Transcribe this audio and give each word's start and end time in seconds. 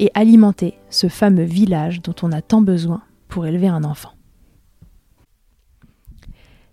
et 0.00 0.10
alimenter 0.14 0.74
ce 0.88 1.08
fameux 1.08 1.44
village 1.44 2.00
dont 2.00 2.14
on 2.22 2.32
a 2.32 2.40
tant 2.40 2.62
besoin 2.62 3.02
pour 3.28 3.46
élever 3.46 3.68
un 3.68 3.84
enfant. 3.84 4.12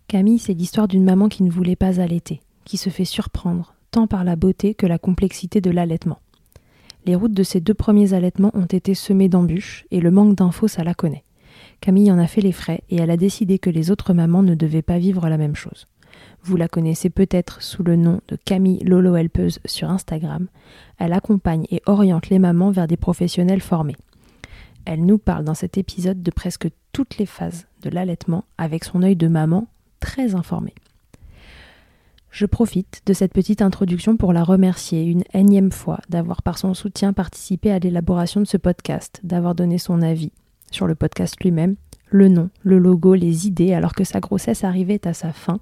Camille, 0.07 0.39
c'est 0.39 0.53
l'histoire 0.53 0.87
d'une 0.87 1.03
maman 1.03 1.27
qui 1.27 1.43
ne 1.43 1.51
voulait 1.51 1.75
pas 1.75 1.99
allaiter, 1.99 2.39
qui 2.63 2.77
se 2.77 2.89
fait 2.89 3.05
surprendre 3.05 3.75
tant 3.91 4.07
par 4.07 4.23
la 4.23 4.37
beauté 4.37 4.73
que 4.73 4.85
la 4.85 4.97
complexité 4.97 5.59
de 5.59 5.69
l'allaitement. 5.69 6.19
Les 7.05 7.15
routes 7.15 7.33
de 7.33 7.43
ces 7.43 7.59
deux 7.59 7.73
premiers 7.73 8.13
allaitements 8.13 8.51
ont 8.53 8.65
été 8.65 8.93
semées 8.93 9.29
d'embûches 9.29 9.85
et 9.91 9.99
le 9.99 10.11
manque 10.11 10.35
d'infos, 10.35 10.69
ça 10.69 10.85
la 10.85 10.93
connaît. 10.93 11.25
Camille 11.81 12.11
en 12.11 12.19
a 12.19 12.27
fait 12.27 12.41
les 12.41 12.53
frais 12.53 12.81
et 12.89 12.95
elle 12.95 13.11
a 13.11 13.17
décidé 13.17 13.59
que 13.59 13.69
les 13.69 13.91
autres 13.91 14.13
mamans 14.13 14.43
ne 14.43 14.55
devaient 14.55 14.81
pas 14.81 14.99
vivre 14.99 15.27
la 15.27 15.37
même 15.37 15.55
chose. 15.55 15.87
Vous 16.47 16.55
la 16.55 16.69
connaissez 16.69 17.09
peut-être 17.09 17.61
sous 17.61 17.83
le 17.83 17.97
nom 17.97 18.21
de 18.29 18.37
Camille 18.37 18.79
Lolo 18.79 19.17
Helpeuse 19.17 19.59
sur 19.65 19.89
Instagram. 19.89 20.47
Elle 20.97 21.11
accompagne 21.11 21.65
et 21.71 21.81
oriente 21.87 22.29
les 22.29 22.39
mamans 22.39 22.71
vers 22.71 22.87
des 22.87 22.95
professionnels 22.95 23.59
formés. 23.59 23.97
Elle 24.85 25.05
nous 25.05 25.17
parle 25.17 25.43
dans 25.43 25.53
cet 25.53 25.77
épisode 25.77 26.23
de 26.23 26.31
presque 26.31 26.69
toutes 26.93 27.17
les 27.17 27.25
phases 27.25 27.67
de 27.81 27.89
l'allaitement 27.89 28.45
avec 28.57 28.85
son 28.85 29.03
œil 29.03 29.17
de 29.17 29.27
maman 29.27 29.67
très 29.99 30.35
informé. 30.35 30.73
Je 32.31 32.45
profite 32.45 33.01
de 33.05 33.11
cette 33.11 33.33
petite 33.33 33.61
introduction 33.61 34.15
pour 34.15 34.31
la 34.31 34.45
remercier 34.45 35.03
une 35.03 35.25
énième 35.33 35.73
fois 35.73 35.99
d'avoir 36.07 36.43
par 36.43 36.57
son 36.57 36.73
soutien 36.73 37.11
participé 37.11 37.71
à 37.71 37.79
l'élaboration 37.79 38.39
de 38.39 38.47
ce 38.47 38.55
podcast, 38.55 39.19
d'avoir 39.21 39.53
donné 39.53 39.79
son 39.79 40.01
avis 40.01 40.31
sur 40.71 40.87
le 40.87 40.95
podcast 40.95 41.35
lui-même, 41.43 41.75
le 42.09 42.29
nom, 42.29 42.49
le 42.63 42.77
logo, 42.77 43.15
les 43.15 43.47
idées, 43.47 43.73
alors 43.73 43.93
que 43.93 44.05
sa 44.05 44.21
grossesse 44.21 44.63
arrivait 44.63 45.05
à 45.05 45.13
sa 45.13 45.33
fin 45.33 45.59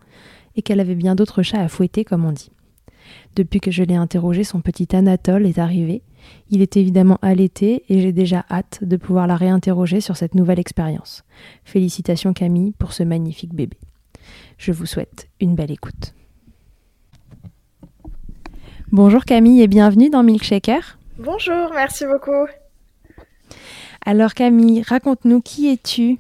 et 0.56 0.62
qu'elle 0.62 0.80
avait 0.80 0.96
bien 0.96 1.16
d'autres 1.16 1.44
chats 1.44 1.62
à 1.62 1.68
fouetter, 1.68 2.06
comme 2.06 2.26
on 2.26 2.32
dit. 2.32 2.52
Depuis 3.36 3.60
que 3.60 3.72
je 3.72 3.84
l'ai 3.84 3.96
interrogé, 3.96 4.44
son 4.44 4.62
petit 4.62 4.96
Anatole 4.96 5.46
est 5.46 5.60
arrivé. 5.60 6.02
Il 6.50 6.62
est 6.62 6.78
évidemment 6.78 7.20
allaité 7.22 7.84
et 7.90 8.02
j'ai 8.02 8.12
déjà 8.12 8.46
hâte 8.50 8.80
de 8.82 8.98
pouvoir 8.98 9.28
la 9.28 9.36
réinterroger 9.36 10.02
sur 10.02 10.18
cette 10.18 10.36
nouvelle 10.36 10.60
expérience. 10.60 11.24
Félicitations 11.64 12.34
Camille 12.34 12.74
pour 12.80 12.94
ce 12.94 13.04
magnifique 13.04 13.54
bébé. 13.54 13.78
Je 14.58 14.72
vous 14.72 14.86
souhaite 14.86 15.28
une 15.40 15.56
belle 15.56 15.72
écoute. 15.72 16.14
Bonjour 18.92 19.26
Camille 19.26 19.62
et 19.62 19.68
bienvenue 19.68 20.10
dans 20.10 20.24
Milkshaker. 20.24 20.98
Bonjour, 21.20 21.72
merci 21.74 22.06
beaucoup. 22.06 22.48
Alors 24.06 24.34
Camille, 24.34 24.84
raconte-nous 24.84 25.42
qui 25.42 25.72
es-tu? 25.72 26.18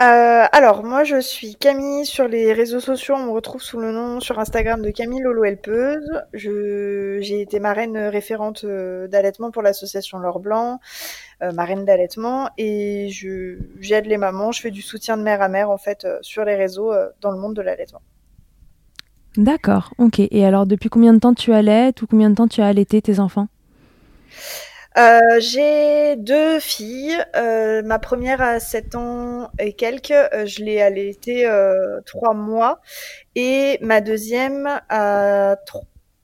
Euh, 0.00 0.44
alors, 0.52 0.84
moi, 0.84 1.02
je 1.02 1.20
suis 1.20 1.56
Camille 1.56 2.06
sur 2.06 2.28
les 2.28 2.52
réseaux 2.52 2.78
sociaux. 2.78 3.16
On 3.16 3.26
me 3.26 3.30
retrouve 3.30 3.62
sous 3.62 3.80
le 3.80 3.90
nom 3.90 4.20
sur 4.20 4.38
Instagram 4.38 4.80
de 4.80 4.90
Camille 4.90 5.20
Lolo 5.20 5.42
Helpeuse. 5.42 6.22
j'ai 6.32 7.40
été 7.40 7.58
marraine 7.58 7.98
référente 7.98 8.62
euh, 8.62 9.08
d'allaitement 9.08 9.50
pour 9.50 9.62
l'association 9.62 10.18
L'Or 10.18 10.38
Blanc, 10.38 10.78
euh, 11.42 11.50
marraine 11.50 11.84
d'allaitement, 11.84 12.48
et 12.58 13.08
je, 13.10 13.58
j'aide 13.80 14.06
les 14.06 14.18
mamans. 14.18 14.52
Je 14.52 14.60
fais 14.60 14.70
du 14.70 14.82
soutien 14.82 15.16
de 15.16 15.22
mère 15.22 15.42
à 15.42 15.48
mère, 15.48 15.68
en 15.68 15.78
fait, 15.78 16.06
sur 16.20 16.44
les 16.44 16.54
réseaux 16.54 16.92
dans 17.20 17.32
le 17.32 17.38
monde 17.38 17.54
de 17.54 17.62
l'allaitement. 17.62 18.02
D'accord, 19.36 19.94
ok. 19.98 20.20
Et 20.20 20.46
alors, 20.46 20.66
depuis 20.66 20.90
combien 20.90 21.12
de 21.12 21.18
temps 21.18 21.34
tu 21.34 21.52
allaites 21.52 22.02
ou 22.02 22.06
combien 22.06 22.30
de 22.30 22.36
temps 22.36 22.48
tu 22.48 22.60
as 22.60 22.66
allaité 22.66 23.02
tes 23.02 23.18
enfants? 23.18 23.48
Euh, 24.98 25.20
j'ai 25.38 26.16
deux 26.16 26.58
filles. 26.58 27.16
Euh, 27.36 27.82
ma 27.82 27.98
première 27.98 28.40
a 28.40 28.58
7 28.58 28.94
ans 28.96 29.50
et 29.58 29.72
quelques. 29.72 30.10
Euh, 30.10 30.44
je 30.44 30.64
l'ai 30.64 30.80
allaitée 30.80 31.46
euh, 31.46 32.00
3 32.06 32.34
mois. 32.34 32.80
Et 33.36 33.78
ma 33.80 34.00
deuxième 34.00 34.68
a 34.88 35.56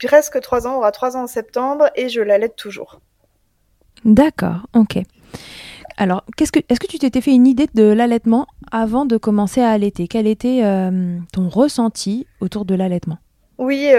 presque 0.05 0.41
3 0.41 0.67
ans, 0.67 0.79
aura 0.79 0.91
3 0.91 1.17
ans 1.17 1.23
en 1.23 1.27
septembre 1.27 1.89
et 1.95 2.09
je 2.09 2.21
l'allaite 2.21 2.57
toujours. 2.57 3.01
D'accord, 4.05 4.67
ok. 4.75 4.99
Alors, 5.97 6.25
qu'est-ce 6.37 6.51
que, 6.51 6.59
est-ce 6.69 6.81
que 6.81 6.89
tu 6.89 6.99
t'étais 6.99 7.21
fait 7.21 7.31
une 7.31 7.47
idée 7.47 7.69
de 7.75 7.85
l'allaitement 7.85 8.49
avant 8.73 9.05
de 9.07 9.17
commencer 9.17 9.61
à 9.61 9.71
allaiter? 9.71 10.09
Quel 10.09 10.27
était 10.27 10.63
ton 11.33 11.49
ressenti 11.49 12.27
autour 12.41 12.65
de 12.65 12.75
l'allaitement? 12.75 13.19
Oui, 13.59 13.93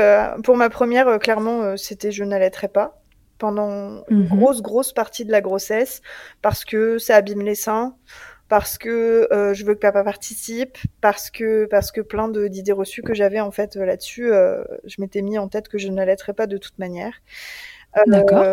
pour 0.44 0.58
ma 0.58 0.70
première, 0.70 1.18
clairement, 1.20 1.78
c'était 1.78 2.12
je 2.12 2.26
n'allaiterai 2.26 2.68
pas 2.68 3.02
pendant 3.38 4.04
une 4.10 4.24
Mhm. 4.24 4.28
grosse, 4.28 4.62
grosse 4.62 4.94
partie 4.94 5.26
de 5.26 5.32
la 5.32 5.42
grossesse 5.42 6.02
parce 6.42 6.66
que 6.66 6.98
ça 6.98 7.16
abîme 7.18 7.42
les 7.42 7.56
seins, 7.56 7.96
parce 8.48 8.78
que 8.78 9.28
je 9.54 9.66
veux 9.66 9.74
que 9.74 9.80
papa 9.80 10.04
participe, 10.04 10.78
parce 11.02 11.30
que, 11.32 11.66
parce 11.66 11.92
que 11.92 12.02
plein 12.02 12.30
d'idées 12.30 12.72
reçues 12.72 13.02
que 13.02 13.14
j'avais 13.14 13.40
en 13.40 13.52
fait 13.52 13.76
là-dessus, 13.76 14.30
je 14.86 14.96
m'étais 15.02 15.22
mis 15.22 15.38
en 15.40 15.48
tête 15.48 15.68
que 15.68 15.78
je 15.78 15.88
n'allaiterais 15.90 16.34
pas 16.34 16.46
de 16.48 16.58
toute 16.58 16.78
manière. 16.78 17.14
D'accord. 18.08 18.44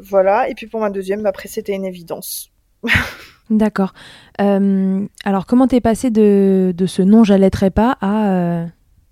Voilà. 0.00 0.48
Et 0.48 0.54
puis 0.54 0.66
pour 0.66 0.80
ma 0.80 0.90
deuxième, 0.90 1.26
après, 1.26 1.48
c'était 1.48 1.74
une 1.74 1.84
évidence. 1.84 2.50
D'accord. 3.50 3.92
Euh, 4.40 5.06
alors, 5.24 5.44
comment 5.46 5.66
t'es 5.66 5.80
passé 5.82 6.10
de, 6.10 6.72
de 6.74 6.86
ce 6.86 7.02
non, 7.02 7.24
j'allaiterai 7.24 7.70
pas 7.70 7.98
à 8.00 8.30
euh, 8.30 8.66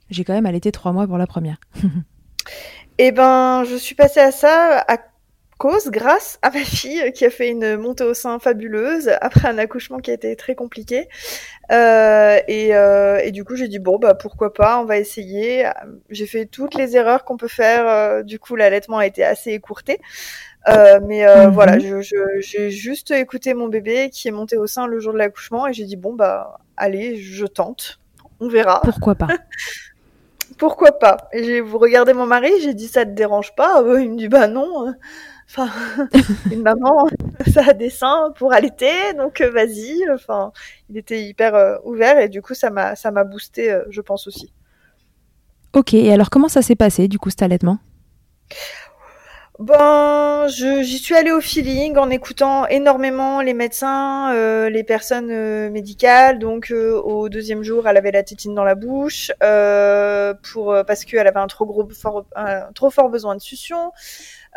j'ai 0.08 0.24
quand 0.24 0.32
même 0.32 0.46
allaité 0.46 0.72
trois 0.72 0.92
mois 0.92 1.06
pour 1.06 1.18
la 1.18 1.26
première? 1.26 1.58
Eh 2.98 3.10
ben, 3.10 3.64
je 3.64 3.74
suis 3.74 3.94
passée 3.94 4.20
à 4.20 4.32
ça 4.32 4.84
à 4.86 4.98
cause, 5.62 5.90
grâce 5.90 6.40
à 6.42 6.50
ma 6.50 6.64
fille 6.64 7.12
qui 7.12 7.24
a 7.24 7.30
fait 7.30 7.48
une 7.48 7.76
montée 7.76 8.02
au 8.02 8.14
sein 8.14 8.40
fabuleuse 8.40 9.08
après 9.20 9.46
un 9.48 9.58
accouchement 9.58 9.98
qui 10.00 10.10
a 10.10 10.14
été 10.14 10.34
très 10.34 10.56
compliqué. 10.56 11.08
Euh, 11.70 12.38
et, 12.48 12.74
euh, 12.74 13.20
et, 13.22 13.30
du 13.30 13.44
coup, 13.44 13.54
j'ai 13.54 13.68
dit 13.68 13.78
bon 13.78 13.96
bah 13.98 14.14
pourquoi 14.14 14.52
pas, 14.52 14.80
on 14.80 14.84
va 14.84 14.98
essayer. 14.98 15.68
J'ai 16.10 16.26
fait 16.26 16.46
toutes 16.46 16.74
les 16.74 16.96
erreurs 16.96 17.24
qu'on 17.24 17.36
peut 17.36 17.48
faire. 17.48 17.86
Euh, 17.88 18.22
du 18.24 18.40
coup, 18.40 18.56
l'allaitement 18.56 18.98
a 18.98 19.06
été 19.06 19.22
assez 19.24 19.52
écourté. 19.52 20.00
Euh, 20.68 21.00
mais 21.08 21.26
euh, 21.26 21.46
Mhm. 21.48 21.54
voilà, 21.54 21.78
je- 21.78 22.00
je- 22.02 22.40
j'ai 22.40 22.70
juste 22.70 23.10
écouté 23.12 23.54
mon 23.54 23.68
bébé 23.68 24.10
qui 24.10 24.28
est 24.28 24.32
monté 24.32 24.56
au 24.56 24.66
sein 24.66 24.86
le 24.88 24.98
jour 25.00 25.12
de 25.12 25.18
l'accouchement 25.18 25.68
et 25.68 25.72
j'ai 25.72 25.84
dit 25.84 25.96
bon 25.96 26.12
bah 26.14 26.58
allez, 26.76 27.16
je 27.16 27.46
tente, 27.46 28.00
on 28.40 28.48
verra. 28.48 28.80
Pourquoi 28.84 29.14
pas? 29.14 29.28
Pourquoi 30.58 30.92
pas? 30.92 31.16
J'ai 31.32 31.60
vous 31.60 31.78
regardez 31.78 32.12
mon 32.12 32.26
mari, 32.26 32.50
j'ai 32.62 32.74
dit 32.74 32.88
ça 32.88 33.04
te 33.04 33.10
dérange 33.10 33.54
pas? 33.54 33.82
Euh, 33.82 34.02
Il 34.02 34.10
me 34.12 34.16
dit 34.16 34.28
bah 34.28 34.48
non. 34.48 34.92
Enfin, 35.54 35.70
une 36.50 36.62
maman, 36.62 37.08
ça 37.52 37.62
a 37.68 37.72
des 37.74 37.90
seins 37.90 38.32
pour 38.36 38.54
allaiter, 38.54 39.12
donc 39.18 39.42
euh, 39.42 39.50
vas-y. 39.50 40.02
Enfin, 40.10 40.50
il 40.88 40.96
était 40.96 41.22
hyper 41.22 41.54
euh, 41.54 41.76
ouvert 41.84 42.18
et 42.18 42.30
du 42.30 42.40
coup 42.40 42.54
ça 42.54 42.70
m'a 42.70 42.96
ça 42.96 43.10
m'a 43.10 43.24
boosté, 43.24 43.70
euh, 43.70 43.84
je 43.90 44.00
pense 44.00 44.26
aussi. 44.26 44.50
Ok, 45.74 45.92
et 45.92 46.10
alors 46.10 46.30
comment 46.30 46.48
ça 46.48 46.62
s'est 46.62 46.74
passé 46.74 47.06
du 47.06 47.18
coup 47.18 47.28
cet 47.28 47.42
allaitement? 47.42 47.78
Ben, 49.58 50.48
je- 50.48 50.82
j'y 50.82 50.98
suis 50.98 51.14
allée 51.14 51.30
au 51.30 51.40
feeling 51.42 51.96
en 51.98 52.08
écoutant 52.08 52.66
énormément 52.68 53.42
les 53.42 53.52
médecins, 53.52 54.32
euh, 54.34 54.70
les 54.70 54.82
personnes 54.82 55.30
euh, 55.30 55.68
médicales. 55.70 56.38
Donc, 56.38 56.70
euh, 56.72 56.94
au 56.98 57.28
deuxième 57.28 57.62
jour, 57.62 57.86
elle 57.86 57.98
avait 57.98 58.10
la 58.12 58.22
tétine 58.22 58.54
dans 58.54 58.64
la 58.64 58.74
bouche 58.74 59.30
euh, 59.42 60.32
pour 60.52 60.72
euh, 60.72 60.84
parce 60.84 61.04
qu'elle 61.04 61.26
avait 61.26 61.38
un 61.38 61.46
trop 61.48 61.66
gros, 61.66 61.86
fort, 61.90 62.24
un 62.34 62.72
trop 62.74 62.88
fort 62.90 63.10
besoin 63.10 63.36
de 63.36 63.42
succion. 63.42 63.92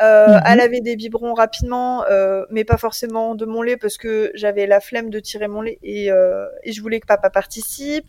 Euh, 0.01 0.27
Mhm. 0.27 0.42
Elle 0.47 0.62
avait 0.62 0.81
des 0.81 0.95
biberons 0.95 1.33
rapidement, 1.33 2.06
euh, 2.09 2.45
mais 2.50 2.63
pas 2.65 2.77
forcément 2.77 3.36
de 3.36 3.45
mon 3.45 3.62
lait 3.62 3.77
parce 3.77 3.98
que 3.98 4.31
j'avais 4.36 4.68
la 4.68 4.80
flemme 4.80 5.09
de 5.09 5.19
tirer 5.19 5.48
mon 5.50 5.62
lait 5.62 5.80
et, 5.83 6.12
euh, 6.12 6.48
et 6.63 6.71
je 6.74 6.81
voulais 6.81 7.00
que 7.01 7.07
papa 7.07 7.30
participe. 7.30 8.07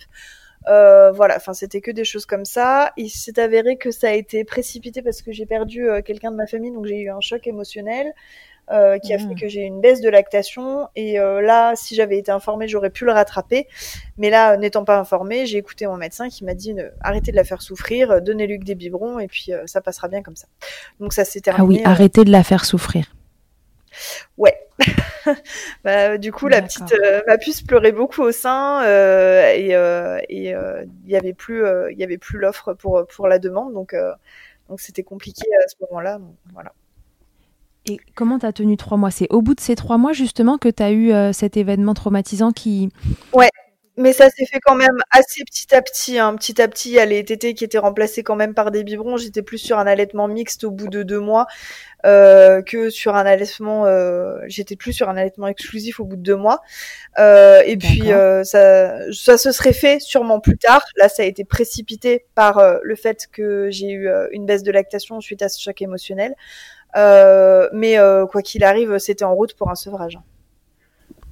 Euh, 0.69 1.13
voilà, 1.13 1.37
enfin 1.37 1.55
c'était 1.55 1.81
que 1.81 1.91
des 1.91 2.05
choses 2.05 2.27
comme 2.27 2.45
ça. 2.45 2.93
Il 2.97 3.09
s'est 3.09 3.39
avéré 3.39 3.77
que 3.77 3.91
ça 3.91 4.09
a 4.09 4.13
été 4.13 4.45
précipité 4.45 5.03
parce 5.03 5.23
que 5.23 5.33
j'ai 5.33 5.47
perdu 5.47 5.89
euh, 5.89 6.03
quelqu'un 6.03 6.31
de 6.31 6.37
ma 6.37 6.47
famille, 6.47 6.73
donc 6.73 6.87
j'ai 6.87 7.01
eu 7.01 7.11
un 7.11 7.21
choc 7.21 7.47
émotionnel 7.47 8.13
euh, 8.73 8.99
qui 8.99 9.15
a 9.15 9.19
fait 9.19 9.35
que 9.37 9.47
j'ai 9.47 9.61
eu 9.61 9.67
une 9.67 9.81
baisse 9.81 10.01
de 10.01 10.09
lactation. 10.09 10.89
Et 10.97 11.19
là, 11.19 11.75
si 11.77 11.95
j'avais 11.95 12.19
été 12.19 12.33
informée, 12.33 12.67
j'aurais 12.67 12.91
pu 12.91 13.05
le 13.05 13.13
rattraper. 13.13 13.69
Mais 14.19 14.29
là, 14.29 14.57
n'étant 14.57 14.85
pas 14.85 14.99
informée, 14.99 15.47
j'ai 15.47 15.59
écouté 15.59 15.87
mon 15.87 15.97
médecin 15.97 16.29
qui 16.29 16.45
m'a 16.45 16.55
dit 16.55 16.75
arrêtez 17.01 17.31
de 17.31 17.37
la 17.37 17.45
faire 17.45 17.63
souffrir, 17.63 18.21
donnez-lui 18.21 18.59
que 18.59 18.65
des 18.65 18.75
biberons 18.75 19.21
et 19.21 19.29
puis 19.29 19.53
ça 19.67 19.81
passera 19.81 20.09
bien 20.09 20.23
comme 20.23 20.37
ça. 20.37 20.49
Donc 20.99 21.13
ça 21.13 21.25
s'est 21.25 21.41
terminé. 21.41 21.81
Ah 21.85 21.89
oui, 21.89 21.93
arrêtez 21.93 22.25
de 22.25 22.33
la 22.33 22.43
faire 22.43 22.65
souffrir. 22.65 23.15
Ouais. 24.37 24.66
Bah, 25.84 26.19
du 26.19 26.32
coup, 26.32 26.49
la 26.49 26.62
petite, 26.62 26.93
euh, 26.93 27.23
ma 27.26 27.38
puce 27.38 27.62
pleurait 27.62 27.93
beaucoup 27.93 28.23
au 28.23 28.32
sein 28.32 28.82
euh, 28.84 29.52
et 29.56 29.75
euh, 29.75 30.19
euh, 30.19 30.84
il 31.05 31.11
y 31.11 31.17
avait 31.17 31.32
plus, 31.32 31.64
il 31.90 31.99
y 31.99 32.05
avait 32.05 32.19
plus 32.19 32.38
l'offre 32.38 32.75
pour 32.75 33.06
pour 33.06 33.26
la 33.26 33.38
demande, 33.38 33.73
donc 33.73 33.94
euh, 33.94 34.12
donc 34.69 34.81
c'était 34.81 35.02
compliqué 35.02 35.46
à 35.64 35.69
ce 35.69 35.75
moment-là. 35.82 36.20
Voilà. 36.52 36.73
Et 37.88 37.99
comment 38.14 38.38
t'as 38.38 38.52
tenu 38.52 38.76
trois 38.76 38.99
mois? 38.99 39.11
C'est 39.11 39.28
au 39.31 39.43
bout 39.43 39.55
de 39.55 39.61
ces 39.61 39.76
trois 39.76 39.96
mois 39.96 40.12
justement 40.12 40.58
que 40.58 40.69
t'as 40.69 40.90
eu 40.90 41.12
euh, 41.12 41.32
cet 41.32 41.56
événement 41.56 41.94
traumatisant 41.94 42.50
qui... 42.50 42.90
Mais 43.98 44.12
ça 44.12 44.28
s'est 44.28 44.44
fait 44.44 44.60
quand 44.60 44.75
même 44.75 44.98
assez 45.10 45.43
petit 45.44 45.75
à 45.75 45.81
petit. 45.81 46.19
Hein. 46.19 46.37
Petit 46.37 46.60
à 46.60 46.69
petit, 46.69 46.90
il 46.90 46.94
y 46.94 46.98
a 46.98 47.06
les 47.06 47.25
tétés 47.25 47.54
qui 47.54 47.64
étaient 47.64 47.78
remplacés 47.78 48.22
quand 48.22 48.37
même 48.37 48.52
par 48.52 48.70
des 48.70 48.84
biberons. 48.84 49.16
J'étais 49.16 49.40
plus 49.43 49.56
sur 49.56 49.78
un 49.78 49.87
allaitement 49.87 50.28
mixte 50.28 50.64
au 50.64 50.70
bout 50.70 50.88
de 50.88 51.02
deux 51.02 51.19
mois 51.19 51.46
euh, 52.04 52.60
que 52.60 52.90
sur 52.90 53.16
un 53.16 53.25
allaitement. 53.25 53.87
Euh, 53.87 54.38
J'étais 54.48 54.76
plus 54.76 54.93
sur 54.93 55.08
un 55.08 55.16
allaitement 55.16 55.46
exclusif 55.48 55.98
au 55.98 56.04
bout 56.04 56.16
de 56.16 56.22
deux 56.22 56.37
mois. 56.37 56.60
Euh, 57.19 57.62
et 57.64 57.78
puis 57.78 58.12
euh, 58.12 58.44
ça, 58.44 59.10
ça 59.12 59.38
se 59.38 59.50
serait 59.50 59.72
fait 59.72 59.98
sûrement 60.00 60.40
plus 60.40 60.58
tard. 60.58 60.84
Là, 60.96 61.08
ça 61.08 61.22
a 61.22 61.26
été 61.26 61.44
précipité 61.44 62.26
par 62.34 62.58
euh, 62.58 62.76
le 62.82 62.96
fait 62.96 63.26
que 63.32 63.70
j'ai 63.70 63.88
eu 63.88 64.08
euh, 64.08 64.28
une 64.32 64.44
baisse 64.44 64.62
de 64.62 64.72
lactation 64.72 65.20
suite 65.22 65.40
à 65.40 65.48
ce 65.48 65.58
choc 65.62 65.81
émotionnel. 65.81 66.34
Euh, 66.96 67.69
mais 67.72 67.98
euh, 67.98 68.26
quoi 68.26 68.43
qu'il 68.43 68.62
arrive, 68.64 68.98
c'était 68.98 69.25
en 69.25 69.34
route 69.34 69.54
pour 69.54 69.70
un 69.70 69.75
sevrage. 69.75 70.19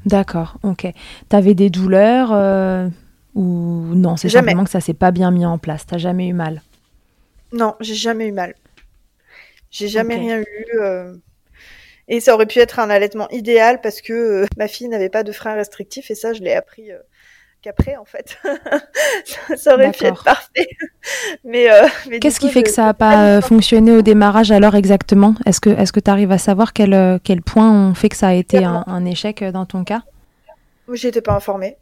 D'accord, 0.07 0.59
ok. 0.63 0.87
T'avais 1.29 1.55
des 1.55 1.71
douleurs 1.71 2.31
euh, 2.33 2.89
ou 3.35 3.95
non 3.95 4.17
C'est 4.17 4.29
simplement 4.29 4.65
que 4.65 4.71
ça 4.71 4.81
s'est 4.81 4.95
pas 4.95 5.11
bien 5.11 5.31
mis 5.31 5.47
en 5.47 5.59
place. 5.59 5.87
T'as 5.87 5.99
jamais 5.99 6.29
eu 6.29 6.33
mal? 6.35 6.63
Non, 7.53 7.75
j'ai 7.81 7.95
jamais 7.95 8.29
eu 8.29 8.33
mal. 8.33 8.55
J'ai 9.71 9.89
jamais 9.89 10.17
rien 10.17 10.41
eu. 10.41 10.67
euh, 10.81 11.15
Et 12.09 12.21
ça 12.21 12.35
aurait 12.35 12.47
pu 12.47 12.59
être 12.61 12.79
un 12.81 12.91
allaitement 12.91 13.29
idéal 13.31 13.81
parce 13.83 14.01
que 14.03 14.13
euh, 14.13 14.47
ma 14.59 14.69
fille 14.69 14.89
n'avait 14.89 15.11
pas 15.11 15.23
de 15.25 15.33
frein 15.33 15.55
restrictif 15.55 16.11
et 16.11 16.15
ça, 16.15 16.33
je 16.33 16.43
l'ai 16.43 16.53
appris 16.55 16.91
qu'après, 17.65 17.97
en 17.97 18.05
fait. 18.05 18.39
ça, 19.57 19.75
aurait 19.75 19.91
pu 19.91 20.05
être 20.05 20.23
parfait. 20.23 20.69
mais 21.45 21.71
euh, 21.71 21.87
mais 22.09 22.21
Qu'est-ce 22.21 22.39
qui 22.39 22.51
fait 22.51 22.61
je- 22.61 22.65
que 22.67 22.71
ça 22.71 22.89
a 22.89 22.95
pas 22.95 23.25
euh, 23.27 23.41
fonctionné 23.41 23.93
au 23.93 24.03
démarrage 24.03 24.53
alors 24.53 24.75
exactement? 24.75 25.35
Est-ce 25.47 25.61
que 25.61 25.71
est-ce 25.71 25.93
que 25.93 26.01
tu 26.01 26.11
arrives 26.11 26.31
à 26.33 26.39
savoir 26.39 26.75
quel, 26.75 26.93
euh, 26.93 27.19
quel 27.23 27.41
point 27.41 27.71
ont 27.71 27.95
fait 27.95 28.11
que 28.11 28.17
ça 28.17 28.29
a 28.29 28.35
été 28.35 28.65
un, 28.65 29.05
échec 29.07 29.43
dans 29.43 29.65
ton 29.65 29.83
cas? 29.85 30.03
J'étais 30.93 31.23
pas 31.23 31.35
informée. 31.35 31.77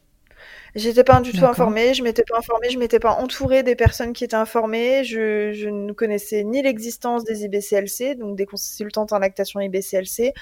J'étais 0.74 1.04
pas 1.04 1.20
du 1.20 1.32
tout 1.32 1.44
informée, 1.44 1.92
je 1.92 2.02
m'étais 2.02 2.22
pas 2.22 2.38
informée, 2.38 2.70
je 2.70 2.78
m'étais 2.78 2.98
pas 2.98 3.12
entourée 3.12 3.62
des 3.62 3.74
personnes 3.76 4.14
qui 4.14 4.24
étaient 4.24 4.36
informées, 4.36 5.04
je, 5.04 5.52
je 5.52 5.68
ne 5.68 5.92
connaissais 5.92 6.44
ni 6.44 6.62
l'existence 6.62 7.24
des 7.24 7.44
IBCLC, 7.44 8.14
donc 8.18 8.36
des 8.36 8.46
consultantes 8.46 9.12
en 9.12 9.18
lactation 9.18 9.60
IBCLC, 9.60 10.32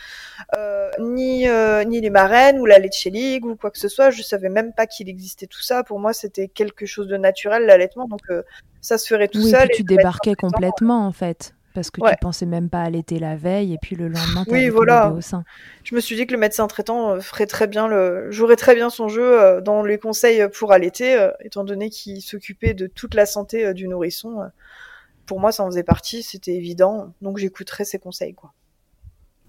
euh, 0.57 0.90
ni, 1.00 1.49
euh, 1.49 1.83
ni 1.83 2.00
les 2.00 2.11
marraines 2.11 2.61
ou 2.61 2.66
la 2.66 2.78
Leche 2.78 3.07
League 3.07 3.45
ou 3.45 3.57
quoi 3.57 3.73
que 3.73 3.78
ce 3.78 3.88
soit, 3.88 4.11
je 4.11 4.23
savais 4.23 4.49
même 4.49 4.73
pas 4.73 4.87
qu'il 4.87 5.09
existait 5.09 5.47
tout 5.47 5.62
ça. 5.62 5.83
Pour 5.83 5.99
moi, 5.99 6.12
c'était 6.12 6.47
quelque 6.47 6.87
chose 6.87 7.09
de 7.09 7.16
naturel, 7.16 7.66
l'allaitement, 7.66 8.07
donc 8.07 8.23
euh, 8.31 8.43
ça 8.81 8.99
se 8.99 9.09
ferait 9.09 9.28
tout 9.28 9.43
Oui, 9.43 9.50
seul. 9.50 9.69
tu 9.71 9.78
et 9.78 9.81
être 9.81 9.87
débarquais 9.88 10.35
complètement 10.35 11.07
en 11.07 11.12
fait. 11.12 11.54
Parce 11.75 11.91
que 11.91 12.00
Ouais. 12.00 12.11
tu 12.11 12.17
pensais 12.21 12.47
même 12.47 12.69
pas 12.69 12.83
allaiter 12.83 13.19
la 13.19 13.37
veille 13.37 13.73
et 13.73 13.79
puis 13.81 13.95
le 13.95 14.09
lendemain 14.09 14.45
tu 14.45 14.50
Oui, 14.53 14.69
voilà. 14.69 15.11
au 15.12 15.21
sein. 15.21 15.45
Je 15.85 15.95
me 15.95 16.00
suis 16.00 16.17
dit 16.17 16.27
que 16.27 16.33
le 16.33 16.39
médecin 16.39 16.67
traitant 16.67 17.11
euh, 17.12 17.21
ferait 17.21 17.47
très 17.47 17.67
bien 17.69 17.87
le, 17.87 18.31
jouerait 18.31 18.57
très 18.57 18.75
bien 18.75 18.91
son 18.91 19.09
jeu 19.09 19.41
euh, 19.41 19.61
dans 19.61 19.83
les 19.85 19.99
conseils 19.99 20.43
pour 20.53 20.73
allaiter, 20.73 21.15
euh, 21.17 21.31
étant 21.45 21.62
donné 21.65 21.89
qu'il 21.91 22.23
s'occupait 22.23 22.75
de 22.75 22.87
toute 22.89 23.15
la 23.15 23.25
santé 23.27 23.73
du 23.73 23.87
nourrisson. 23.87 24.50
Pour 25.27 25.39
moi, 25.39 25.53
ça 25.53 25.62
en 25.62 25.67
faisait 25.67 25.85
partie, 25.85 26.25
c'était 26.25 26.55
évident, 26.55 27.15
donc 27.23 27.39
j'écouterais 27.39 27.85
ses 27.85 28.00
conseils, 28.00 28.35
quoi. 28.35 28.53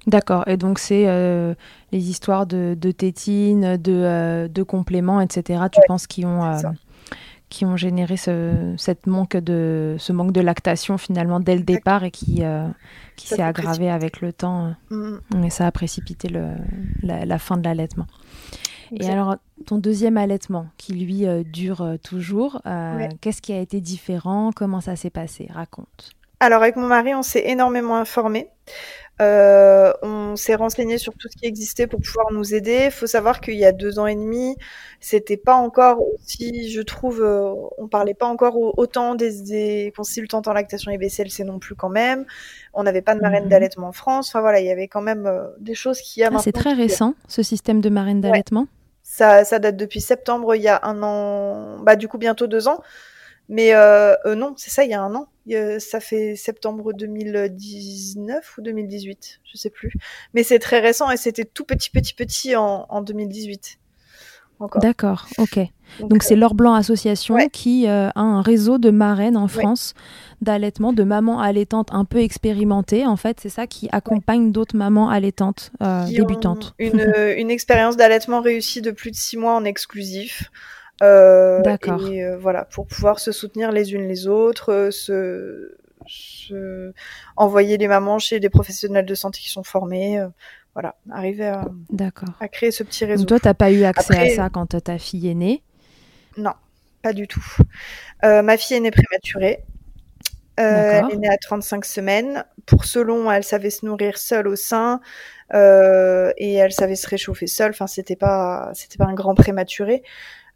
D'accord. 0.08 0.48
Et 0.48 0.58
donc 0.58 0.80
c'est 0.80 1.08
euh, 1.08 1.54
les 1.92 2.10
histoires 2.10 2.48
de, 2.48 2.75
de 2.80 2.92
tétines, 2.92 3.78
de, 3.78 3.92
euh, 3.94 4.48
de 4.48 4.63
compléments, 4.63 5.22
etc. 5.22 5.63
Tu 5.72 5.80
penses 5.88 6.08
qui 6.08 6.25
ont 6.25 6.44
euh. 6.44 6.58
Qui 7.51 7.65
ont 7.65 7.77
généré 7.77 8.17
ce, 8.17 8.74
cette 8.77 9.05
manque 9.05 9.38
de 9.38 9.96
ce 10.00 10.12
manque 10.13 10.31
de 10.31 10.41
lactation 10.41 10.98
finalement 10.98 11.39
dès 11.39 11.55
le 11.55 11.63
départ 11.63 12.03
et 12.03 12.12
qui 12.12 12.43
euh, 12.43 12.67
qui 13.17 13.27
s'est 13.27 13.43
aggravé 13.43 13.89
avec 13.91 14.22
le 14.22 14.31
temps. 14.34 14.74
euh. 14.91 15.20
Mm, 15.36 15.43
Et 15.46 15.50
ça 15.51 15.67
a 15.67 15.72
précipité 15.72 16.27
le, 16.29 16.46
la, 17.03 17.25
la 17.25 17.38
fin 17.38 17.58
de 17.58 17.63
l'allaitement. 17.63 18.08
Et 19.00 19.08
alors, 19.10 19.36
ton 19.65 19.77
deuxième 19.77 20.17
allaitement, 20.17 20.65
qui 20.77 20.93
lui 20.93 21.25
euh, 21.25 21.43
dure 21.43 21.81
euh, 21.81 21.98
toujours, 21.98 22.62
Ouais. 22.65 23.10
qu'est-ce 23.22 23.41
qui 23.41 23.53
a 23.53 23.60
été 23.60 23.79
différent? 23.79 24.51
Comment 24.53 24.81
ça 24.81 24.96
s'est 24.96 25.10
passé? 25.22 25.48
Raconte. 25.53 26.12
Alors 26.41 26.62
avec 26.63 26.75
mon 26.75 26.88
mari, 26.88 27.13
on 27.13 27.22
s'est 27.22 27.43
énormément 27.48 27.96
informé. 27.98 28.48
Euh, 29.22 29.94
on 30.01 30.36
s'est 30.36 30.56
renseigné 30.56 30.98
sur 30.98 31.13
tout 31.13 31.28
ce 31.30 31.38
qui 31.38 31.46
existait 31.46 31.86
pour 31.86 32.01
pouvoir 32.01 32.32
nous 32.32 32.56
aider. 32.56 32.86
Il 32.86 32.92
faut 32.92 33.06
savoir 33.06 33.40
qu'il 33.40 33.56
y 33.56 33.66
a 33.66 33.72
deux 33.72 34.00
ans 34.00 34.08
et 34.08 34.16
demi, 34.16 34.56
c'était 35.00 35.38
pas 35.38 35.54
encore 35.54 36.01
aussi, 36.13 36.72
je 36.72 36.82
trouve, 36.82 37.22
euh, 37.22 37.54
on 37.78 37.88
parlait 37.88 38.16
pas 38.16 38.25
encore 38.25 38.58
autant 38.80 39.13
des, 39.13 39.94
consultantes 39.96 40.48
en 40.48 40.54
lactation 40.54 40.92
et 40.92 40.98
BCLC 40.98 41.44
non 41.44 41.60
plus 41.60 41.75
quand 41.75 41.90
même. 41.90 42.25
On 42.74 42.84
n'avait 42.84 43.04
pas 43.04 43.13
de 43.13 43.22
marraine 43.22 43.44
mhm. 43.44 43.50
d'allaitement 43.50 43.90
en 43.90 43.92
France. 43.92 44.30
Enfin 44.30 44.42
voilà, 44.42 44.60
il 44.60 44.66
y 44.66 44.72
avait 44.72 44.88
quand 44.88 45.01
même 45.01 45.28
euh, 45.28 45.44
des 45.60 45.75
choses 45.75 46.01
qui 46.01 46.24
ah, 46.24 46.32
C'est 46.40 46.51
très 46.51 46.74
récent 46.74 47.13
ce 47.28 47.44
système 47.44 47.82
de 47.82 47.90
marraine 47.90 48.22
d'allaitement. 48.22 48.68
Ça, 49.04 49.44
ça 49.44 49.60
date 49.60 49.75
depuis 49.75 50.01
septembre, 50.01 50.56
il 50.56 50.62
y 50.63 50.70
a 50.70 50.80
un 50.84 51.04
an, 51.04 51.80
bah 51.84 51.96
du 51.96 52.08
coup 52.08 52.18
bientôt 52.18 52.48
deux 52.48 52.68
ans. 52.68 52.82
Mais 53.50 53.74
non, 54.25 54.54
c'est 54.56 54.72
ça, 54.72 54.84
il 54.84 54.90
y 54.90 54.94
a 54.94 55.01
un 55.01 55.13
an. 55.13 55.28
Ça 55.79 56.00
fait 56.00 56.36
septembre 56.36 56.93
2019 56.93 58.57
ou 58.57 58.62
2018, 58.62 59.41
je 59.43 59.57
sais 59.57 59.69
plus. 59.69 59.93
Mais 60.33 60.43
c'est 60.43 60.60
très 60.60 60.79
récent 60.79 61.10
et 61.12 61.17
c'était 61.17 61.45
tout 61.45 61.65
petit, 61.65 61.89
petit, 61.89 62.13
petit 62.13 62.55
en, 62.55 62.86
en 62.89 63.01
2018. 63.01 63.79
D'accord, 64.81 65.27
ok. 65.38 65.60
Donc 66.00 66.24
c'est 66.24 66.36
euh, 66.36 66.38
L'Or 66.38 66.53
Blanc 66.53 66.74
Association 66.74 67.38
qui 67.51 67.88
a 67.88 68.12
un 68.15 68.41
réseau 68.41 68.77
de 68.77 68.91
marraines 68.91 69.38
en 69.38 69.48
France 69.48 69.93
d'allaitement, 70.41 70.93
de 70.93 71.03
mamans 71.03 71.39
allaitantes 71.39 71.89
un 71.91 72.05
peu 72.05 72.19
expérimentées. 72.19 73.05
En 73.05 73.17
fait, 73.17 73.39
c'est 73.41 73.50
ça 73.50 73.67
qui 73.67 73.89
accompagne 73.91 74.51
d'autres 74.51 74.75
mamans 74.75 75.10
allaitantes 75.10 75.71
débutantes. 76.07 76.74
une, 76.79 77.13
une 77.38 77.51
expérience 77.51 77.98
d'allaitement 77.98 78.41
réussie 78.41 78.81
de 78.81 78.91
plus 78.91 79.12
de 79.12 79.15
six 79.15 79.38
mois 79.38 79.55
en 79.55 79.65
exclusif. 79.65 80.51
Euh, 81.01 81.62
D'accord. 81.62 82.08
Et 82.08 82.24
euh, 82.24 82.38
voilà, 82.38 82.65
pour 82.65 82.86
pouvoir 82.88 83.20
se 83.20 83.31
soutenir 83.31 83.72
les 83.72 83.93
unes 83.93 84.08
les 84.08 84.27
autres, 84.27 84.72
euh, 84.72 84.91
se, 84.91 85.75
se, 86.08 86.93
envoyer 87.36 87.77
les 87.77 87.88
mamans 87.88 88.20
chez 88.20 88.39
des 88.39 88.50
professionnels 88.50 89.05
de 89.05 89.15
santé 89.15 89.39
qui 89.39 89.50
sont 89.50 89.63
formés. 89.63 90.24
voilà, 90.74 90.96
arriver 91.10 91.48
à, 91.48 91.65
à 92.39 92.48
créer 92.48 92.72
ce 92.72 92.84
petit 92.84 93.05
réseau. 93.05 93.24
Donc 93.24 93.29
toi, 93.29 93.39
t'as 93.39 93.53
pas 93.53 93.72
eu 93.72 93.84
accès 93.84 94.17
à 94.17 94.36
ça 94.36 94.50
quand 94.50 94.79
ta 94.81 94.98
fille 94.98 95.27
est 95.27 95.36
née? 95.36 95.63
Non, 96.38 96.53
pas 97.01 97.13
du 97.13 97.27
tout. 97.27 97.46
ma 98.24 98.58
fille 98.58 98.77
est 98.77 98.81
née 98.81 98.91
prématurée. 98.91 99.63
elle 100.58 101.05
est 101.12 101.17
née 101.17 101.29
à 101.29 101.38
35 101.38 101.84
semaines. 101.84 102.46
Pour 102.67 102.86
ce 102.86 103.00
long, 103.00 103.31
elle 103.31 103.43
savait 103.43 103.72
se 103.72 103.88
nourrir 103.88 104.20
seule 104.20 104.48
au 104.48 104.55
sein 104.55 105.01
et 105.51 106.53
elle 106.53 106.72
savait 106.74 106.96
se 106.96 107.08
réchauffer 107.08 107.48
seule. 107.48 107.72
Enfin, 107.72 107.88
c'était 107.88 108.15
pas, 108.15 108.70
c'était 108.75 108.98
pas 108.98 109.08
un 109.08 109.15
grand 109.15 109.34
prématuré. 109.34 110.03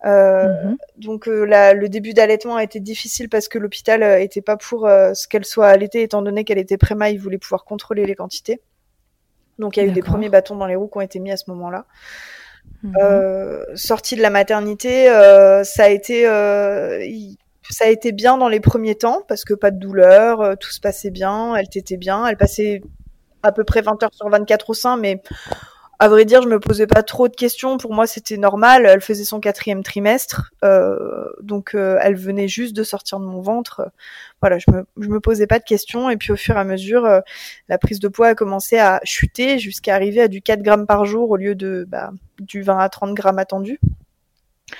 Euh, 0.04 0.64
mhm. 0.64 0.78
Donc 0.98 1.28
euh, 1.28 1.46
le 1.74 1.90
début 1.90 2.14
d'allaitement 2.14 2.58
a 2.58 2.64
été 2.64 2.80
difficile 2.80 3.30
parce 3.30 3.48
que 3.48 3.58
l'hôpital 3.58 4.04
euh, 4.04 4.20
était 4.20 4.42
pas 4.42 4.58
pour 4.58 4.82
ce 4.88 5.28
qu'elle 5.28 5.46
soit 5.46 5.68
allaitée 5.68 6.04
étant 6.04 6.22
donné 6.22 6.44
qu'elle 6.44 6.58
était 6.58 6.78
préma, 6.78 7.10
il 7.10 7.20
voulait 7.20 7.38
pouvoir 7.38 7.64
contrôler 7.64 8.06
les 8.06 8.16
quantités. 8.16 8.62
Donc 9.58 9.78
il 9.78 9.84
y 9.84 9.86
a 9.86 9.90
eu 9.90 9.92
des 9.92 10.02
premiers 10.02 10.30
bâtons 10.30 10.58
dans 10.58 10.68
les 10.68 10.75
roues 10.75 10.88
qui 10.88 10.98
ont 10.98 11.02
été 11.02 11.20
mis 11.20 11.32
à 11.32 11.38
ce 11.38 11.50
moment-là. 11.52 11.86
Mhm. 12.82 13.75
sortie 13.75 14.16
de 14.16 14.22
la 14.22 14.30
maternité, 14.30 15.06
ça 15.64 15.84
a 15.84 15.90
été 15.90 16.25
ça 17.68 17.86
a 17.86 17.88
été 17.88 18.12
bien 18.12 18.38
dans 18.38 18.50
les 18.50 18.60
premiers 18.60 18.96
temps 18.96 19.24
parce 19.28 19.44
que 19.44 19.54
pas 19.54 19.72
de 19.72 19.80
douleur, 19.80 20.58
tout 20.60 20.72
se 20.72 20.80
passait 20.80 21.10
bien, 21.10 21.56
elle 21.56 21.70
t'était 21.70 21.98
bien, 21.98 22.25
elle 22.28 22.38
passait 22.38 22.82
à 23.44 23.52
peu 23.52 23.64
près 23.64 23.82
20 23.82 24.02
heures 24.04 24.14
sur 24.14 24.28
24 24.30 24.70
au 24.70 24.74
sein, 24.74 24.98
mais 24.98 25.22
à 26.00 26.10
vrai 26.10 26.25
dire, 26.25 26.42
je 26.42 26.48
me 26.48 26.60
posais 26.60 26.88
pas 26.88 27.04
trop 27.04 27.28
de 27.28 27.36
questions. 27.36 27.78
Pour 27.78 27.94
moi, 27.94 28.06
c'était 28.08 28.38
normal. 28.38 28.86
Elle 28.86 29.02
faisait 29.02 29.24
son 29.24 29.40
quatrième 29.40 29.84
trimestre, 29.84 30.52
euh, 30.64 31.30
donc 31.42 31.74
euh, 31.74 31.98
elle 32.02 32.16
venait 32.16 32.48
juste 32.48 32.75
de 32.75 32.84
sortir 32.84 33.20
de 33.20 33.25
mon 33.25 33.42
ventre. 33.42 33.92
Voilà, 34.42 34.58
je 34.58 34.70
me, 34.72 34.86
je 35.00 35.08
me 35.08 35.20
posais 35.20 35.48
pas 35.48 35.60
de 35.60 35.64
questions. 35.64 36.10
Et 36.10 36.18
puis 36.18 36.32
au 36.32 36.36
fur 36.36 36.58
et 36.58 36.60
à 36.60 36.64
mesure, 36.64 37.06
euh, 37.06 37.22
la 37.70 37.78
prise 37.78 38.00
de 38.00 38.08
poids 38.08 38.28
a 38.28 38.36
commencé 38.36 38.78
à 38.78 39.00
chuter 39.04 39.58
jusqu'à 39.58 39.96
arriver 39.96 40.22
à 40.22 40.28
du 40.28 40.42
4 40.42 40.62
grammes 40.62 40.86
par 40.86 41.06
jour 41.06 41.30
au 41.30 41.38
lieu 41.38 41.56
de 41.56 41.86
bah, 41.88 42.12
du 42.40 42.62
20 42.62 42.78
à 42.78 42.90
30 42.90 43.14
grammes 43.14 43.40
attendu. 43.40 43.80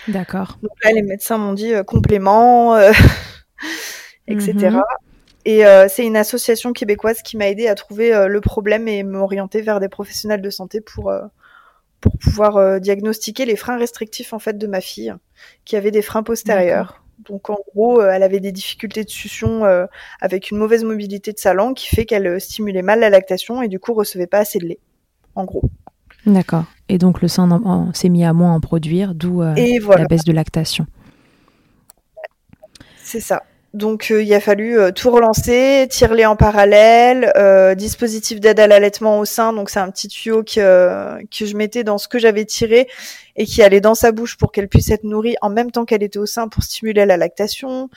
D'accord. 0.07 0.57
Donc 0.62 0.72
là, 0.84 0.91
les 0.91 1.03
médecins 1.03 1.38
m'ont 1.38 1.53
dit 1.53 1.74
complément, 1.86 2.77
etc. 4.27 4.79
Et 5.45 5.63
euh, 5.65 5.87
c'est 5.87 6.05
une 6.05 6.17
association 6.17 6.73
québécoise 6.73 7.21
qui 7.21 7.37
m'a 7.37 7.47
aidé 7.47 7.67
à 7.67 7.75
trouver 7.75 8.13
euh, 8.13 8.27
le 8.27 8.41
problème 8.41 8.87
et 8.87 9.03
m'orienter 9.03 9.61
vers 9.61 9.79
des 9.79 9.89
professionnels 9.89 10.41
de 10.41 10.49
santé 10.49 10.81
pour 10.81 11.11
euh, 11.11 11.21
pour 12.01 12.17
pouvoir 12.17 12.79
diagnostiquer 12.79 13.45
les 13.45 13.55
freins 13.55 13.79
restrictifs 13.79 14.33
en 14.33 14.37
fait 14.37 14.59
de 14.59 14.67
ma 14.67 14.79
fille 14.79 15.15
qui 15.63 15.75
avait 15.75 15.89
des 15.89 16.03
freins 16.03 16.21
postérieurs. 16.21 17.03
Donc 17.17 17.49
en 17.49 17.57
gros, 17.73 17.99
elle 17.99 18.21
avait 18.21 18.39
des 18.39 18.51
difficultés 18.51 19.03
de 19.03 19.09
succion 19.09 19.63
avec 20.21 20.51
une 20.51 20.57
mauvaise 20.57 20.83
mobilité 20.83 21.33
de 21.33 21.39
sa 21.39 21.55
langue 21.55 21.73
qui 21.73 21.87
fait 21.87 22.05
qu'elle 22.05 22.39
stimulait 22.39 22.83
mal 22.83 22.99
la 22.99 23.09
lactation 23.09 23.63
et 23.63 23.69
du 23.69 23.79
coup 23.79 23.95
recevait 23.95 24.27
pas 24.27 24.37
assez 24.37 24.59
de 24.59 24.67
lait. 24.67 24.79
En 25.33 25.45
gros. 25.45 25.63
D'accord. 26.27 26.65
Et 26.89 26.99
donc 26.99 27.23
le 27.23 27.27
sein 27.27 27.91
s'est 27.95 28.09
mis 28.09 28.23
à 28.23 28.33
moins 28.33 28.53
en 28.53 28.59
produire, 28.59 29.15
d'où 29.15 29.41
la 29.41 30.05
baisse 30.07 30.25
de 30.25 30.33
lactation. 30.33 30.85
C'est 32.97 33.21
ça. 33.21 33.41
Donc 33.75 34.10
euh, 34.10 34.24
il 34.24 34.34
a 34.34 34.39
fallu 34.39 34.79
euh, 34.79 34.91
tout 34.91 35.12
relancer, 35.12 35.86
tirer 35.89 36.25
en 36.25 36.38
parallèle, 36.38 37.34
euh, 37.36 37.75
dispositif 37.75 38.39
d'aide 38.39 38.58
à 38.62 38.67
l'allaitement 38.67 39.20
au 39.20 39.25
sein. 39.25 39.51
Donc 39.51 39.70
c'est 39.70 39.82
un 39.82 39.91
petit 39.91 40.08
tuyau 40.08 40.44
que 40.44 41.22
que 41.25 41.46
je 41.46 41.58
mettais 41.58 41.84
dans 41.84 41.98
ce 41.98 42.08
que 42.08 42.17
j'avais 42.17 42.46
tiré 42.46 42.88
et 43.36 43.46
qui 43.46 43.62
allait 43.62 43.82
dans 43.82 43.94
sa 43.94 44.13
bouche 44.13 44.38
pour 44.38 44.53
qu'elle 44.53 44.70
puisse 44.70 44.89
être 44.91 45.03
nourrie 45.03 45.36
en 45.41 45.50
même 45.50 45.72
temps 45.72 45.84
qu'elle 45.84 46.03
était 46.03 46.20
au 46.20 46.25
sein 46.25 46.48
pour 46.48 46.63
stimuler 46.63 47.05
la 47.05 47.17
lactation. 47.17 47.89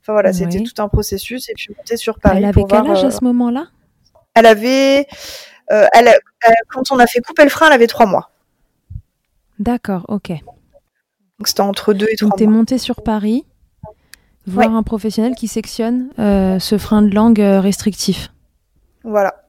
Enfin 0.00 0.12
voilà, 0.12 0.32
c'était 0.32 0.62
tout 0.62 0.80
un 0.80 0.88
processus. 0.88 1.48
Et 1.48 1.54
puis 1.54 1.74
monter 1.76 1.96
sur 1.96 2.20
Paris. 2.20 2.38
Elle 2.38 2.44
avait 2.44 2.62
quel 2.70 2.88
âge 2.88 3.02
à 3.02 3.10
ce 3.10 3.24
moment-là? 3.24 3.66
Elle 4.34 4.46
avait, 4.46 5.08
elle, 5.68 6.14
quand 6.68 6.92
on 6.92 6.98
a 7.00 7.08
fait 7.08 7.20
couper 7.20 7.42
le 7.42 7.50
frein, 7.50 7.66
elle 7.66 7.72
avait 7.72 7.88
trois 7.88 8.06
mois. 8.06 8.30
D'accord, 9.58 10.04
ok. 10.06 10.30
Donc 10.30 11.48
c'était 11.48 11.62
entre 11.62 11.92
deux 11.92 12.06
et 12.08 12.14
trois 12.14 12.28
Donc 12.28 12.38
t'es 12.38 12.46
montée 12.46 12.78
sur 12.78 13.02
Paris 13.02 13.44
voir 14.46 14.74
un 14.74 14.82
professionnel 14.82 15.34
qui 15.34 15.48
sectionne 15.48 16.08
euh, 16.18 16.58
ce 16.58 16.78
frein 16.78 17.02
de 17.02 17.14
langue 17.14 17.40
euh, 17.40 17.60
restrictif. 17.60 18.30
Voilà. 19.02 19.44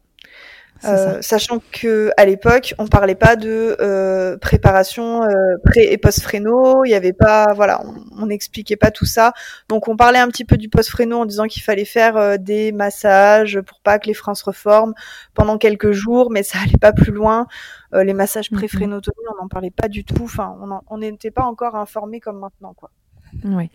Euh, 0.84 1.22
sachant 1.22 1.60
que 1.72 2.12
à 2.18 2.26
l'époque, 2.26 2.76
on 2.78 2.88
parlait 2.88 3.16
pas 3.16 3.36
de 3.36 3.76
euh, 3.80 4.38
préparation 4.38 5.24
euh, 5.24 5.56
pré 5.64 5.92
et 5.92 5.98
post 5.98 6.22
fréno, 6.22 6.84
il 6.86 6.90
y 6.90 6.94
avait 6.94 7.14
pas, 7.14 7.54
voilà, 7.54 7.82
on 8.18 8.26
n'expliquait 8.28 8.76
pas 8.76 8.92
tout 8.92 9.06
ça. 9.06 9.34
Donc 9.70 9.88
on 9.88 9.96
parlait 9.96 10.20
un 10.20 10.28
petit 10.28 10.46
peu 10.46 10.58
du 10.58 10.70
post 10.70 10.90
fréno 10.90 11.20
en 11.20 11.26
disant 11.26 11.46
qu'il 11.46 11.64
fallait 11.64 11.86
faire 11.86 12.38
des 12.38 12.72
massages 12.72 13.62
pour 13.62 13.80
pas 13.82 14.00
que 14.00 14.08
les 14.08 14.14
freins 14.14 14.36
se 14.36 14.44
reforment 14.44 14.94
pendant 15.34 15.58
quelques 15.58 15.92
jours, 15.92 16.30
mais 16.30 16.44
ça 16.44 16.60
allait 16.64 16.78
pas 16.78 16.94
plus 16.94 17.12
loin. 17.12 17.48
les 17.94 18.14
massages 18.14 18.52
pré 18.52 18.68
frénotomie, 18.68 19.16
on 19.34 19.42
n'en 19.42 19.48
parlait 19.48 19.72
pas 19.72 19.88
du 19.88 20.04
tout. 20.04 20.24
Enfin, 20.24 20.56
on 20.90 20.98
n'était 20.98 21.32
pas 21.32 21.44
encore 21.44 21.76
informé 21.76 22.20
comme 22.20 22.40
maintenant, 22.40 22.74
quoi. 22.74 22.92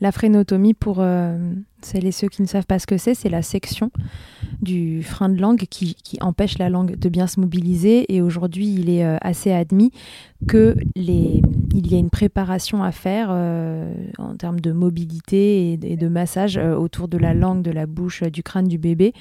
La 0.01 0.13
frénotomie, 0.13 0.75
pour 0.75 0.99
euh, 1.01 1.39
celles 1.83 2.07
et 2.07 2.13
ceux 2.13 2.29
qui 2.29 2.43
ne 2.43 2.47
savent 2.47 2.67
pas 2.67 2.79
ce 2.79 2.87
que 2.87 2.97
c'est, 2.97 3.15
c'est 3.15 3.29
la 3.29 3.43
section 3.43 3.91
du 4.63 5.03
frein 5.03 5.29
de 5.29 5.41
langue 5.41 5.65
qui, 5.71 5.97
empêche 6.21 6.59
la 6.59 6.69
langue 6.69 6.97
de 6.97 7.09
bien 7.09 7.27
se 7.27 7.41
mobiliser. 7.41 8.13
Et 8.15 8.21
aujourd'hui, 8.21 8.73
il 8.73 8.91
est 8.91 9.05
euh, 9.05 9.17
assez 9.21 9.53
admis 9.53 9.93
que 10.49 10.77
les, 10.97 11.43
il 11.75 11.91
y 11.91 11.95
a 11.95 11.99
une 11.99 12.11
préparation 12.11 12.83
à 12.83 12.93
faire 12.93 13.29
euh, 13.31 13.93
en 14.19 14.35
termes 14.37 14.61
de 14.61 14.73
mobilité 14.73 15.73
et, 15.73 15.97
de 15.97 16.09
massage 16.09 16.57
autour 16.57 17.09
de 17.09 17.19
la 17.19 17.35
langue, 17.35 17.63
de 17.63 17.71
la 17.71 17.87
bouche, 17.87 18.23
du 18.25 18.43
crâne 18.43 18.69
du 18.69 18.79
bébé 18.79 19.13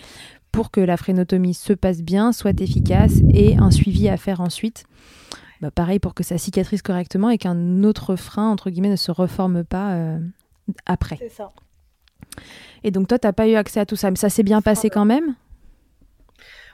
pour 0.51 0.71
que 0.71 0.81
la 0.81 0.97
frénotomie 0.97 1.53
se 1.53 1.73
passe 1.73 2.01
bien, 2.01 2.31
soit 2.31 2.59
efficace 2.59 3.21
et 3.31 3.57
un 3.57 3.71
suivi 3.71 4.09
à 4.09 4.17
faire 4.17 4.41
ensuite. 4.41 4.85
Bah, 5.61 5.71
pareil 5.71 5.99
pour 5.99 6.13
que 6.13 6.23
ça 6.23 6.37
cicatrise 6.37 6.81
correctement 6.81 7.29
et 7.29 7.37
qu'un 7.37 7.83
autre 7.83 8.15
frein, 8.15 8.49
entre 8.49 8.69
guillemets, 8.69 8.89
ne 8.89 8.95
se 8.95 9.11
reforme 9.11 9.63
pas 9.63 9.93
euh, 9.93 10.19
après. 10.85 11.17
C'est 11.19 11.29
ça. 11.29 11.51
Et 12.83 12.91
donc 12.91 13.07
toi, 13.07 13.19
tu 13.19 13.27
n'as 13.27 13.33
pas 13.33 13.47
eu 13.47 13.55
accès 13.55 13.79
à 13.79 13.85
tout 13.85 13.95
ça, 13.95 14.09
mais 14.09 14.17
ça 14.17 14.29
s'est 14.29 14.43
bien 14.43 14.61
passé 14.61 14.89
quand 14.89 15.05
même? 15.05 15.35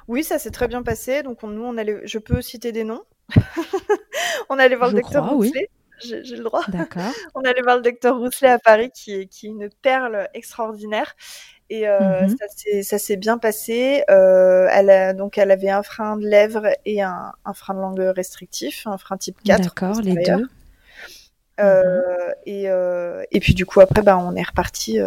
Oui, 0.07 0.23
ça 0.23 0.37
s'est 0.37 0.51
très 0.51 0.67
bien 0.67 0.83
passé. 0.83 1.23
Donc 1.23 1.41
nous, 1.43 1.63
on 1.63 1.77
allait, 1.77 2.01
je 2.05 2.19
peux 2.19 2.41
citer 2.41 2.71
des 2.71 2.83
noms. 2.83 3.03
on 4.49 4.59
allait 4.59 4.75
voir 4.75 4.89
le 4.89 5.01
docteur 5.01 5.29
Rousselet. 5.29 5.69
J'ai 6.03 6.21
le 6.21 6.43
droit. 6.43 6.63
D'accord. 6.67 7.13
on 7.35 7.41
allait 7.41 7.61
voir 7.61 7.77
le 7.77 7.81
docteur 7.81 8.17
Rousselet 8.17 8.49
à 8.49 8.59
Paris, 8.59 8.91
qui 8.93 9.13
est, 9.13 9.27
qui 9.27 9.47
est 9.47 9.49
une 9.49 9.69
perle 9.81 10.27
extraordinaire. 10.33 11.15
Et 11.69 11.87
euh, 11.87 12.27
mmh 12.27 12.83
ça 12.83 12.99
s'est 12.99 13.17
bien 13.17 13.37
passé. 13.37 14.03
Euh, 14.09 14.67
elle 14.71 14.89
a, 14.89 15.13
donc 15.13 15.37
elle 15.37 15.51
avait 15.51 15.69
un 15.69 15.81
frein 15.83 16.17
de 16.17 16.27
lèvres 16.27 16.67
et 16.85 17.01
un, 17.01 17.31
un, 17.43 17.53
frein 17.53 17.73
de 17.73 17.79
langue 17.79 18.13
restrictif, 18.15 18.85
un 18.85 18.97
frein 18.97 19.17
type 19.17 19.37
4. 19.43 19.61
D'accord, 19.61 20.01
les 20.01 20.13
deux. 20.13 20.47
Euh, 21.59 21.91
mmh 21.91 21.91
et, 22.45 22.67
et 23.31 23.39
puis 23.39 23.53
du 23.53 23.65
coup 23.65 23.81
après, 23.81 24.01
bah, 24.01 24.17
on 24.17 24.35
est 24.35 24.43
reparti 24.43 24.99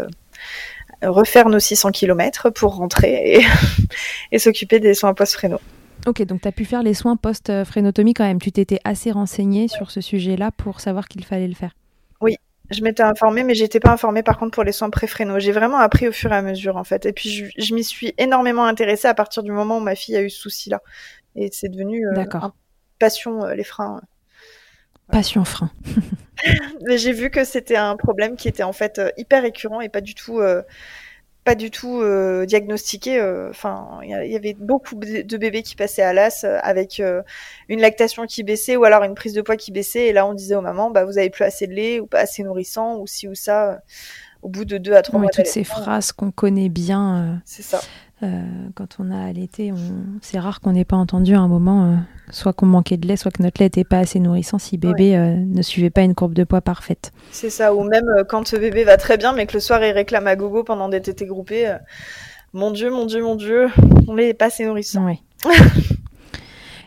refaire 1.02 1.48
nos 1.48 1.60
600 1.60 1.92
km 1.92 2.50
pour 2.50 2.74
rentrer 2.74 3.36
et, 3.36 3.46
et 4.32 4.38
s'occuper 4.38 4.80
des 4.80 4.94
soins 4.94 5.14
post-fréno. 5.14 5.60
Ok, 6.06 6.22
donc 6.22 6.40
tu 6.40 6.48
as 6.48 6.52
pu 6.52 6.64
faire 6.64 6.82
les 6.82 6.94
soins 6.94 7.16
post-frénotomie 7.16 8.14
quand 8.14 8.24
même. 8.24 8.40
Tu 8.40 8.50
t'étais 8.50 8.80
assez 8.84 9.10
renseigné 9.10 9.68
sur 9.68 9.90
ce 9.90 10.00
sujet-là 10.00 10.50
pour 10.50 10.80
savoir 10.80 11.08
qu'il 11.08 11.24
fallait 11.24 11.48
le 11.48 11.54
faire. 11.54 11.72
Je 12.70 12.82
m'étais 12.82 13.02
informée, 13.02 13.44
mais 13.44 13.54
j'étais 13.54 13.80
pas 13.80 13.92
informée 13.92 14.22
par 14.22 14.38
contre 14.38 14.52
pour 14.52 14.64
les 14.64 14.72
soins 14.72 14.90
préfrénaux. 14.90 15.38
J'ai 15.38 15.52
vraiment 15.52 15.78
appris 15.78 16.06
au 16.08 16.12
fur 16.12 16.32
et 16.32 16.36
à 16.36 16.42
mesure 16.42 16.76
en 16.76 16.84
fait. 16.84 17.06
Et 17.06 17.12
puis 17.12 17.50
je, 17.56 17.74
m'y 17.74 17.82
suis 17.82 18.14
énormément 18.18 18.64
intéressée 18.64 19.08
à 19.08 19.14
partir 19.14 19.42
du 19.42 19.52
moment 19.52 19.78
où 19.78 19.80
ma 19.80 19.94
fille 19.94 20.16
a 20.16 20.22
eu 20.22 20.28
ce 20.28 20.38
souci-là. 20.40 20.82
Et 21.34 21.48
c'est 21.52 21.68
devenu 21.68 22.06
euh, 22.06 22.24
passion 22.98 23.44
euh, 23.44 23.54
les 23.54 23.64
freins. 23.64 24.02
Passion 25.10 25.44
frein. 25.44 25.70
j'ai 26.88 27.12
vu 27.12 27.30
que 27.30 27.44
c'était 27.44 27.76
un 27.76 27.96
problème 27.96 28.36
qui 28.36 28.48
était 28.48 28.62
en 28.62 28.74
fait 28.74 28.98
euh, 28.98 29.10
hyper 29.16 29.42
récurrent 29.42 29.80
et 29.80 29.88
pas 29.88 30.02
du 30.02 30.14
tout 30.14 30.42
pas 31.48 31.54
du 31.54 31.70
tout 31.70 32.02
euh, 32.02 32.44
diagnostiqué. 32.44 33.18
Euh, 33.18 33.48
enfin, 33.48 34.00
il 34.02 34.10
y, 34.10 34.36
avait 34.36 34.52
beaucoup 34.52 34.96
de 34.96 35.36
bébés 35.38 35.62
qui 35.62 35.76
passaient 35.76 36.02
à 36.02 36.12
l'as 36.12 36.44
euh, 36.44 36.58
avec 36.62 37.00
une 37.70 37.80
lactation 37.80 38.26
qui 38.26 38.42
baissait 38.42 38.76
ou 38.76 38.84
alors 38.84 39.02
une 39.02 39.14
prise 39.14 39.32
de 39.32 39.40
poids 39.40 39.56
qui 39.56 39.72
baissait. 39.72 40.08
Et 40.08 40.12
là, 40.12 40.26
on 40.26 40.34
disait 40.34 40.56
aux 40.56 40.60
mamans, 40.60 40.90
bah, 40.90 41.06
vous 41.06 41.16
avez 41.16 41.30
plus 41.30 41.44
assez 41.44 41.66
de 41.66 41.72
lait 41.72 42.00
ou 42.00 42.06
pas 42.06 42.20
assez 42.20 42.42
nourrissant 42.42 42.98
ou 42.98 43.06
ci 43.06 43.28
ou 43.28 43.34
ça. 43.34 43.80
au 44.42 44.50
bout 44.50 44.66
de 44.66 44.76
deux 44.76 44.92
à 44.92 45.00
trois 45.00 45.18
mois. 45.18 45.30
Toutes 45.30 45.46
ces 45.46 45.64
phrases 45.64 46.12
qu'on 46.12 46.32
connaît 46.32 46.68
bien. 46.68 47.40
C'est 47.46 47.62
ça. 47.62 47.80
Euh, 48.22 48.42
quand 48.74 48.96
on 48.98 49.12
a 49.12 49.26
allaité, 49.26 49.70
on... 49.72 49.76
c'est 50.22 50.40
rare 50.40 50.60
qu'on 50.60 50.72
n'ait 50.72 50.84
pas 50.84 50.96
entendu 50.96 51.34
à 51.34 51.40
un 51.40 51.46
moment, 51.46 51.84
euh, 51.84 51.96
soit 52.30 52.52
qu'on 52.52 52.66
manquait 52.66 52.96
de 52.96 53.06
lait, 53.06 53.16
soit 53.16 53.30
que 53.30 53.42
notre 53.42 53.60
lait 53.60 53.66
n'était 53.66 53.84
pas 53.84 53.98
assez 53.98 54.18
nourrissant 54.18 54.58
si 54.58 54.76
bébé 54.76 55.16
euh, 55.16 55.36
ne 55.36 55.62
suivait 55.62 55.90
pas 55.90 56.02
une 56.02 56.16
courbe 56.16 56.34
de 56.34 56.42
poids 56.42 56.60
parfaite. 56.60 57.12
C'est 57.30 57.50
ça, 57.50 57.74
ou 57.74 57.84
même 57.84 58.06
quand 58.28 58.48
ce 58.48 58.56
bébé 58.56 58.82
va 58.82 58.96
très 58.96 59.18
bien, 59.18 59.32
mais 59.32 59.46
que 59.46 59.54
le 59.54 59.60
soir 59.60 59.84
il 59.84 59.92
réclame 59.92 60.26
à 60.26 60.34
gogo 60.34 60.64
pendant 60.64 60.88
des 60.88 61.00
tétés 61.00 61.26
groupés. 61.26 61.76
mon 62.52 62.72
Dieu, 62.72 62.90
mon 62.90 63.06
Dieu, 63.06 63.22
mon 63.22 63.36
Dieu, 63.36 63.68
on 64.08 64.14
n'est 64.14 64.34
pas 64.34 64.46
assez 64.46 64.66
nourrissant. 64.66 65.06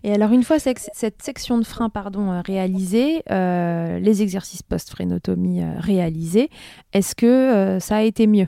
Et 0.04 0.12
alors, 0.16 0.32
une 0.32 0.42
fois 0.42 0.58
cette 0.58 1.22
section 1.22 1.60
de 1.60 1.64
frein 1.64 1.90
pardon, 1.90 2.42
réalisée, 2.44 3.22
les 3.30 4.22
exercices 4.22 4.64
post-frénotomie 4.64 5.64
réalisés, 5.78 6.50
est-ce 6.92 7.16
que 7.16 7.78
ça 7.80 7.98
a 7.98 8.02
été 8.02 8.28
mieux? 8.28 8.48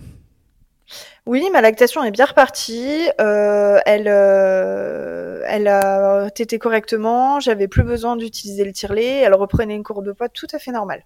Oui, 1.25 1.49
ma 1.53 1.61
lactation 1.61 2.03
est 2.03 2.11
bien 2.11 2.25
repartie. 2.25 3.07
Euh, 3.21 3.79
elle, 3.85 4.07
euh, 4.09 5.41
elle 5.47 5.69
a 5.69 6.29
tété 6.31 6.59
correctement. 6.59 7.39
J'avais 7.39 7.69
plus 7.69 7.83
besoin 7.83 8.17
d'utiliser 8.17 8.65
le 8.65 8.73
tire-lait. 8.73 9.19
Elle 9.19 9.33
reprenait 9.33 9.75
une 9.75 9.83
courbe 9.83 10.05
de 10.05 10.11
poids 10.11 10.27
tout 10.27 10.47
à 10.51 10.59
fait 10.59 10.71
normale. 10.71 11.05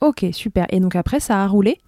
Ok, 0.00 0.24
super. 0.32 0.66
Et 0.70 0.78
donc 0.78 0.94
après, 0.94 1.18
ça 1.18 1.42
a 1.42 1.46
roulé? 1.48 1.80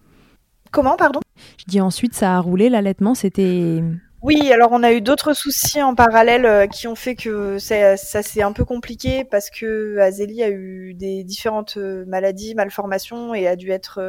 Comment, 0.72 0.96
pardon? 0.96 1.20
Je 1.58 1.64
dis 1.68 1.80
ensuite, 1.80 2.14
ça 2.14 2.34
a 2.34 2.40
roulé. 2.40 2.68
L'allaitement, 2.68 3.14
c'était. 3.14 3.80
Oui, 4.22 4.52
alors 4.52 4.70
on 4.72 4.82
a 4.82 4.92
eu 4.92 5.00
d'autres 5.00 5.32
soucis 5.32 5.82
en 5.82 5.94
parallèle 5.94 6.44
euh, 6.44 6.66
qui 6.66 6.88
ont 6.88 6.94
fait 6.94 7.14
que 7.14 7.58
ça, 7.58 7.96
ça 7.96 8.22
s'est 8.22 8.42
un 8.42 8.52
peu 8.52 8.64
compliqué 8.64 9.24
parce 9.24 9.48
que 9.48 9.98
Azélie 9.98 10.42
a 10.42 10.50
eu 10.50 10.94
des 10.94 11.22
différentes 11.22 11.76
maladies, 11.76 12.54
malformations 12.56 13.32
et 13.32 13.46
a 13.46 13.54
dû 13.54 13.70
être 13.70 14.00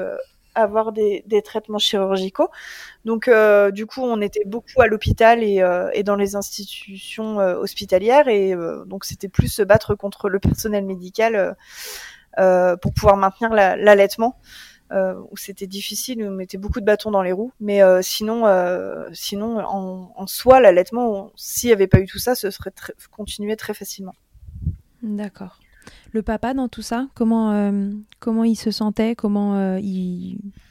avoir 0.56 0.92
des, 0.92 1.24
des 1.28 1.42
traitements 1.42 1.80
chirurgicaux. 1.80 2.50
Donc, 3.06 3.28
euh, 3.28 3.72
du 3.72 3.86
coup, 3.86 4.02
on 4.02 4.22
était 4.22 4.46
beaucoup 4.46 4.82
à 4.82 4.88
l'hôpital 4.88 5.44
et, 5.44 5.62
euh, 5.62 5.90
et, 5.94 6.04
dans 6.04 6.16
les 6.16 6.36
institutions 6.36 7.40
euh, 7.40 7.56
hospitalières, 7.56 8.28
et 8.28 8.56
donc 8.86 9.06
c'était 9.06 9.30
plus 9.30 9.48
se 9.48 9.62
battre 9.62 9.96
contre 9.96 10.30
le 10.30 10.40
personnel 10.40 10.86
médical 10.86 11.56
pour 12.36 12.94
pouvoir 12.94 13.18
maintenir 13.18 13.52
l'allaitement. 13.52 14.40
où 14.92 15.38
c'était 15.38 15.68
difficile, 15.68 16.24
où 16.24 16.28
on 16.28 16.32
mettait 16.32 16.58
beaucoup 16.58 16.80
de 16.80 16.86
bâtons 16.86 17.12
dans 17.12 17.24
les 17.24 17.32
roues, 17.32 17.52
mais 17.60 17.82
sinon, 18.04 18.46
sinon 19.14 19.60
en, 19.60 20.14
en 20.16 20.28
soi, 20.28 20.60
l'allaitement, 20.60 21.32
s'il 21.36 21.70
n'y 21.70 21.74
avait 21.74 21.88
pas 21.88 22.00
eu 22.00 22.06
tout 22.06 22.20
ça, 22.20 22.36
ce 22.36 22.52
serait 22.52 22.74
continué 23.12 23.56
très 23.56 23.74
facilement. 23.74 24.16
D'accord 25.02 25.60
le 26.14 26.22
papa 26.22 26.54
dans 26.54 26.68
tout 26.68 26.82
ça 26.82 27.08
Comment, 27.16 27.52
euh, 27.52 27.90
comment 28.20 28.44
il 28.44 28.56
se 28.56 28.72
sentait 28.72 29.16
Comment 29.16 29.56
euh. 29.56 29.80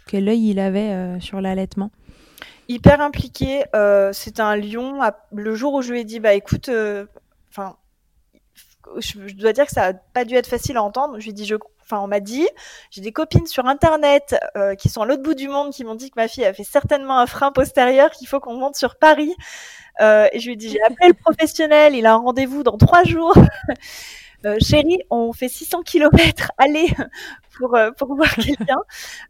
Quel 0.07 0.29
œil 0.29 0.51
il 0.51 0.59
avait 0.59 0.91
euh, 0.91 1.21
sur 1.21 1.41
l'allaitement? 1.41 1.91
Hyper 2.69 3.01
impliqué. 3.01 3.65
c'est 4.13 4.41
un 4.41 4.57
lion. 4.57 5.01
Le 5.33 5.55
jour 5.55 5.75
où 5.75 5.83
je 5.83 5.93
lui 5.93 6.01
ai 6.01 6.05
dit, 6.05 6.21
bah 6.21 6.35
écoute, 6.35 6.71
enfin, 7.51 7.77
je, 8.99 9.35
dois 9.35 9.53
dire 9.53 9.67
que 9.67 9.73
ça 9.73 9.93
n'a 9.93 9.99
pas 10.15 10.25
dû 10.25 10.35
être 10.37 10.47
facile 10.47 10.77
à 10.77 10.83
entendre. 10.83 11.19
Je 11.19 11.25
lui 11.25 11.31
ai 11.31 11.35
dit, 11.35 11.53
enfin, 11.83 12.01
on 12.01 12.07
m'a 12.07 12.21
dit, 12.21 12.47
j'ai 12.91 13.01
des 13.01 13.13
copines 13.13 13.47
sur 13.47 13.67
internet 13.67 14.37
qui 14.79 14.89
sont 14.89 15.03
à 15.03 15.07
l'autre 15.07 15.23
bout 15.23 15.35
du 15.35 15.49
monde 15.49 15.73
qui 15.73 15.85
m'ont 15.85 15.97
dit 15.97 16.11
que 16.11 16.17
ma 16.17 16.29
fille 16.29 16.45
a 16.45 16.55
fait 16.55 16.65
certainement 16.65 17.19
un 17.19 17.27
frein 17.27 17.53
postérieur, 17.53 18.11
qu'il 18.11 18.29
faut 18.29 18.41
qu'on 18.41 18.57
monte 18.57 18.77
sur 18.77 18.97
Paris. 18.97 19.35
et 20.01 20.39
je 20.39 20.47
lui 20.47 20.53
ai 20.53 20.57
dit, 20.57 20.71
j'ai 20.71 20.83
appelé 20.83 21.09
le 21.09 21.15
professionnel, 21.15 21.95
il 21.95 22.07
a 22.07 22.15
un 22.15 22.19
rendez-vous 22.19 22.63
dans 22.63 22.79
trois 22.79 23.05
jours. 23.05 23.35
Euh, 24.45 24.57
chérie, 24.61 24.99
on 25.11 25.33
fait 25.33 25.49
600 25.49 25.83
km, 25.83 26.51
allez, 26.59 26.89
pour, 27.57 27.75
euh, 27.77 27.91
pour 27.93 28.15
voir 28.15 28.35
quelqu'un. 28.35 28.81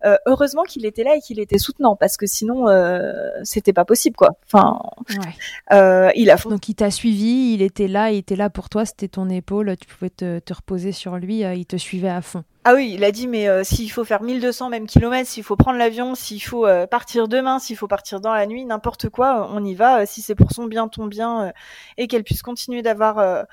Euh, 0.04 0.16
heureusement 0.26 0.62
qu'il 0.62 0.86
était 0.86 1.04
là 1.04 1.16
et 1.16 1.20
qu'il 1.20 1.38
était 1.40 1.58
soutenant, 1.58 1.96
parce 1.96 2.16
que 2.16 2.26
sinon, 2.26 2.68
euh, 2.68 3.30
c'était 3.42 3.72
pas 3.72 3.84
possible, 3.84 4.16
quoi. 4.16 4.30
Enfin, 4.46 4.80
ouais. 5.10 6.12
il 6.16 6.30
a... 6.30 6.36
Donc, 6.36 6.68
il 6.68 6.74
t'a 6.74 6.90
suivi, 6.90 7.54
il 7.54 7.62
était 7.62 7.88
là, 7.88 8.10
il 8.10 8.18
était 8.18 8.36
là 8.36 8.50
pour 8.50 8.68
toi, 8.68 8.84
c'était 8.84 9.08
ton 9.08 9.28
épaule, 9.28 9.76
tu 9.76 9.86
pouvais 9.86 10.10
te, 10.10 10.38
te 10.38 10.54
reposer 10.54 10.92
sur 10.92 11.16
lui, 11.16 11.40
il 11.40 11.66
te 11.66 11.76
suivait 11.76 12.08
à 12.08 12.22
fond. 12.22 12.44
Ah 12.64 12.74
oui, 12.74 12.92
il 12.94 13.02
a 13.02 13.10
dit, 13.10 13.26
mais 13.26 13.64
s'il 13.64 13.90
faut 13.90 14.04
faire 14.04 14.22
1200 14.22 14.70
même 14.70 14.86
kilomètres, 14.86 15.28
s'il 15.28 15.42
faut 15.42 15.56
prendre 15.56 15.78
l'avion, 15.78 16.14
s'il 16.14 16.42
faut 16.42 16.66
partir 16.90 17.26
demain, 17.26 17.58
s'il 17.58 17.76
faut 17.76 17.88
partir 17.88 18.20
dans 18.20 18.32
la 18.32 18.46
nuit, 18.46 18.64
n'importe 18.64 19.08
quoi, 19.08 19.48
on 19.52 19.64
y 19.64 19.74
va, 19.74 20.06
si 20.06 20.22
c'est 20.22 20.36
pour 20.36 20.52
son 20.52 20.66
bien, 20.66 20.86
ton 20.86 21.06
bien, 21.06 21.52
et 21.98 22.06
qu'elle 22.06 22.22
puisse 22.22 22.42
continuer 22.42 22.82
d'avoir 22.82 23.46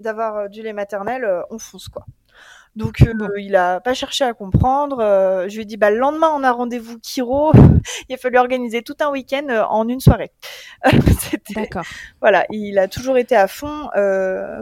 d'avoir 0.00 0.36
euh, 0.36 0.48
du 0.48 0.62
lait 0.62 0.72
maternel, 0.72 1.24
euh, 1.24 1.42
on 1.50 1.58
fonce 1.58 1.88
quoi. 1.88 2.04
Donc 2.74 3.00
euh, 3.00 3.14
il 3.38 3.56
a 3.56 3.80
pas 3.80 3.94
cherché 3.94 4.22
à 4.22 4.34
comprendre. 4.34 4.98
je 5.48 5.54
lui 5.54 5.62
ai 5.62 5.64
dit 5.64 5.78
bah 5.78 5.90
le 5.90 5.96
lendemain 5.96 6.30
on 6.34 6.44
a 6.44 6.52
rendez-vous 6.52 6.98
Kiro. 6.98 7.52
il 8.10 8.14
a 8.14 8.18
fallu 8.18 8.36
organiser 8.36 8.82
tout 8.82 8.96
un 9.00 9.10
week-end 9.10 9.46
en 9.70 9.88
une 9.88 10.00
soirée. 10.00 10.30
D'accord. 11.54 11.84
Voilà, 12.20 12.44
il 12.50 12.78
a 12.78 12.86
toujours 12.86 13.16
été 13.16 13.34
à 13.34 13.48
fond. 13.48 13.88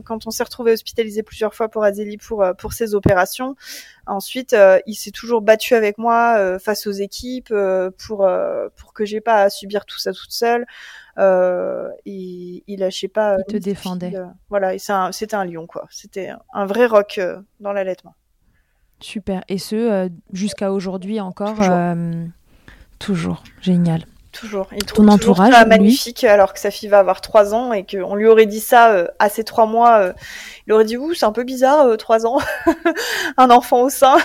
quand 0.04 0.28
on 0.28 0.30
s'est 0.30 0.44
retrouvé 0.44 0.70
hospitalisé 0.70 1.24
plusieurs 1.24 1.54
fois 1.54 1.68
pour 1.68 1.82
Azélie 1.82 2.18
pour 2.18 2.44
pour 2.56 2.72
ses 2.72 2.94
opérations, 2.94 3.56
ensuite 4.06 4.54
il 4.86 4.94
s'est 4.94 5.10
toujours 5.10 5.42
battu 5.42 5.74
avec 5.74 5.98
moi 5.98 6.60
face 6.60 6.86
aux 6.86 6.92
équipes 6.92 7.52
pour 7.98 8.28
pour 8.76 8.92
que 8.92 9.04
j'ai 9.04 9.20
pas 9.20 9.42
à 9.42 9.50
subir 9.50 9.86
tout 9.86 9.98
ça 9.98 10.12
toute 10.12 10.30
seule. 10.30 10.66
Euh, 11.18 11.88
il, 12.04 12.62
il 12.66 12.80
lâchait 12.80 13.08
pas. 13.08 13.36
Il 13.38 13.52
te 13.52 13.56
défendait. 13.56 14.16
Euh, 14.16 14.26
voilà, 14.48 14.78
c'était 15.12 15.36
un, 15.36 15.44
lion 15.44 15.66
quoi. 15.66 15.86
C'était 15.90 16.32
un 16.52 16.66
vrai 16.66 16.86
rock 16.86 17.18
euh, 17.18 17.40
dans 17.60 17.72
l'allaitement. 17.72 18.14
Super. 19.00 19.42
Et 19.48 19.58
ce 19.58 20.08
jusqu'à 20.32 20.72
aujourd'hui 20.72 21.20
encore. 21.20 21.58
toujours. 22.98 23.42
Génial 23.60 24.04
toujours. 24.34 24.68
Il 24.76 24.84
trouve 24.84 25.06
Ton 25.06 25.12
entourage, 25.12 25.52
ça 25.52 25.64
magnifique 25.64 26.24
alors 26.24 26.52
que 26.52 26.60
sa 26.60 26.70
fille 26.70 26.88
va 26.88 26.98
avoir 26.98 27.22
trois 27.22 27.54
ans 27.54 27.72
et 27.72 27.86
qu'on 27.86 28.14
lui 28.14 28.26
aurait 28.26 28.46
dit 28.46 28.60
ça 28.60 28.92
euh, 28.92 29.06
à 29.18 29.30
ses 29.30 29.44
trois 29.44 29.66
mois. 29.66 30.00
Euh, 30.00 30.12
il 30.66 30.72
aurait 30.72 30.84
dit 30.84 30.98
ouh 30.98 31.14
c'est 31.14 31.24
un 31.24 31.32
peu 31.32 31.44
bizarre 31.44 31.86
euh, 31.86 31.96
trois 31.96 32.26
ans, 32.26 32.38
un 33.38 33.50
enfant 33.50 33.82
au 33.82 33.88
sein. 33.88 34.16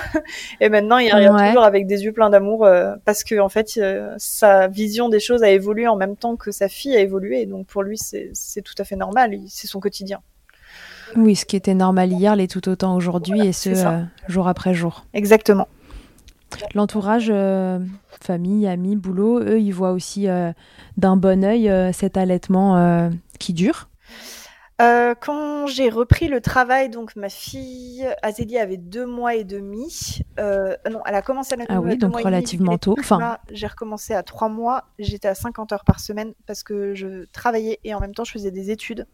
et 0.60 0.68
maintenant 0.68 0.98
il 0.98 1.14
regarde 1.14 1.48
toujours 1.48 1.64
avec 1.64 1.88
des 1.88 2.04
yeux 2.04 2.12
pleins 2.12 2.30
d'amour 2.30 2.68
parce 3.06 3.24
que 3.24 3.40
en 3.40 3.50
fait 3.50 3.80
sa 4.18 4.68
vision 4.68 5.08
des 5.08 5.20
choses 5.20 5.44
a 5.44 5.50
évolué 5.50 5.88
en 5.88 5.96
même 5.96 6.18
temps 6.18 6.36
que 6.36 6.52
sa 6.52 6.68
fille 6.68 6.96
a 6.96 7.00
évolué. 7.00 7.46
Donc 7.46 7.68
pour 7.68 7.84
lui 7.84 7.98
c'est 7.98 8.62
tout 8.62 8.76
à 8.78 8.84
fait 8.84 8.98
normal. 8.98 9.38
C'est 9.48 9.68
son 9.68 9.80
quotidien. 9.80 10.20
Oui, 11.16 11.36
ce 11.36 11.46
qui 11.46 11.56
était 11.56 11.74
normal 11.74 12.12
hier 12.12 12.36
l'est 12.36 12.52
tout 12.52 12.70
autant 12.70 12.96
aujourd'hui 12.96 13.48
et 13.48 13.54
ce 13.54 13.70
jour 14.28 14.48
après 14.48 14.74
jour. 14.74 15.06
Exactement. 15.14 15.68
L'entourage, 16.74 17.30
euh, 17.32 17.80
famille, 18.22 18.68
amis, 18.68 18.96
boulot, 18.96 19.40
eux, 19.40 19.60
ils 19.60 19.72
voient 19.72 19.92
aussi 19.92 20.28
euh, 20.28 20.52
d'un 20.98 21.18
bon 21.18 21.44
oeil 21.44 21.70
euh, 21.70 21.92
cet 21.94 22.18
allaitement 22.18 23.10
qui 23.40 23.54
dure. 23.54 23.90
quand 24.80 25.68
j'ai 25.68 25.90
repris 25.90 26.28
le 26.28 26.42
travail, 26.42 26.90
donc 26.90 27.16
ma 27.16 27.30
fille 27.30 28.08
Azélie 28.22 28.58
avait 28.58 28.78
deux 28.78 29.06
mois 29.06 29.36
et 29.36 29.44
demi. 29.44 30.22
non, 30.38 31.00
elle 31.06 31.16
a 31.16 31.22
commencé 31.22 31.54
à 31.54 31.58
la 31.58 31.66
Ah 31.70 31.82
oui, 31.82 31.98
donc 31.98 32.18
relativement 32.18 32.78
tôt. 32.78 32.96
Enfin, 33.00 33.38
j'ai 33.52 33.68
recommencé 33.68 34.14
à 34.14 34.24
trois 34.24 34.50
mois. 34.50 34.86
J'étais 35.00 35.28
à 35.28 35.36
50 35.36 35.72
heures 35.74 35.86
par 35.86 36.00
semaine 36.00 36.34
parce 36.46 36.64
que 36.64 36.94
je 36.94 37.26
travaillais 37.32 37.80
et 37.84 37.94
en 37.94 38.00
même 38.00 38.14
temps 38.14 38.24
je 38.24 38.32
faisais 38.32 38.52
des 38.52 38.72
études. 38.72 39.08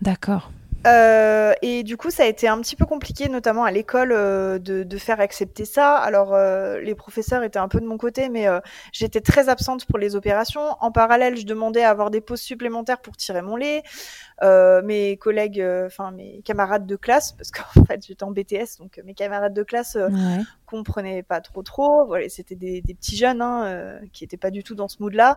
D'accord. 0.00 0.50
Euh, 0.86 1.52
et 1.60 1.82
du 1.82 1.96
coup, 1.96 2.10
ça 2.10 2.22
a 2.22 2.26
été 2.26 2.46
un 2.46 2.60
petit 2.60 2.76
peu 2.76 2.86
compliqué, 2.86 3.28
notamment 3.28 3.64
à 3.64 3.70
l'école, 3.70 4.12
euh, 4.12 4.58
de, 4.58 4.84
de, 4.84 4.98
faire 4.98 5.20
accepter 5.20 5.64
ça. 5.64 5.96
Alors, 5.96 6.34
euh, 6.34 6.80
les 6.80 6.94
professeurs 6.94 7.42
étaient 7.42 7.58
un 7.58 7.68
peu 7.68 7.80
de 7.80 7.86
mon 7.86 7.98
côté, 7.98 8.28
mais 8.28 8.46
euh, 8.46 8.60
j'étais 8.92 9.20
très 9.20 9.48
absente 9.48 9.84
pour 9.86 9.98
les 9.98 10.14
opérations. 10.14 10.76
En 10.80 10.92
parallèle, 10.92 11.36
je 11.36 11.46
demandais 11.46 11.82
à 11.82 11.90
avoir 11.90 12.10
des 12.10 12.20
pauses 12.20 12.40
supplémentaires 12.40 13.00
pour 13.00 13.16
tirer 13.16 13.42
mon 13.42 13.56
lait. 13.56 13.82
Mes 14.40 15.16
collègues, 15.16 15.64
enfin 15.86 16.12
mes 16.12 16.42
camarades 16.44 16.86
de 16.86 16.94
classe, 16.94 17.32
parce 17.32 17.50
qu'en 17.50 17.84
fait 17.86 18.06
j'étais 18.06 18.22
en 18.22 18.30
BTS, 18.30 18.78
donc 18.78 19.00
mes 19.04 19.14
camarades 19.14 19.52
de 19.52 19.64
classe 19.64 19.96
ouais. 19.96 20.44
Comprenaient 20.68 21.22
pas 21.22 21.40
trop 21.40 21.62
trop. 21.62 22.06
Voilà, 22.06 22.28
c'était 22.28 22.54
des, 22.54 22.82
des, 22.82 22.94
petits 22.94 23.16
jeunes 23.16 23.42
hein, 23.42 24.00
qui 24.12 24.24
étaient 24.24 24.36
pas 24.36 24.50
du 24.50 24.62
tout 24.62 24.74
dans 24.74 24.88
ce 24.88 24.96
mood-là. 25.00 25.36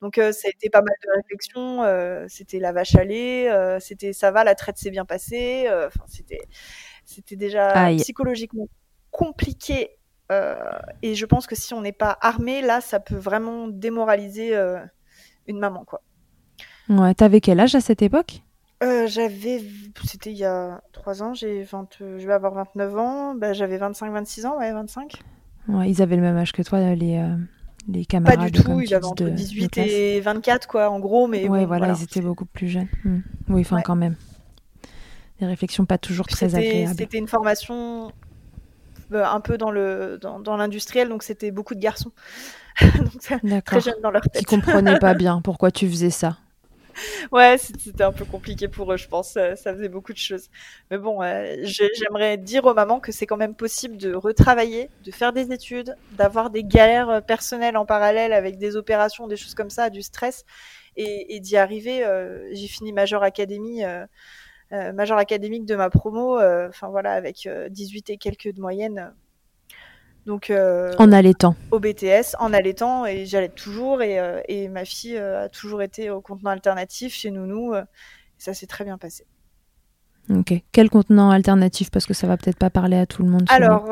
Donc 0.00 0.16
ça 0.16 0.48
a 0.48 0.48
été 0.48 0.70
pas 0.70 0.80
mal 0.80 0.94
de 1.04 1.10
réflexions. 1.16 2.26
c'était 2.28 2.58
la 2.58 2.72
vache 2.72 2.94
à 2.94 3.04
lait, 3.04 3.48
c'était 3.80 4.12
ça 4.12 4.30
va, 4.30 4.44
la 4.44 4.54
traite 4.54 4.78
s'est 4.78 4.90
bien 4.90 5.04
passée. 5.04 5.66
Enfin 5.68 6.04
c'était 6.06 6.40
c'était 7.04 7.36
déjà 7.36 7.90
psychologiquement 7.96 8.68
compliqué. 9.10 9.90
et 11.02 11.14
je 11.14 11.26
pense 11.26 11.46
que 11.46 11.54
si 11.54 11.74
on 11.74 11.82
n'est 11.82 11.92
pas 11.92 12.16
armé, 12.20 12.62
là, 12.62 12.80
ça 12.80 13.00
peut 13.00 13.16
vraiment 13.16 13.68
démoraliser 13.68 14.56
une 15.46 15.58
maman, 15.58 15.84
quoi. 15.84 16.02
Ouais, 16.88 17.14
t'avais 17.14 17.40
quel 17.40 17.60
âge 17.60 17.74
à 17.74 17.80
cette 17.80 18.02
époque? 18.02 18.42
J'avais, 18.82 19.62
c'était 20.04 20.30
il 20.30 20.38
y 20.38 20.44
a 20.44 20.80
3 20.92 21.22
ans, 21.22 21.34
j'ai 21.34 21.62
20, 21.62 21.96
je 22.00 22.26
vais 22.26 22.32
avoir 22.32 22.54
29 22.54 22.96
ans, 22.96 23.34
bah, 23.34 23.52
j'avais 23.52 23.78
25-26 23.78 24.46
ans, 24.46 24.58
ouais, 24.58 24.72
25. 24.72 25.14
Ouais, 25.68 25.90
ils 25.90 26.00
avaient 26.00 26.16
le 26.16 26.22
même 26.22 26.36
âge 26.36 26.52
que 26.52 26.62
toi, 26.62 26.94
les, 26.94 27.22
les 27.88 28.04
camarades. 28.06 28.38
Pas 28.38 28.50
du 28.50 28.62
tout, 28.62 28.80
ils 28.80 28.94
avaient 28.94 29.04
entre 29.04 29.24
18 29.24 29.78
et 29.78 30.20
24, 30.20 30.66
quoi, 30.66 30.90
en 30.90 30.98
gros, 30.98 31.26
mais. 31.26 31.48
Ouais, 31.48 31.66
voilà, 31.66 31.94
ils 31.98 32.02
étaient 32.02 32.20
beaucoup 32.20 32.46
plus 32.46 32.68
jeunes. 32.68 32.88
Hmm. 33.04 33.20
Oui, 33.48 33.60
enfin, 33.62 33.80
quand 33.82 33.96
même. 33.96 34.16
Des 35.40 35.46
réflexions 35.46 35.86
pas 35.86 35.98
toujours 35.98 36.26
très 36.26 36.54
agréables. 36.54 36.94
C'était 36.98 37.18
une 37.18 37.28
formation 37.28 38.12
euh, 39.12 39.24
un 39.24 39.40
peu 39.40 39.56
dans 39.56 39.70
le 39.70 40.18
dans, 40.20 40.38
dans 40.38 40.56
l'industriel, 40.56 41.08
donc 41.08 41.22
c'était 41.22 41.50
beaucoup 41.50 41.74
de 41.74 41.80
garçons. 41.80 42.12
donc, 42.98 43.64
très 43.64 43.80
jeunes 43.80 44.00
dans 44.02 44.10
leur 44.10 44.22
tête. 44.22 44.36
Qui 44.36 44.44
comprenaient 44.44 44.98
pas 44.98 45.14
bien 45.14 45.40
pourquoi 45.40 45.70
tu 45.70 45.88
faisais 45.88 46.10
ça. 46.10 46.36
ouais, 47.32 47.56
c'était 47.58 48.04
un 48.04 48.12
peu 48.12 48.24
compliqué 48.24 48.68
pour 48.68 48.92
eux, 48.92 48.96
je 48.96 49.08
pense. 49.08 49.32
Ça, 49.32 49.56
faisait 49.56 49.88
beaucoup 49.88 50.12
de 50.12 50.18
choses. 50.18 50.48
Mais 50.90 50.98
bon, 50.98 51.22
euh, 51.22 51.56
j'aimerais 51.64 52.36
dire 52.36 52.64
aux 52.64 52.74
mamans 52.74 53.00
que 53.00 53.12
c'est 53.12 53.26
quand 53.26 53.36
même 53.36 53.54
possible 53.54 53.96
de 53.96 54.14
retravailler, 54.14 54.90
de 55.04 55.10
faire 55.10 55.32
des 55.32 55.52
études, 55.52 55.96
d'avoir 56.12 56.50
des 56.50 56.64
galères 56.64 57.10
euh, 57.10 57.20
personnelles 57.20 57.76
en 57.76 57.86
parallèle 57.86 58.32
avec 58.32 58.58
des 58.58 58.76
opérations, 58.76 59.26
des 59.28 59.36
choses 59.36 59.54
comme 59.54 59.70
ça, 59.70 59.90
du 59.90 60.02
stress, 60.02 60.44
et, 60.96 61.40
d'y 61.40 61.56
arriver. 61.56 62.04
Euh, 62.04 62.48
j'ai 62.52 62.68
fini 62.68 62.92
major 62.92 63.22
académie. 63.22 63.82
major 64.70 65.18
académique 65.18 65.64
de 65.64 65.76
ma 65.76 65.90
promo, 65.90 66.38
enfin 66.38 66.88
voilà, 66.88 67.12
avec 67.12 67.48
18 67.70 68.10
et 68.10 68.16
quelques 68.18 68.52
de 68.52 68.60
moyenne, 68.60 69.12
donc, 70.26 70.50
euh, 70.50 70.92
en 70.98 71.12
allaitant. 71.12 71.56
Au 71.70 71.80
BTS, 71.80 72.36
en 72.38 72.52
allaitant, 72.52 73.06
et 73.06 73.26
j'allais 73.26 73.48
toujours. 73.48 74.02
Et, 74.02 74.18
euh, 74.18 74.40
et, 74.48 74.68
ma 74.68 74.84
fille 74.84 75.16
euh, 75.16 75.44
a 75.44 75.48
toujours 75.48 75.82
été 75.82 76.10
au 76.10 76.20
contenant 76.20 76.50
alternatif 76.50 77.14
chez 77.14 77.30
Nounou. 77.30 77.74
et 77.74 77.82
ça 78.38 78.54
s'est 78.54 78.66
très 78.66 78.84
bien 78.84 78.98
passé. 78.98 79.24
Ok. 80.28 80.52
Quel 80.72 80.90
contenant 80.90 81.30
alternatif? 81.30 81.90
Parce 81.90 82.06
que 82.06 82.14
ça 82.14 82.26
va 82.26 82.36
peut-être 82.36 82.58
pas 82.58 82.70
parler 82.70 82.96
à 82.96 83.06
tout 83.06 83.22
le 83.22 83.30
monde. 83.30 83.44
Alors, 83.48 83.88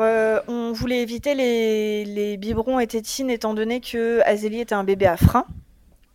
on 0.47 0.71
voulait 0.71 1.01
éviter 1.01 1.35
les, 1.35 2.05
les 2.05 2.37
biberons 2.37 2.79
et 2.79 2.87
tétines, 2.87 3.29
étant 3.29 3.53
donné 3.53 3.81
que 3.81 4.21
Azélie 4.25 4.61
était 4.61 4.75
un 4.75 4.83
bébé 4.83 5.07
à 5.07 5.17
frein. 5.17 5.45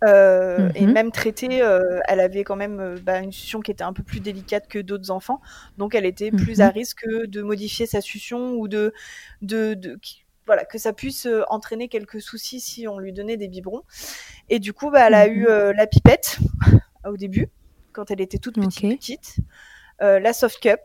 Euh, 0.06 0.70
et 0.74 0.86
mhm. 0.86 0.92
même 0.92 1.12
traitée, 1.12 1.62
euh, 1.62 2.00
elle 2.08 2.20
avait 2.20 2.44
quand 2.44 2.56
même 2.56 2.80
euh, 2.80 2.96
bah, 3.02 3.20
une 3.20 3.32
succion 3.32 3.60
qui 3.60 3.70
était 3.70 3.84
un 3.84 3.92
peu 3.92 4.02
plus 4.02 4.20
délicate 4.20 4.68
que 4.68 4.78
d'autres 4.78 5.10
enfants, 5.10 5.40
donc 5.78 5.94
elle 5.94 6.04
était 6.04 6.30
plus 6.30 6.60
à 6.60 6.66
mhm. 6.66 6.72
risque 6.72 7.06
de 7.08 7.42
modifier 7.42 7.86
sa 7.86 8.00
succion 8.00 8.54
ou 8.54 8.68
de, 8.68 8.92
de, 9.42 9.74
de 9.74 9.98
voilà, 10.46 10.64
que 10.64 10.78
ça 10.78 10.92
puisse 10.92 11.26
entraîner 11.48 11.88
quelques 11.88 12.20
soucis 12.20 12.60
si 12.60 12.86
on 12.86 12.98
lui 12.98 13.12
donnait 13.12 13.36
des 13.36 13.48
biberons. 13.48 13.82
Et 14.50 14.58
du 14.58 14.72
coup, 14.72 14.90
bah, 14.90 15.06
elle 15.06 15.14
a 15.14 15.26
eu 15.28 15.42
mhm. 15.42 15.72
la 15.76 15.86
pipette 15.86 16.38
au 17.06 17.16
début, 17.16 17.48
quand 17.92 18.10
elle 18.10 18.20
était 18.20 18.38
toute 18.38 18.56
petite, 18.56 18.98
petite. 18.98 19.36
la 20.00 20.32
soft 20.32 20.60
cup, 20.60 20.80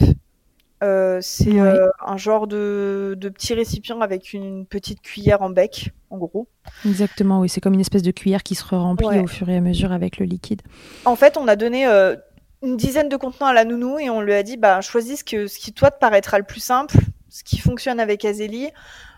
euh, 0.82 1.20
c'est 1.22 1.60
euh, 1.60 1.90
un 2.06 2.16
genre 2.16 2.48
de, 2.48 3.16
de, 3.18 3.30
petit 3.30 3.54
récipient 3.54 4.00
avec 4.00 4.34
une 4.34 4.66
petite 4.66 5.02
cuillère 5.02 5.42
en 5.42 5.50
bec, 5.50 5.92
en 6.10 6.18
gros. 6.18 6.48
Exactement, 6.86 7.42
oui, 7.42 7.50
c'est 7.50 7.60
comme 7.60 7.74
une 7.74 7.82
espèce 7.82 8.02
de 8.02 8.12
cuillère 8.12 8.44
qui 8.44 8.56
se 8.56 8.64
remplit 8.64 9.20
au 9.20 9.28
fur 9.28 9.50
et 9.50 9.58
à 9.58 9.62
mesure 9.62 9.92
avec 9.92 10.20
le 10.20 10.26
liquide. 10.26 10.62
En 11.04 11.18
fait, 11.18 11.36
on 11.38 11.48
a 11.50 11.58
donné 11.58 11.86
euh, 11.86 12.16
une 12.64 12.78
dizaine 12.78 13.10
de 13.10 13.18
contenants 13.18 13.48
à 13.48 13.54
la 13.54 13.66
nounou 13.66 14.00
et 14.00 14.10
on 14.10 14.22
lui 14.22 14.34
a 14.34 14.42
dit 14.42 14.56
bah, 14.56 14.80
choisis 14.80 15.20
ce, 15.20 15.24
que, 15.26 15.48
ce 15.48 15.60
qui 15.60 15.74
toi 15.74 15.92
te 15.92 16.00
paraîtra 16.00 16.38
le 16.38 16.46
plus 16.46 16.62
simple, 16.62 16.96
ce 17.28 17.44
qui 17.44 17.58
fonctionne 17.58 18.00
avec 18.00 18.24
Azélie. 18.24 18.70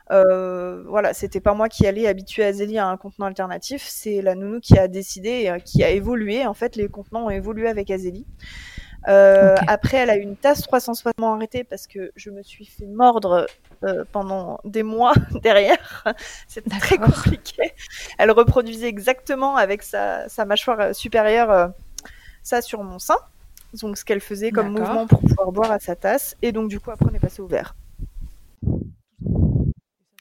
voilà, 0.09 1.13
c'était 1.13 1.41
pas 1.41 1.53
moi 1.53 1.69
qui 1.69 1.85
allais 1.85 2.07
habituer 2.07 2.43
Azélie 2.43 2.79
à 2.79 2.87
un 2.87 2.97
contenant 2.97 3.27
alternatif, 3.27 3.85
c'est 3.87 4.23
la 4.23 4.33
nounou 4.33 4.61
qui 4.61 4.79
a 4.79 4.87
décidé, 4.87 5.55
qui 5.63 5.83
a 5.83 5.91
évolué. 5.91 6.47
En 6.47 6.55
fait, 6.55 6.75
les 6.75 6.89
contenants 6.89 7.25
ont 7.25 7.29
évolué 7.29 7.67
avec 7.67 7.91
Azélie. 7.91 8.25
Euh, 9.07 9.55
après, 9.67 9.97
elle 9.97 10.09
a 10.09 10.17
eu 10.17 10.21
une 10.21 10.35
tasse 10.35 10.61
360 10.61 11.13
arrêtée 11.23 11.63
parce 11.63 11.87
que 11.87 12.11
je 12.15 12.29
me 12.29 12.43
suis 12.43 12.65
fait 12.65 12.85
mordre 12.85 13.47
euh, 13.83 14.03
pendant 14.11 14.59
des 14.63 14.83
mois 14.83 15.13
derrière. 15.41 16.03
C'était 16.47 16.77
très 16.77 16.97
compliqué. 16.97 17.73
Elle 18.17 18.31
reproduisait 18.31 18.87
exactement 18.87 19.55
avec 19.55 19.81
sa, 19.83 20.29
sa 20.29 20.45
mâchoire 20.45 20.93
supérieure 20.93 21.51
euh, 21.51 21.67
ça 22.43 22.61
sur 22.61 22.83
mon 22.83 22.99
sein. 22.99 23.17
Donc, 23.81 23.97
ce 23.97 24.03
qu'elle 24.03 24.19
faisait 24.19 24.51
comme 24.51 24.69
mouvement 24.69 25.07
pour 25.07 25.21
pouvoir 25.21 25.51
boire 25.51 25.71
à 25.71 25.79
sa 25.79 25.95
tasse. 25.95 26.35
Et 26.41 26.51
donc, 26.51 26.69
du 26.69 26.79
coup, 26.79 26.91
après, 26.91 27.05
on 27.09 27.15
est 27.15 27.19
passé 27.19 27.41
au 27.41 27.47
verre. 27.47 27.75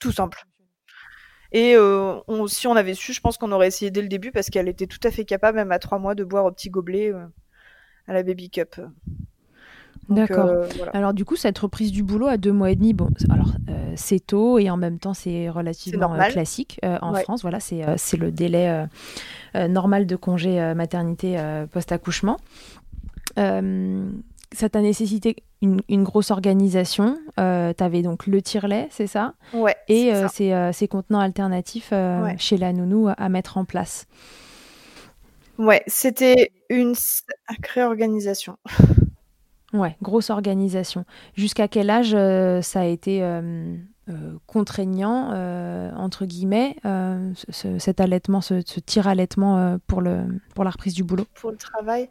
Tout 0.00 0.12
simple. 0.12 0.44
Et 1.52 1.74
euh, 1.74 2.20
on, 2.28 2.46
si 2.46 2.68
on 2.68 2.76
avait 2.76 2.94
su, 2.94 3.12
je 3.12 3.20
pense 3.20 3.36
qu'on 3.36 3.50
aurait 3.50 3.66
essayé 3.66 3.90
dès 3.90 4.02
le 4.02 4.08
début 4.08 4.30
parce 4.30 4.50
qu'elle 4.50 4.68
était 4.68 4.86
tout 4.86 5.00
à 5.02 5.10
fait 5.10 5.24
capable, 5.24 5.56
même 5.56 5.72
à 5.72 5.80
trois 5.80 5.98
mois, 5.98 6.14
de 6.14 6.22
boire 6.22 6.44
au 6.44 6.52
petit 6.52 6.70
gobelet 6.70 7.12
à 8.10 8.12
la 8.12 8.24
Baby 8.24 8.50
Cup. 8.50 8.80
D'accord. 10.08 10.46
Euh, 10.46 10.66
alors 10.92 11.14
du 11.14 11.24
coup, 11.24 11.36
cette 11.36 11.58
reprise 11.58 11.92
du 11.92 12.02
boulot 12.02 12.26
à 12.26 12.36
deux 12.36 12.52
mois 12.52 12.72
et 12.72 12.74
demi, 12.76 12.92
bon, 12.92 13.08
alors 13.30 13.52
euh, 13.68 13.92
c'est 13.94 14.18
tôt 14.18 14.58
et 14.58 14.68
en 14.68 14.76
même 14.76 14.98
temps 14.98 15.14
c'est 15.14 15.48
relativement 15.48 16.12
euh, 16.14 16.28
classique 16.28 16.80
en 16.82 17.14
France. 17.14 17.42
Voilà, 17.42 17.60
c'est 17.60 18.16
le 18.16 18.32
délai 18.32 18.86
normal 19.54 20.06
de 20.06 20.16
congé 20.16 20.74
maternité 20.74 21.40
post-accouchement. 21.70 22.38
ça 23.36 24.68
t'a 24.68 24.80
nécessité 24.80 25.36
une, 25.62 26.02
grosse 26.02 26.32
organisation. 26.32 27.16
tu 27.36 27.42
avais 27.42 28.02
donc 28.02 28.26
le 28.26 28.42
tire-lait, 28.42 28.88
c'est 28.90 29.06
ça? 29.06 29.34
Ouais. 29.54 29.76
Et 29.86 30.10
ces, 30.32 30.88
contenants 30.88 31.20
alternatifs 31.20 31.92
chez 32.38 32.56
la 32.56 32.72
nounou 32.72 33.08
à 33.16 33.28
mettre 33.28 33.56
en 33.56 33.64
place. 33.64 34.08
Ouais, 35.60 35.82
c'était 35.86 36.50
une 36.70 36.94
sacrée 36.94 37.84
organisation. 37.84 38.56
Ouais, 39.72 39.96
grosse 40.02 40.30
organisation. 40.30 41.04
Jusqu'à 41.36 41.68
quel 41.68 41.90
âge 41.90 42.12
euh, 42.12 42.60
ça 42.60 42.80
a 42.80 42.86
été 42.86 43.22
euh, 43.22 43.76
euh, 44.08 44.32
contraignant, 44.48 45.30
entre 45.96 46.24
guillemets, 46.24 46.74
cet 47.52 48.00
allaitement, 48.00 48.40
ce, 48.40 48.62
ce 48.66 48.80
tir-allaitement 48.80 49.78
pour, 49.86 50.00
le, 50.00 50.24
pour 50.56 50.64
la 50.64 50.70
reprise 50.70 50.94
du 50.94 51.04
boulot? 51.04 51.24
Pour 51.34 51.52
le 51.52 51.56
travail. 51.56 52.08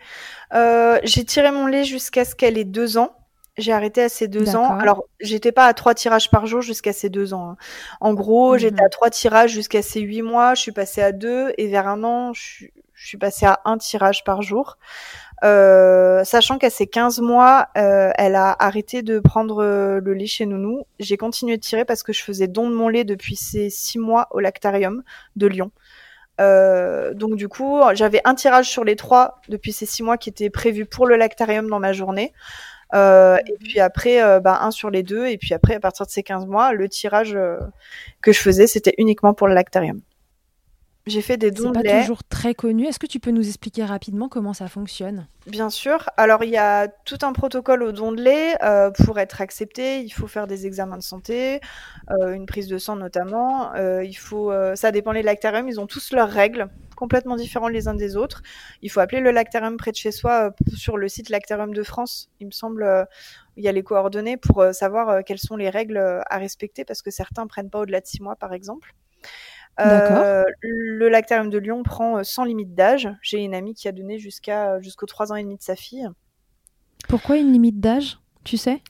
J'ai 1.03 1.25
tiré 1.25 1.51
mon 1.51 1.67
lait 1.67 1.83
jusqu'à 1.83 2.23
ce 2.23 2.33
qu'elle 2.33 2.57
ait 2.57 2.63
deux 2.63 2.97
ans. 2.97 3.11
J'ai 3.57 3.73
arrêté 3.73 4.01
à 4.03 4.07
ses 4.07 4.29
deux 4.29 4.55
ans. 4.55 4.77
Alors, 4.77 5.03
j'étais 5.19 5.51
pas 5.51 5.65
à 5.65 5.73
trois 5.73 5.93
tirages 5.93 6.31
par 6.31 6.45
jour 6.45 6.61
jusqu'à 6.61 6.93
ses 6.93 7.09
deux 7.09 7.33
ans. 7.33 7.49
Hein. 7.49 7.57
En 7.99 8.13
gros, 8.13 8.57
j'étais 8.57 8.79
mhm. 8.79 8.85
à 8.85 8.89
trois 8.89 9.09
tirages 9.09 9.51
jusqu'à 9.51 9.81
ses 9.81 9.99
huit 9.99 10.21
mois. 10.21 10.55
Je 10.55 10.61
suis 10.61 10.71
passée 10.71 11.01
à 11.01 11.11
deux 11.11 11.51
et 11.57 11.67
vers 11.67 11.89
un 11.89 12.05
an, 12.05 12.31
je 12.33 12.41
suis, 12.41 12.73
je 12.99 13.07
suis 13.07 13.17
passée 13.17 13.45
à 13.45 13.61
un 13.63 13.77
tirage 13.77 14.23
par 14.25 14.41
jour. 14.41 14.77
Euh, 15.45 16.25
sachant 16.25 16.57
qu'à 16.57 16.69
ses 16.69 16.85
15 16.85 17.21
mois, 17.21 17.69
euh, 17.77 18.11
elle 18.15 18.35
a 18.35 18.53
arrêté 18.59 19.03
de 19.03 19.19
prendre 19.19 19.63
euh, 19.63 20.01
le 20.03 20.13
lait 20.13 20.25
chez 20.25 20.45
Nounou. 20.45 20.83
J'ai 20.99 21.15
continué 21.15 21.55
de 21.55 21.61
tirer 21.61 21.85
parce 21.85 22.03
que 22.03 22.11
je 22.11 22.21
faisais 22.21 22.47
don 22.47 22.69
de 22.69 22.75
mon 22.75 22.89
lait 22.89 23.05
depuis 23.05 23.37
ses 23.37 23.69
6 23.69 23.99
mois 23.99 24.27
au 24.31 24.41
lactarium 24.41 25.01
de 25.37 25.47
Lyon. 25.47 25.71
donc 26.39 27.35
du 27.35 27.47
coup, 27.47 27.81
j'avais 27.93 28.21
un 28.25 28.35
tirage 28.35 28.69
sur 28.69 28.83
les 28.83 28.95
trois 28.95 29.41
depuis 29.47 29.71
ces 29.71 29.85
6 29.85 30.03
mois 30.03 30.17
qui 30.17 30.29
était 30.29 30.49
prévu 30.49 30.85
pour 30.85 31.07
le 31.07 31.15
lactarium 31.15 31.69
dans 31.69 31.79
ma 31.79 31.93
journée. 31.93 32.33
et 32.93 33.57
puis 33.61 33.79
après, 33.79 34.39
bah, 34.41 34.59
un 34.61 34.71
sur 34.71 34.89
les 34.89 35.03
deux. 35.03 35.27
Et 35.27 35.37
puis 35.37 35.53
après, 35.53 35.75
à 35.75 35.79
partir 35.79 36.05
de 36.05 36.11
ces 36.11 36.23
15 36.23 36.47
mois, 36.47 36.73
le 36.73 36.89
tirage 36.89 37.37
que 38.21 38.31
je 38.33 38.39
faisais, 38.39 38.67
c'était 38.67 38.93
uniquement 38.97 39.33
pour 39.33 39.47
le 39.47 39.53
lactarium. 39.53 40.01
J'ai 41.07 41.21
fait 41.21 41.37
des 41.37 41.51
dons 41.51 41.71
de 41.71 41.79
lait. 41.79 41.91
pas 41.91 42.01
toujours 42.01 42.23
très 42.23 42.53
connu. 42.53 42.85
Est-ce 42.85 42.99
que 42.99 43.07
tu 43.07 43.19
peux 43.19 43.31
nous 43.31 43.47
expliquer 43.47 43.83
rapidement 43.83 44.29
comment 44.29 44.53
ça 44.53 44.67
fonctionne? 44.67 45.27
Bien 45.47 45.69
sûr. 45.69 46.09
Alors, 46.17 46.43
il 46.43 46.51
y 46.51 46.57
a 46.57 46.87
tout 46.87 47.17
un 47.23 47.33
protocole 47.33 47.81
au 47.83 47.91
don 47.91 48.11
de 48.11 48.21
lait. 48.21 48.55
Euh, 48.63 48.91
pour 48.91 49.17
être 49.17 49.41
accepté, 49.41 50.01
il 50.01 50.11
faut 50.11 50.27
faire 50.27 50.45
des 50.45 50.67
examens 50.67 50.97
de 50.97 51.03
santé, 51.03 51.61
euh, 52.11 52.33
une 52.33 52.45
prise 52.45 52.67
de 52.67 52.77
sang 52.77 52.95
notamment. 52.95 53.73
Euh, 53.75 54.03
il 54.03 54.13
faut, 54.13 54.51
ça 54.75 54.91
dépend 54.91 55.11
les 55.11 55.23
lactariums. 55.23 55.67
Ils 55.67 55.79
ont 55.79 55.87
tous 55.87 56.11
leurs 56.11 56.29
règles, 56.29 56.67
complètement 56.95 57.35
différentes 57.35 57.71
les 57.71 57.87
uns 57.87 57.95
des 57.95 58.15
autres. 58.15 58.43
Il 58.81 58.91
faut 58.91 58.99
appeler 58.99 59.21
le 59.21 59.31
lactarium 59.31 59.77
près 59.77 59.91
de 59.91 59.95
chez 59.97 60.11
soi 60.11 60.51
sur 60.75 60.97
le 60.97 61.07
site 61.07 61.29
Lactarium 61.29 61.73
de 61.73 61.83
France. 61.83 62.29
Il 62.39 62.47
me 62.47 62.51
semble, 62.51 63.07
il 63.57 63.63
y 63.63 63.67
a 63.67 63.71
les 63.71 63.83
coordonnées 63.83 64.37
pour 64.37 64.63
savoir 64.73 65.23
quelles 65.23 65.39
sont 65.39 65.55
les 65.55 65.69
règles 65.69 65.97
à 65.97 66.37
respecter 66.37 66.85
parce 66.85 67.01
que 67.01 67.09
certains 67.09 67.47
prennent 67.47 67.69
pas 67.69 67.79
au-delà 67.79 68.01
de 68.01 68.05
six 68.05 68.21
mois, 68.21 68.35
par 68.35 68.53
exemple. 68.53 68.93
Euh, 69.79 70.43
le 70.61 71.09
lactarium 71.09 71.49
de 71.49 71.57
Lyon 71.57 71.83
prend 71.83 72.17
euh, 72.17 72.23
sans 72.23 72.43
limite 72.43 72.73
d'âge. 72.73 73.09
J'ai 73.21 73.39
une 73.39 73.53
amie 73.53 73.73
qui 73.73 73.87
a 73.87 73.91
donné 73.91 74.19
jusqu'à 74.19 74.79
jusqu'aux 74.81 75.05
3 75.05 75.31
ans 75.31 75.35
et 75.35 75.43
demi 75.43 75.57
de 75.57 75.63
sa 75.63 75.75
fille. 75.75 76.07
Pourquoi 77.07 77.37
une 77.37 77.51
limite 77.51 77.79
d'âge 77.79 78.19
Tu 78.43 78.57
sais? 78.57 78.81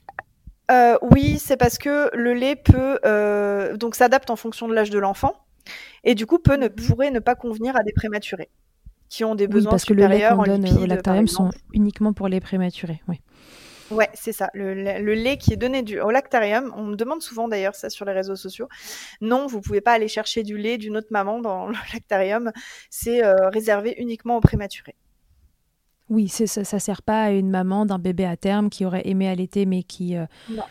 Euh, 0.70 0.96
Oui, 1.02 1.38
c'est 1.38 1.56
parce 1.56 1.78
que 1.78 2.14
le 2.14 2.34
lait 2.34 2.56
peut 2.56 2.98
donc 3.76 3.94
s'adapte 3.94 4.30
en 4.30 4.36
fonction 4.36 4.68
de 4.68 4.74
l'âge 4.74 4.90
de 4.90 4.98
l'enfant 4.98 5.34
et 6.04 6.14
du 6.14 6.26
coup 6.26 6.38
peut 6.38 6.56
ne, 6.56 6.68
mhm. 6.68 6.74
pourrait 6.74 7.10
ne 7.10 7.18
pas 7.18 7.34
convenir 7.34 7.76
à 7.76 7.82
des 7.82 7.92
prématurés 7.92 8.48
qui 9.08 9.24
ont 9.24 9.34
des 9.34 9.48
besoins 9.48 9.72
parce 9.72 9.84
supérieurs 9.84 10.38
que 10.38 10.48
le 10.48 10.56
lait 10.56 10.58
qu'on 10.58 10.68
donne 10.68 10.82
au 10.82 10.86
lactarium 10.86 11.26
sont 11.26 11.50
uniquement 11.72 12.12
pour 12.12 12.28
les 12.28 12.40
prématurés. 12.40 13.02
Oui. 13.08 13.20
Ouais, 13.90 14.08
c'est 14.14 14.32
ça. 14.32 14.50
Le, 14.54 14.72
lait 15.14 15.36
qui 15.36 15.52
est 15.52 15.56
donné 15.56 15.82
du, 15.82 16.00
au 16.00 16.10
lactarium, 16.10 16.72
on 16.76 16.84
me 16.84 16.96
demande 16.96 17.22
souvent 17.22 17.48
d'ailleurs 17.48 17.74
ça 17.74 17.90
sur 17.90 18.04
les 18.04 18.12
réseaux 18.12 18.36
sociaux. 18.36 18.68
Non, 19.20 19.46
vous 19.46 19.60
pouvez 19.60 19.80
pas 19.80 19.92
aller 19.92 20.08
chercher 20.08 20.42
du 20.42 20.56
lait 20.56 20.78
d'une 20.78 20.96
autre 20.96 21.08
maman 21.10 21.40
dans 21.40 21.66
le 21.66 21.74
lactarium. 21.92 22.52
C'est 22.88 23.22
réservé 23.48 23.94
uniquement 23.98 24.36
aux 24.36 24.40
prématurés. 24.40 24.96
Oui, 26.08 26.28
ça, 26.28 26.46
ça 26.46 26.78
sert 26.78 27.02
pas 27.02 27.24
à 27.24 27.30
une 27.30 27.50
maman 27.50 27.86
d'un 27.86 27.98
bébé 27.98 28.24
à 28.24 28.36
terme 28.36 28.68
qui 28.68 28.84
aurait 28.84 29.06
aimé 29.06 29.28
allaiter 29.28 29.64
mais 29.64 29.82
qui, 29.82 30.16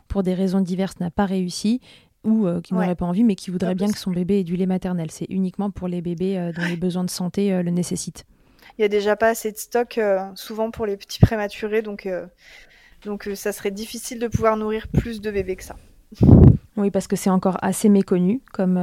pour 0.07 0.23
des 0.23 0.33
raisons 0.33 0.61
diverses, 0.61 0.99
n'a 0.99 1.11
pas 1.11 1.25
réussi 1.25 1.81
ou 2.23 2.47
euh, 2.47 2.61
qui 2.61 2.73
n'aurait 2.73 2.95
pas 2.95 3.05
envie, 3.05 3.23
mais 3.23 3.35
qui 3.35 3.51
voudrait 3.51 3.75
bien 3.75 3.87
que 3.87 3.97
son 3.97 4.11
bébé 4.11 4.39
ait 4.39 4.43
du 4.43 4.55
lait 4.55 4.65
maternel. 4.65 5.11
C'est 5.11 5.27
uniquement 5.29 5.71
pour 5.71 5.87
les 5.87 6.01
bébés 6.01 6.37
euh, 6.37 6.51
dont 6.51 6.65
les 6.65 6.75
besoins 6.75 7.03
de 7.03 7.09
santé 7.09 7.53
euh, 7.53 7.63
le 7.63 7.71
nécessitent. 7.71 8.25
Il 8.77 8.81
y 8.81 8.85
a 8.85 8.89
déjà 8.89 9.15
pas 9.15 9.29
assez 9.29 9.51
de 9.51 9.57
stock, 9.57 9.99
souvent 10.35 10.71
pour 10.71 10.85
les 10.85 10.95
petits 10.95 11.19
prématurés, 11.19 11.81
donc, 11.81 12.07
donc 13.03 13.29
ça 13.35 13.51
serait 13.51 13.71
difficile 13.71 14.19
de 14.19 14.27
pouvoir 14.27 14.57
nourrir 14.57 14.87
plus 14.87 15.21
de 15.21 15.31
bébés 15.31 15.55
que 15.55 15.63
ça. 15.63 15.75
Oui, 16.77 16.91
parce 16.91 17.07
que 17.07 17.15
c'est 17.15 17.29
encore 17.29 17.57
assez 17.61 17.89
méconnu 17.89 18.41
comme, 18.53 18.75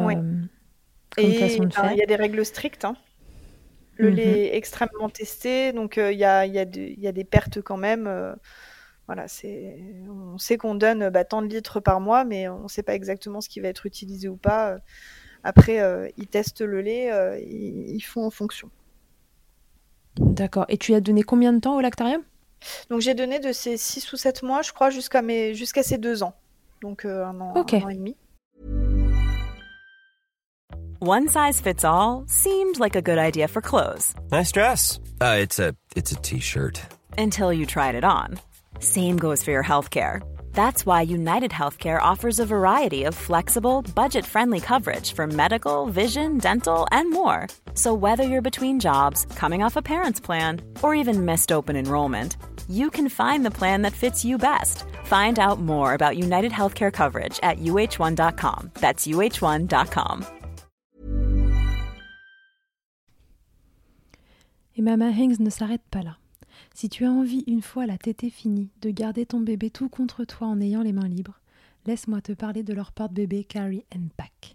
façon 1.17 1.65
de 1.65 1.73
faire. 1.73 1.93
Il 1.93 1.99
y 1.99 2.03
a 2.03 2.07
des 2.07 2.17
règles 2.17 2.45
strictes. 2.45 2.85
Hein. 2.85 2.97
Le 3.99 4.11
lait 4.11 4.27
mhm. 4.27 4.35
est 4.35 4.57
extrêmement 4.57 5.09
testé, 5.09 5.73
donc 5.73 5.97
il 5.97 6.19
y 6.19 6.25
a, 6.25 6.45
y, 6.47 6.59
a 6.59 6.67
y, 6.75 7.07
a, 7.07 7.13
des 7.13 7.25
pertes 7.25 7.63
quand 7.63 7.79
même. 7.79 8.37
Voilà, 9.07 9.29
c'est, 9.29 9.79
on 10.09 10.37
sait 10.37 10.57
qu'on 10.57 10.75
donne 10.75 11.09
bah, 11.11 11.25
tant 11.25 11.41
de 11.41 11.47
litres 11.47 11.81
par 11.81 12.01
mois, 12.01 12.25
mais 12.25 12.49
on 12.49 12.65
ne 12.65 12.69
sait 12.69 12.83
pas 12.83 12.95
exactement 12.95 13.41
ce 13.41 13.49
qui 13.49 13.61
va 13.61 13.69
être 13.69 13.87
utilisé 13.87 14.29
ou 14.29 14.37
pas. 14.37 14.79
Après, 15.47 15.81
euh, 15.81 16.09
ils 16.17 16.27
testent 16.27 16.63
le 16.63 16.81
lait, 16.81 17.13
euh, 17.13 17.39
ils, 17.39 18.01
font 18.01 18.27
en 18.27 18.31
fonction. 18.31 18.69
D'accord. 20.17 20.67
Et 20.69 20.77
tu 20.77 20.93
as 20.93 21.01
donné 21.01 21.23
combien 21.23 21.53
de 21.53 21.61
temps 21.61 21.77
au 21.77 21.81
lactarium? 21.81 22.21
Donc 22.91 23.01
j'ai 23.01 23.15
donné 23.15 23.39
de 23.39 23.53
ces 23.53 23.77
6 23.77 24.13
ou 24.13 24.17
7 24.17 24.43
mois, 24.43 24.63
je 24.63 24.73
crois, 24.73 24.91
jusqu'à 24.91 25.23
mes 25.23 25.55
jusqu'à 25.55 25.83
ces 25.83 25.99
2 25.99 26.23
ans. 26.23 26.35
Donc 26.83 27.05
euh, 27.05 27.25
un, 27.25 27.41
an, 27.41 27.55
un 27.57 27.61
an 27.61 27.89
et 27.89 27.95
demi. 27.95 28.17
One 31.01 31.29
size 31.29 31.61
fits 31.61 31.85
all 31.85 32.25
seemed 32.27 32.79
like 32.81 32.97
a 32.97 33.03
good 33.03 33.19
idea 33.19 33.49
for 33.49 33.61
clothes. 33.61 34.15
Nice 34.33 34.51
dress. 34.51 34.99
Uh, 35.21 35.37
it's 35.41 35.59
a 35.59 35.75
it's 35.95 36.11
a 36.11 36.17
t-shirt. 36.17 36.81
Until 37.19 37.53
you 37.53 37.67
tried 37.67 37.95
it 37.95 38.05
on. 38.05 38.39
Same 38.81 39.17
goes 39.17 39.43
for 39.43 39.51
your 39.51 39.65
healthcare. 39.65 40.21
That's 40.57 40.87
why 40.87 41.03
United 41.03 41.51
Healthcare 41.51 42.01
offers 42.01 42.41
a 42.41 42.47
variety 42.47 43.05
of 43.05 43.15
flexible, 43.15 43.83
budget 43.95 44.25
friendly 44.25 44.59
coverage 44.59 45.13
for 45.13 45.27
medical, 45.27 45.87
vision, 45.87 46.39
dental, 46.39 46.87
and 46.91 47.11
more. 47.13 47.47
So, 47.75 47.93
whether 47.93 48.25
you're 48.25 48.43
between 48.51 48.81
jobs, 48.81 49.27
coming 49.37 49.63
off 49.63 49.77
a 49.77 49.83
parent's 49.83 50.19
plan, 50.19 50.63
or 50.83 50.95
even 50.95 51.27
missed 51.27 51.53
open 51.53 51.77
enrollment, 51.77 52.39
you 52.69 52.91
can 52.91 53.09
find 53.09 53.45
the 53.45 53.51
plan 53.51 53.83
that 53.83 53.93
fits 53.93 54.25
you 54.25 54.39
best. 54.39 54.85
Find 55.05 55.39
out 55.39 55.61
more 55.61 55.93
about 55.93 56.17
United 56.17 56.53
Healthcare 56.53 56.93
coverage 56.93 57.39
at 57.43 57.59
uh1.com. 57.59 58.71
That's 58.81 59.07
uh1.com. 59.07 60.25
Et 64.79 64.83
Mama 64.83 65.11
Hanks 65.11 65.41
ne 65.41 65.49
s'arrête 65.51 65.83
pas 65.91 66.03
là. 66.03 66.17
Si 66.75 66.91
tu 66.91 67.07
as 67.07 67.11
envie, 67.11 67.45
une 67.47 67.63
fois 67.63 67.87
la 67.87 67.97
tétée 67.97 68.29
finie, 68.29 68.69
de 68.83 68.91
garder 68.91 69.25
ton 69.25 69.41
bébé 69.41 69.71
tout 69.71 69.89
contre 69.89 70.25
toi 70.25 70.49
en 70.49 70.61
ayant 70.61 70.83
les 70.83 70.93
mains 70.93 71.09
libres, 71.09 71.41
laisse-moi 71.87 72.21
te 72.21 72.33
parler 72.33 72.63
de 72.63 72.75
leur 72.75 72.93
porte-bébé 72.93 73.45
Carry 73.45 73.87
and 73.95 74.09
Pack. 74.19 74.55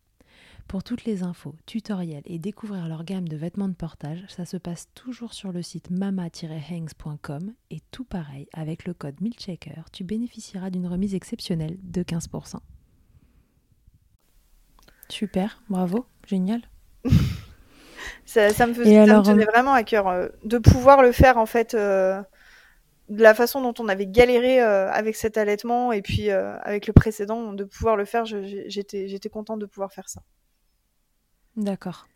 Pour 0.71 0.85
toutes 0.85 1.03
les 1.03 1.21
infos, 1.21 1.53
tutoriels 1.65 2.23
et 2.25 2.39
découvrir 2.39 2.87
leur 2.87 3.03
gamme 3.03 3.27
de 3.27 3.35
vêtements 3.35 3.67
de 3.67 3.73
portage, 3.73 4.23
ça 4.29 4.45
se 4.45 4.55
passe 4.55 4.87
toujours 4.95 5.33
sur 5.33 5.51
le 5.51 5.61
site 5.61 5.89
mama-hangs.com 5.89 7.51
et 7.71 7.79
tout 7.91 8.05
pareil, 8.05 8.47
avec 8.53 8.85
le 8.85 8.93
code 8.93 9.19
MILCHECKER, 9.19 9.81
tu 9.91 10.05
bénéficieras 10.05 10.69
d'une 10.69 10.87
remise 10.87 11.13
exceptionnelle 11.13 11.75
de 11.83 12.03
15%. 12.03 12.59
Super, 15.09 15.61
bravo, 15.67 16.05
génial. 16.25 16.61
ça, 18.25 18.47
me 18.65 18.73
faisait, 18.73 19.05
tenait 19.23 19.43
euh, 19.43 19.51
vraiment 19.51 19.73
à 19.73 19.83
cœur 19.83 20.07
euh, 20.07 20.29
de 20.45 20.57
pouvoir 20.57 21.01
le 21.01 21.11
faire 21.11 21.37
en 21.37 21.45
fait 21.45 21.73
euh, 21.73 22.21
de 23.09 23.21
la 23.21 23.33
façon 23.33 23.61
dont 23.61 23.73
on 23.83 23.89
avait 23.89 24.07
galéré 24.07 24.61
avec 24.61 25.17
cet 25.17 25.37
allaitement 25.37 25.91
et 25.91 26.01
puis 26.01 26.29
avec 26.29 26.87
le 26.87 26.93
précédent, 26.93 27.51
de 27.51 27.65
pouvoir 27.65 27.97
le 27.97 28.05
faire, 28.05 28.23
j'étais 28.23 29.29
contente 29.29 29.59
de 29.59 29.65
pouvoir 29.65 29.91
faire 29.91 30.07
ça. 30.07 30.21
D'accord. 31.55 32.07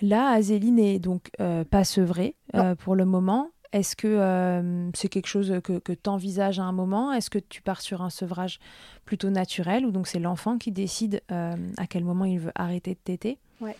Là, 0.00 0.30
Azélie 0.30 0.72
n'est 0.72 0.98
donc 0.98 1.30
euh, 1.40 1.64
pas 1.64 1.84
sevrée 1.84 2.34
euh, 2.54 2.74
pour 2.74 2.94
le 2.94 3.04
moment. 3.04 3.50
Est-ce 3.72 3.96
que 3.96 4.06
euh, 4.06 4.90
c'est 4.94 5.08
quelque 5.08 5.26
chose 5.26 5.60
que, 5.64 5.78
que 5.78 5.92
tu 5.92 6.08
envisages 6.08 6.58
à 6.60 6.64
un 6.64 6.72
moment? 6.72 7.12
Est-ce 7.12 7.30
que 7.30 7.38
tu 7.38 7.62
pars 7.62 7.80
sur 7.80 8.02
un 8.02 8.10
sevrage 8.10 8.58
plutôt 9.04 9.30
naturel 9.30 9.86
ou 9.86 9.90
donc 9.90 10.06
c'est 10.06 10.18
l'enfant 10.18 10.58
qui 10.58 10.70
décide 10.72 11.22
à 11.28 11.86
quel 11.88 12.04
moment 12.04 12.24
il 12.24 12.40
veut 12.40 12.52
arrêter 12.54 12.92
de 12.92 12.98
téter? 12.98 13.38
Ouais. 13.60 13.76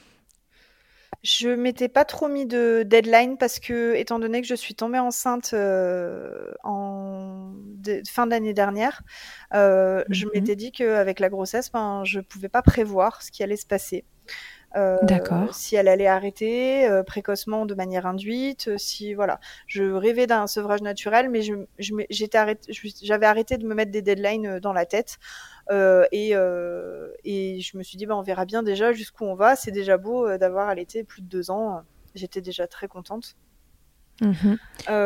Je 1.22 1.48
m'étais 1.48 1.88
pas 1.88 2.04
trop 2.04 2.28
mis 2.28 2.46
de 2.46 2.82
deadline 2.84 3.38
parce 3.38 3.58
que, 3.58 3.94
étant 3.94 4.18
donné 4.18 4.42
que 4.42 4.46
je 4.46 4.54
suis 4.54 4.74
tombée 4.74 4.98
enceinte 4.98 5.54
en 6.64 7.52
fin 8.08 8.26
d'année 8.26 8.54
dernière, 8.54 9.02
je 9.52 10.24
mhm. 10.26 10.30
m'étais 10.34 10.56
dit 10.56 10.72
qu'avec 10.72 11.20
la 11.20 11.28
grossesse, 11.28 11.70
ben, 11.70 12.04
je 12.04 12.20
pouvais 12.20 12.48
pas 12.48 12.62
prévoir 12.62 13.22
ce 13.22 13.30
qui 13.30 13.42
allait 13.42 13.56
se 13.56 13.66
passer. 13.66 14.04
Euh, 14.76 14.98
si 15.52 15.74
elle 15.74 15.88
allait 15.88 16.06
arrêter 16.06 16.86
euh, 16.86 17.02
précocement 17.02 17.64
de 17.64 17.74
manière 17.74 18.04
induite, 18.04 18.68
euh, 18.68 18.76
si 18.76 19.14
voilà, 19.14 19.40
je 19.66 19.84
rêvais 19.84 20.26
d'un 20.26 20.46
sevrage 20.46 20.82
naturel, 20.82 21.30
mais 21.30 21.40
je, 21.40 21.54
j'étais 22.10 22.36
arrêté, 22.36 22.72
j'avais 23.02 23.24
arrêté 23.24 23.56
de 23.56 23.66
me 23.66 23.74
mettre 23.74 23.90
des 23.90 24.02
deadlines 24.02 24.58
dans 24.58 24.74
la 24.74 24.84
tête 24.84 25.18
et, 25.70 26.30
et 26.32 27.60
je 27.60 27.76
me 27.76 27.82
suis 27.82 27.96
dit 27.96 28.06
bah 28.06 28.16
on 28.16 28.22
verra 28.22 28.44
bien 28.44 28.62
déjà 28.62 28.92
jusqu'où 28.92 29.24
on 29.24 29.34
va. 29.34 29.56
C'est 29.56 29.72
déjà 29.72 29.96
beau 29.96 30.36
d'avoir 30.36 30.68
allaité 30.68 31.04
plus 31.04 31.22
de 31.22 31.28
deux 31.28 31.50
ans. 31.50 31.82
J'étais 32.14 32.40
déjà 32.40 32.66
très 32.66 32.88
contente. 32.88 33.34
Mhm. 34.22 34.56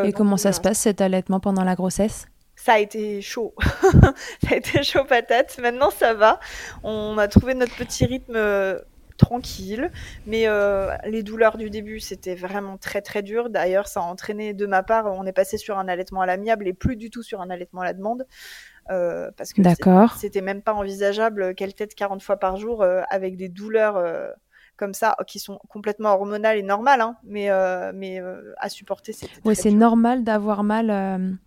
et 0.05 0.13
comment 0.13 0.37
ça 0.37 0.53
se 0.53 0.61
passe 0.61 0.79
cet 0.79 1.01
allaitement 1.01 1.41
pendant 1.41 1.65
la 1.65 1.75
grossesse? 1.75 2.27
Ça 2.57 2.75
a 2.75 2.79
été 2.79 3.23
chaud. 3.23 3.55
ça 3.63 4.51
a 4.51 4.57
été 4.57 4.83
chaud 4.83 5.05
patate. 5.05 5.59
Maintenant, 5.63 5.91
ça 5.91 6.13
va. 6.13 6.41
On 6.83 7.17
a 7.17 7.27
trouvé 7.27 7.55
notre 7.55 7.75
petit 7.75 8.05
rythme 8.05 8.37
tranquille. 9.21 9.91
Mais 10.27 10.49
euh, 10.49 10.97
les 11.05 11.23
douleurs 11.23 11.59
du 11.59 11.69
début, 11.71 12.01
c'était 12.01 12.35
vraiment 12.35 12.79
très 12.79 13.03
très 13.03 13.23
dur. 13.23 13.51
D'ailleurs, 13.51 13.87
ça 13.87 14.01
a 14.01 14.03
entraîné 14.05 14.55
de 14.55 14.67
ma 14.67 14.83
part, 14.83 15.07
on 15.07 15.27
est 15.27 15.33
passé 15.33 15.59
sur 15.59 15.79
un 15.79 15.89
allaitement 15.89 16.23
à 16.23 16.27
l'amiable 16.27 16.67
et 16.67 16.73
plus 16.73 16.97
du 16.97 17.11
tout 17.11 17.23
sur 17.23 17.41
un 17.41 17.51
allaitement 17.51 17.83
à 17.83 17.85
la 17.85 17.93
demande. 17.93 18.27
Euh, 18.91 19.31
parce 19.37 19.53
que 19.53 19.63
c'était 20.17 20.41
même 20.41 20.63
pas 20.63 20.73
envisageable 20.73 21.55
qu'elle 21.55 21.75
tête 21.75 21.95
40 21.95 22.23
fois 22.23 22.39
par 22.39 22.57
jour 22.57 22.83
euh, 22.83 23.03
avec 23.09 23.37
des 23.37 23.49
douleurs 23.49 24.03
comme 24.77 24.95
ça 24.95 25.15
qui 25.27 25.39
sont 25.39 25.61
complètement 25.69 26.15
hormonales 26.15 26.57
et 26.57 26.63
normales, 26.63 27.03
hein, 27.03 27.17
mais, 27.23 27.51
mais 27.93 28.21
à 28.57 28.69
supporter. 28.71 29.15
Oui, 29.45 29.55
c'est 29.55 29.71
normal 29.71 30.25
d'avoir 30.25 30.65
mal 30.65 31.39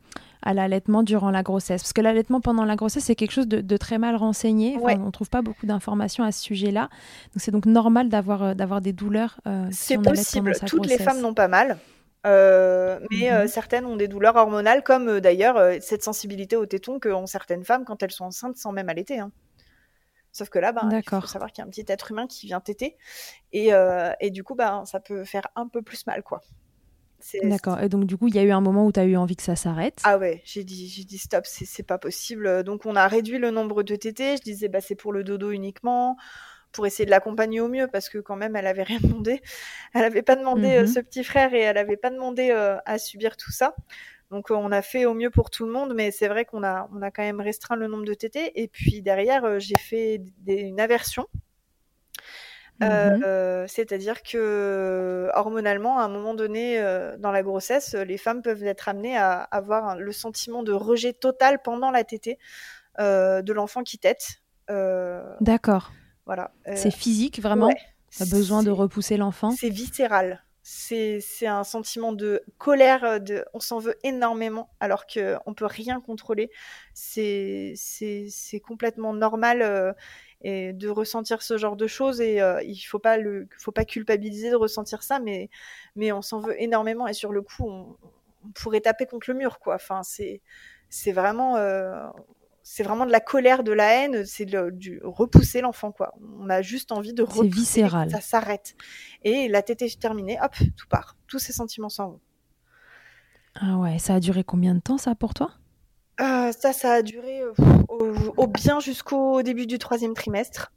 à 0.43 0.53
l'allaitement 0.53 1.03
durant 1.03 1.31
la 1.31 1.43
grossesse. 1.43 1.81
Parce 1.81 1.93
que 1.93 2.01
l'allaitement 2.01 2.41
pendant 2.41 2.65
la 2.65 2.75
grossesse, 2.75 3.05
c'est 3.05 3.15
quelque 3.15 3.31
chose 3.31 3.47
de, 3.47 3.77
très 3.77 3.97
mal 3.97 4.15
renseigné. 4.15 4.77
On 4.81 5.05
ne 5.05 5.11
trouve 5.11 5.29
pas 5.29 5.41
beaucoup 5.41 5.65
d'informations 5.65 6.23
à 6.23 6.31
ce 6.31 6.41
sujet-là. 6.41 6.89
Donc 7.33 7.37
c'est 7.37 7.51
donc 7.51 7.65
normal 7.65 8.09
d'avoir 8.09 8.43
euh, 8.43 8.53
d'avoir 8.53 8.81
des 8.81 8.93
douleurs. 8.93 9.39
Euh, 9.47 9.67
c'est 9.71 9.97
possible. 9.97 10.53
Toutes 10.67 10.85
les 10.85 10.97
femmes 10.97 11.21
n'ont 11.21 11.33
pas 11.33 11.47
mal. 11.47 11.77
Euh, 12.25 13.01
mais 13.11 13.29
mhm. 13.31 13.47
certaines 13.47 13.85
ont 13.85 13.97
des 13.97 14.07
douleurs 14.07 14.37
hormonales, 14.37 14.81
comme 14.83 15.19
d'ailleurs 15.19 15.81
cette 15.81 16.03
sensibilité 16.03 16.55
au 16.55 16.65
téton 16.65 16.99
que 16.99 17.09
ont 17.09 17.25
certaines 17.25 17.65
femmes 17.65 17.83
quand 17.83 18.01
elles 18.01 18.11
sont 18.11 18.25
enceintes 18.25 18.55
sans 18.55 18.71
même 18.71 18.87
allaiter. 18.87 19.19
Hein. 19.19 19.31
Sauf 20.31 20.49
que 20.49 20.57
là, 20.57 20.71
ben, 20.71 20.89
il 20.89 21.03
faut 21.07 21.27
savoir 21.27 21.51
qu'il 21.51 21.61
y 21.61 21.65
a 21.65 21.67
un 21.67 21.69
petit 21.69 21.85
être 21.87 22.11
humain 22.11 22.25
qui 22.25 22.47
vient 22.47 22.61
téter. 22.61 22.97
Et, 23.51 23.71
et 24.19 24.29
du 24.31 24.43
coup, 24.43 24.55
ben, 24.55 24.85
ça 24.85 24.99
peut 24.99 25.25
faire 25.25 25.47
un 25.55 25.67
peu 25.67 25.81
plus 25.81 26.05
mal, 26.07 26.23
quoi. 26.23 26.41
D'accord. 27.43 27.79
Et 27.81 27.89
donc, 27.89 28.05
du 28.05 28.17
coup, 28.17 28.27
il 28.27 28.35
y 28.35 28.39
a 28.39 28.43
eu 28.43 28.51
un 28.51 28.61
moment 28.61 28.85
où 28.85 28.91
tu 28.91 28.99
as 28.99 29.05
eu 29.05 29.15
envie 29.15 29.35
que 29.35 29.43
ça 29.43 29.55
s'arrête. 29.55 29.99
Ah 30.03 30.17
ouais, 30.17 30.41
j'ai 30.45 30.63
dit, 30.63 30.87
j'ai 30.89 31.03
dit 31.03 31.17
stop, 31.17 31.45
c'est 31.45 31.85
pas 31.85 31.97
possible. 31.97 32.63
Donc, 32.63 32.85
on 32.85 32.95
a 32.95 33.07
réduit 33.07 33.37
le 33.37 33.51
nombre 33.51 33.83
de 33.83 33.95
tétés. 33.95 34.37
Je 34.37 34.41
disais, 34.41 34.67
bah, 34.67 34.81
c'est 34.81 34.95
pour 34.95 35.13
le 35.13 35.23
dodo 35.23 35.51
uniquement, 35.51 36.17
pour 36.71 36.85
essayer 36.85 37.05
de 37.05 37.11
l'accompagner 37.11 37.61
au 37.61 37.67
mieux, 37.67 37.87
parce 37.87 38.09
que 38.09 38.17
quand 38.17 38.35
même, 38.35 38.55
elle 38.55 38.67
avait 38.67 38.83
rien 38.83 38.99
demandé. 39.01 39.41
Elle 39.93 40.03
avait 40.03 40.21
pas 40.21 40.35
demandé 40.35 40.75
euh, 40.75 40.81
mhm. 40.81 40.87
ce 40.87 40.99
petit 40.99 41.23
frère 41.23 41.53
et 41.53 41.59
elle 41.59 41.77
avait 41.77 41.97
pas 41.97 42.09
demandé 42.09 42.49
euh, 42.51 42.77
à 42.85 42.97
subir 42.97 43.37
tout 43.37 43.51
ça. 43.51 43.75
Donc, 44.31 44.49
on 44.49 44.71
a 44.71 44.81
fait 44.81 45.05
au 45.05 45.13
mieux 45.13 45.29
pour 45.29 45.49
tout 45.51 45.65
le 45.65 45.71
monde, 45.71 45.93
mais 45.95 46.09
c'est 46.09 46.27
vrai 46.27 46.43
qu'on 46.43 46.63
a, 46.63 46.89
on 46.93 47.01
a 47.03 47.11
quand 47.11 47.21
même 47.21 47.39
restreint 47.39 47.75
le 47.75 47.87
nombre 47.87 48.05
de 48.05 48.15
tétés. 48.15 48.61
Et 48.61 48.67
puis, 48.67 49.01
derrière, 49.01 49.45
euh, 49.45 49.59
j'ai 49.59 49.77
fait 49.77 50.21
une 50.47 50.79
aversion 50.79 51.27
Mmh 52.83 53.23
euh, 53.63 53.67
c'est-à-dire 53.67 54.23
que 54.23 55.29
hormonalement, 55.33 55.99
à 55.99 56.03
un 56.03 56.09
moment 56.09 56.33
donné 56.33 56.79
euh, 56.79 57.17
dans 57.17 57.31
la 57.31 57.43
grossesse, 57.43 57.93
les 57.93 58.17
femmes 58.17 58.41
peuvent 58.41 58.63
être 58.63 58.89
amenées 58.89 59.17
à 59.17 59.41
avoir 59.41 59.97
le 59.97 60.11
sentiment 60.11 60.63
de 60.63 60.71
rejet 60.71 61.13
total 61.13 61.59
pendant 61.63 61.91
la 61.91 62.03
tétée 62.03 62.37
euh, 62.99 63.41
de 63.41 63.53
l'enfant 63.53 63.83
qui 63.83 63.97
tète. 63.97 64.41
D'accord. 65.39 65.91
Voilà. 66.25 66.51
c'est 66.75 66.91
physique 66.91 67.41
vraiment? 67.41 67.67
Ouais, 67.67 67.77
a 68.21 68.25
besoin 68.25 68.63
de 68.63 68.71
repousser 68.71 69.17
l'enfant? 69.17 69.51
C'est 69.51 69.69
viscéral. 69.69 70.43
C'est 70.65 71.21
un 71.45 71.65
sentiment 71.65 72.13
de 72.13 72.41
colère, 72.57 73.19
de, 73.19 73.43
on 73.53 73.59
s'en 73.59 73.79
veut 73.79 73.97
énormément 74.03 74.69
alors 74.79 75.05
qu'on 75.05 75.53
peut 75.53 75.65
rien 75.65 75.99
contrôler. 75.99 76.49
C'est 76.93 77.75
complètement 78.65 79.13
normal 79.13 79.95
et 80.43 80.73
de 80.73 80.89
ressentir 80.89 81.41
ce 81.41 81.57
genre 81.57 81.75
de 81.75 81.87
choses 81.87 82.19
et 82.19 82.41
euh, 82.41 82.61
il 82.63 82.79
faut 82.79 82.99
pas 82.99 83.17
le 83.17 83.47
faut 83.57 83.71
pas 83.71 83.85
culpabiliser 83.85 84.51
de 84.51 84.55
ressentir 84.55 85.01
ça 85.01 85.19
mais 85.19 85.49
mais 85.95 86.11
on 86.11 86.21
s'en 86.21 86.41
veut 86.41 86.61
énormément 86.61 87.07
et 87.07 87.13
sur 87.13 87.31
le 87.31 87.41
coup 87.41 87.65
on, 87.67 87.95
pourrait 88.55 88.81
taper 88.81 89.05
contre 89.05 89.29
le 89.29 89.37
mur 89.37 89.59
quoi. 89.59 89.75
Enfin 89.75 90.03
c'est 90.03 90.41
c'est 90.89 91.13
vraiment 91.13 91.55
euh, 91.55 92.09
c'est 92.61 92.83
vraiment 92.83 93.05
de 93.05 93.11
la 93.11 93.21
colère 93.21 93.63
de 93.63 93.71
la 93.71 94.03
haine 94.03 94.25
c'est 94.25 94.45
du 94.45 94.99
repousser 95.01 95.61
l'enfant 95.61 95.93
quoi. 95.93 96.13
On 96.39 96.49
a 96.49 96.61
juste 96.61 96.91
envie 96.91 97.13
de 97.13 97.23
repousser 97.23 97.47
viscéral. 97.47 98.11
ça 98.11 98.19
s'arrête. 98.19 98.75
Et 99.23 99.47
la 99.47 99.61
tétée 99.61 99.85
est 99.85 99.97
terminée 99.97 100.37
hop 100.43 100.53
tout 100.75 100.87
part. 100.89 101.15
Tous 101.27 101.39
ces 101.39 101.53
sentiments 101.53 101.87
s'en 101.87 102.09
vont. 102.09 102.21
Ah 103.55 103.77
ouais 103.77 103.97
ça 103.97 104.15
a 104.15 104.19
duré 104.19 104.43
combien 104.43 104.75
de 104.75 104.81
temps 104.81 104.97
ça 104.97 105.15
pour 105.15 105.33
toi? 105.33 105.51
Euh, 106.21 106.51
ça, 106.51 106.73
ça 106.73 106.93
a 106.93 107.01
duré 107.01 107.41
euh, 107.41 107.53
au, 108.37 108.47
bien 108.47 108.79
jusqu'au 108.79 109.41
début 109.41 109.65
du 109.65 109.79
troisième 109.79 110.13
trimestre. 110.13 110.71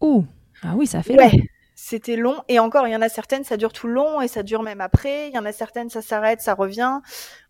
Ouh, 0.00 0.24
ah 0.62 0.74
oui, 0.76 0.86
ça 0.86 1.02
fait 1.02 1.18
ouais. 1.18 1.30
C'était 1.74 2.16
long 2.16 2.42
et 2.48 2.58
encore, 2.58 2.88
il 2.88 2.90
y 2.90 2.96
en 2.96 3.02
a 3.02 3.08
certaines, 3.08 3.44
ça 3.44 3.56
dure 3.56 3.72
tout 3.72 3.86
le 3.86 3.92
long 3.92 4.20
et 4.20 4.26
ça 4.26 4.42
dure 4.42 4.64
même 4.64 4.80
après. 4.80 5.28
Il 5.28 5.34
y 5.34 5.38
en 5.38 5.44
a 5.44 5.52
certaines, 5.52 5.90
ça 5.90 6.02
s'arrête, 6.02 6.40
ça 6.40 6.54
revient. 6.54 6.98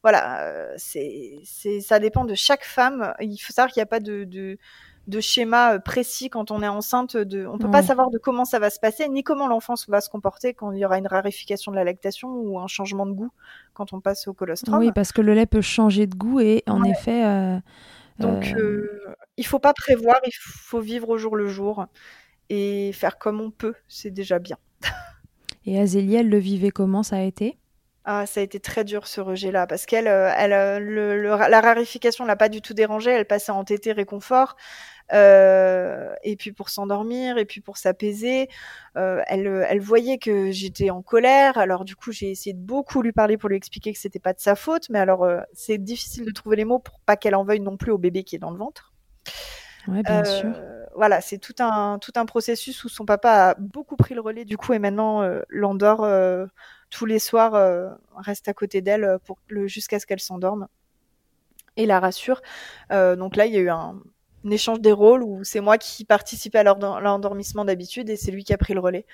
Voilà, 0.02 0.42
euh, 0.42 0.74
c'est, 0.76 1.40
c'est, 1.44 1.80
ça 1.80 1.98
dépend 1.98 2.26
de 2.26 2.34
chaque 2.34 2.64
femme. 2.64 3.14
Il 3.20 3.38
faut 3.38 3.54
savoir 3.54 3.72
qu'il 3.72 3.80
n'y 3.80 3.84
a 3.84 3.86
pas 3.86 4.00
de, 4.00 4.24
de 4.24 4.58
de 5.08 5.20
schéma 5.20 5.74
euh, 5.74 5.78
précis 5.78 6.28
quand 6.28 6.50
on 6.50 6.62
est 6.62 6.68
enceinte. 6.68 7.16
De, 7.16 7.46
on 7.46 7.58
peut 7.58 7.70
pas 7.70 7.82
savoir 7.82 8.10
de 8.10 8.18
comment 8.18 8.44
ça 8.44 8.58
va 8.58 8.70
se 8.70 8.78
passer, 8.78 9.08
ni 9.08 9.24
comment 9.24 9.48
l'enfant 9.48 9.74
va 9.88 10.00
se 10.00 10.10
comporter 10.10 10.54
quand 10.54 10.70
il 10.70 10.78
y 10.78 10.84
aura 10.84 10.98
une 10.98 11.06
raréfication 11.06 11.72
de 11.72 11.76
la 11.76 11.84
lactation 11.84 12.28
ou 12.28 12.60
un 12.60 12.66
changement 12.66 13.06
de 13.06 13.12
goût 13.12 13.30
quand 13.72 13.92
on 13.92 14.00
passe 14.00 14.28
au 14.28 14.34
colostrum. 14.34 14.78
Oui, 14.78 14.92
parce 14.94 15.12
que 15.12 15.22
le 15.22 15.34
lait 15.34 15.46
peut 15.46 15.62
changer 15.62 16.06
de 16.06 16.14
goût 16.14 16.40
et 16.40 16.62
en 16.68 16.84
effet. 16.84 17.24
Euh, 17.24 17.58
Donc, 18.18 18.52
euh, 18.54 18.58
euh... 19.08 19.14
il 19.38 19.46
faut 19.46 19.58
pas 19.58 19.72
prévoir, 19.72 20.16
il 20.26 20.32
faut 20.34 20.80
vivre 20.80 21.08
au 21.08 21.18
jour 21.18 21.36
le 21.36 21.48
jour 21.48 21.86
et 22.50 22.92
faire 22.92 23.18
comme 23.18 23.40
on 23.40 23.50
peut, 23.50 23.74
c'est 23.88 24.10
déjà 24.10 24.38
bien. 24.38 24.58
et 25.64 25.80
Azélie, 25.80 26.16
elle 26.16 26.28
le 26.28 26.38
vivait 26.38 26.70
comment 26.70 27.02
Ça 27.02 27.16
a 27.16 27.22
été? 27.22 27.56
Ah, 28.10 28.24
ça 28.24 28.40
a 28.40 28.42
été 28.42 28.58
très 28.58 28.84
dur 28.84 29.06
ce 29.06 29.20
rejet-là 29.20 29.66
parce 29.66 29.84
qu'elle, 29.84 30.06
elle, 30.06 30.82
le, 30.82 31.28
la 31.28 31.60
rarification 31.60 32.24
l'a 32.24 32.36
pas 32.36 32.48
du 32.48 32.62
tout 32.62 32.72
dérangée. 32.72 33.10
Elle 33.10 33.26
passait 33.26 33.52
en 33.52 33.64
tété 33.64 33.92
réconfort. 33.92 34.56
Euh, 35.12 36.14
et 36.22 36.36
puis 36.36 36.52
pour 36.52 36.68
s'endormir, 36.68 37.38
et 37.38 37.44
puis 37.44 37.60
pour 37.60 37.76
s'apaiser. 37.76 38.48
Euh, 38.96 39.22
elle, 39.26 39.46
elle 39.68 39.80
voyait 39.80 40.18
que 40.18 40.50
j'étais 40.50 40.90
en 40.90 41.02
colère, 41.02 41.58
alors 41.58 41.84
du 41.84 41.96
coup 41.96 42.12
j'ai 42.12 42.30
essayé 42.30 42.52
de 42.52 42.60
beaucoup 42.60 43.02
lui 43.02 43.12
parler 43.12 43.38
pour 43.38 43.48
lui 43.48 43.56
expliquer 43.56 43.92
que 43.92 43.98
c'était 43.98 44.18
pas 44.18 44.32
de 44.32 44.40
sa 44.40 44.54
faute, 44.54 44.90
mais 44.90 44.98
alors 44.98 45.24
euh, 45.24 45.40
c'est 45.52 45.78
difficile 45.78 46.24
de 46.24 46.30
trouver 46.30 46.56
les 46.56 46.64
mots 46.64 46.78
pour 46.78 47.00
pas 47.00 47.16
qu'elle 47.16 47.34
en 47.34 47.44
veuille 47.44 47.60
non 47.60 47.76
plus 47.76 47.90
au 47.90 47.98
bébé 47.98 48.24
qui 48.24 48.36
est 48.36 48.40
dans 48.40 48.50
le 48.50 48.58
ventre. 48.58 48.92
Ouais, 49.86 50.02
bien 50.02 50.24
sûr. 50.24 50.52
Voilà, 50.94 51.20
c'est 51.20 51.38
tout 51.38 51.54
un 51.60 51.98
tout 51.98 52.12
un 52.16 52.26
processus 52.26 52.82
où 52.84 52.88
son 52.88 53.04
papa 53.04 53.30
a 53.30 53.54
beaucoup 53.54 53.96
pris 53.96 54.14
le 54.14 54.20
relais 54.20 54.44
du 54.44 54.56
coup 54.56 54.72
et 54.72 54.78
maintenant 54.78 55.22
l'endort 55.48 56.06
tous 56.90 57.06
les 57.06 57.18
soirs, 57.18 57.52
reste 58.16 58.48
à 58.48 58.52
côté 58.52 58.82
d'elle 58.82 59.18
pour 59.24 59.38
jusqu'à 59.66 60.00
ce 60.00 60.06
qu'elle 60.06 60.20
s'endorme 60.20 60.66
et 61.76 61.86
la 61.86 62.00
rassure. 62.00 62.42
donc 62.90 63.36
là, 63.36 63.46
il 63.46 63.54
y 63.54 63.56
a 63.56 63.60
eu 63.60 63.70
un 63.70 64.02
échange 64.50 64.80
des 64.80 64.92
rôles 64.92 65.22
où 65.22 65.44
c'est 65.44 65.60
moi 65.60 65.78
qui 65.78 66.04
participais 66.04 66.58
à 66.58 66.64
l'endormissement 66.64 67.64
d'habitude 67.64 68.10
et 68.10 68.16
c'est 68.16 68.30
lui 68.30 68.44
qui 68.44 68.52
a 68.52 68.58
pris 68.58 68.74
le 68.74 68.80
relais. 68.80 69.06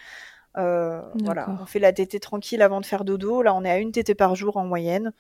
Euh, 0.57 1.01
voilà, 1.25 1.51
on 1.61 1.67
fait 1.67 1.81
la 1.81 1.93
tétée 1.93 2.21
tranquille 2.21 2.63
avant 2.63 2.81
de 2.81 2.87
faire 2.87 3.05
dodo. 3.05 3.43
Là, 3.43 3.55
on 3.55 3.65
est 3.65 3.71
à 3.71 3.79
une 3.79 3.93
tétée 3.93 4.15
par 4.15 4.35
jour 4.37 4.57
en 4.57 4.65
moyenne, 4.65 5.13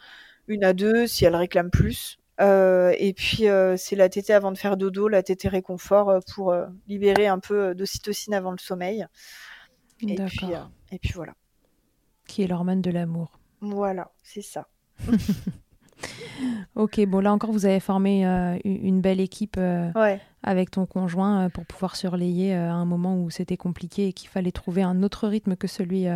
une 0.46 0.64
à 0.64 0.72
deux 0.72 1.06
si 1.06 1.24
elle 1.24 1.36
réclame 1.36 1.70
plus. 1.70 2.18
Euh, 2.40 2.94
et 2.98 3.12
puis 3.12 3.48
euh, 3.48 3.76
c'est 3.76 3.96
la 3.96 4.08
tétée 4.08 4.32
avant 4.32 4.52
de 4.52 4.58
faire 4.58 4.76
dodo, 4.76 5.08
la 5.08 5.22
tétée 5.22 5.48
réconfort 5.48 6.18
pour 6.34 6.54
libérer 6.86 7.26
un 7.26 7.38
peu 7.38 7.74
d'ocytocine 7.74 8.34
avant 8.34 8.52
le 8.52 8.58
sommeil. 8.58 9.06
Et 10.02 10.16
puis, 10.16 10.46
et 10.92 10.98
puis 10.98 11.12
voilà. 11.14 11.34
Qui 12.26 12.42
est 12.42 12.46
l'hormone 12.46 12.80
de 12.80 12.90
l'amour. 12.90 13.38
Voilà, 13.60 14.12
c'est 14.22 14.42
ça. 14.42 14.68
Ok, 16.76 17.00
bon 17.06 17.20
là 17.20 17.32
encore, 17.32 17.52
vous 17.52 17.66
avez 17.66 17.78
formé 17.78 18.26
euh, 18.26 18.56
une 18.64 19.00
belle 19.00 19.20
équipe 19.20 19.56
euh, 19.58 19.90
avec 20.42 20.72
ton 20.72 20.86
conjoint 20.86 21.44
euh, 21.44 21.48
pour 21.48 21.64
pouvoir 21.66 21.94
surlayer 21.94 22.52
à 22.54 22.72
un 22.72 22.84
moment 22.84 23.16
où 23.16 23.30
c'était 23.30 23.56
compliqué 23.56 24.08
et 24.08 24.12
qu'il 24.12 24.28
fallait 24.28 24.50
trouver 24.50 24.82
un 24.82 25.02
autre 25.04 25.28
rythme 25.28 25.54
que 25.54 25.68
celui 25.68 26.06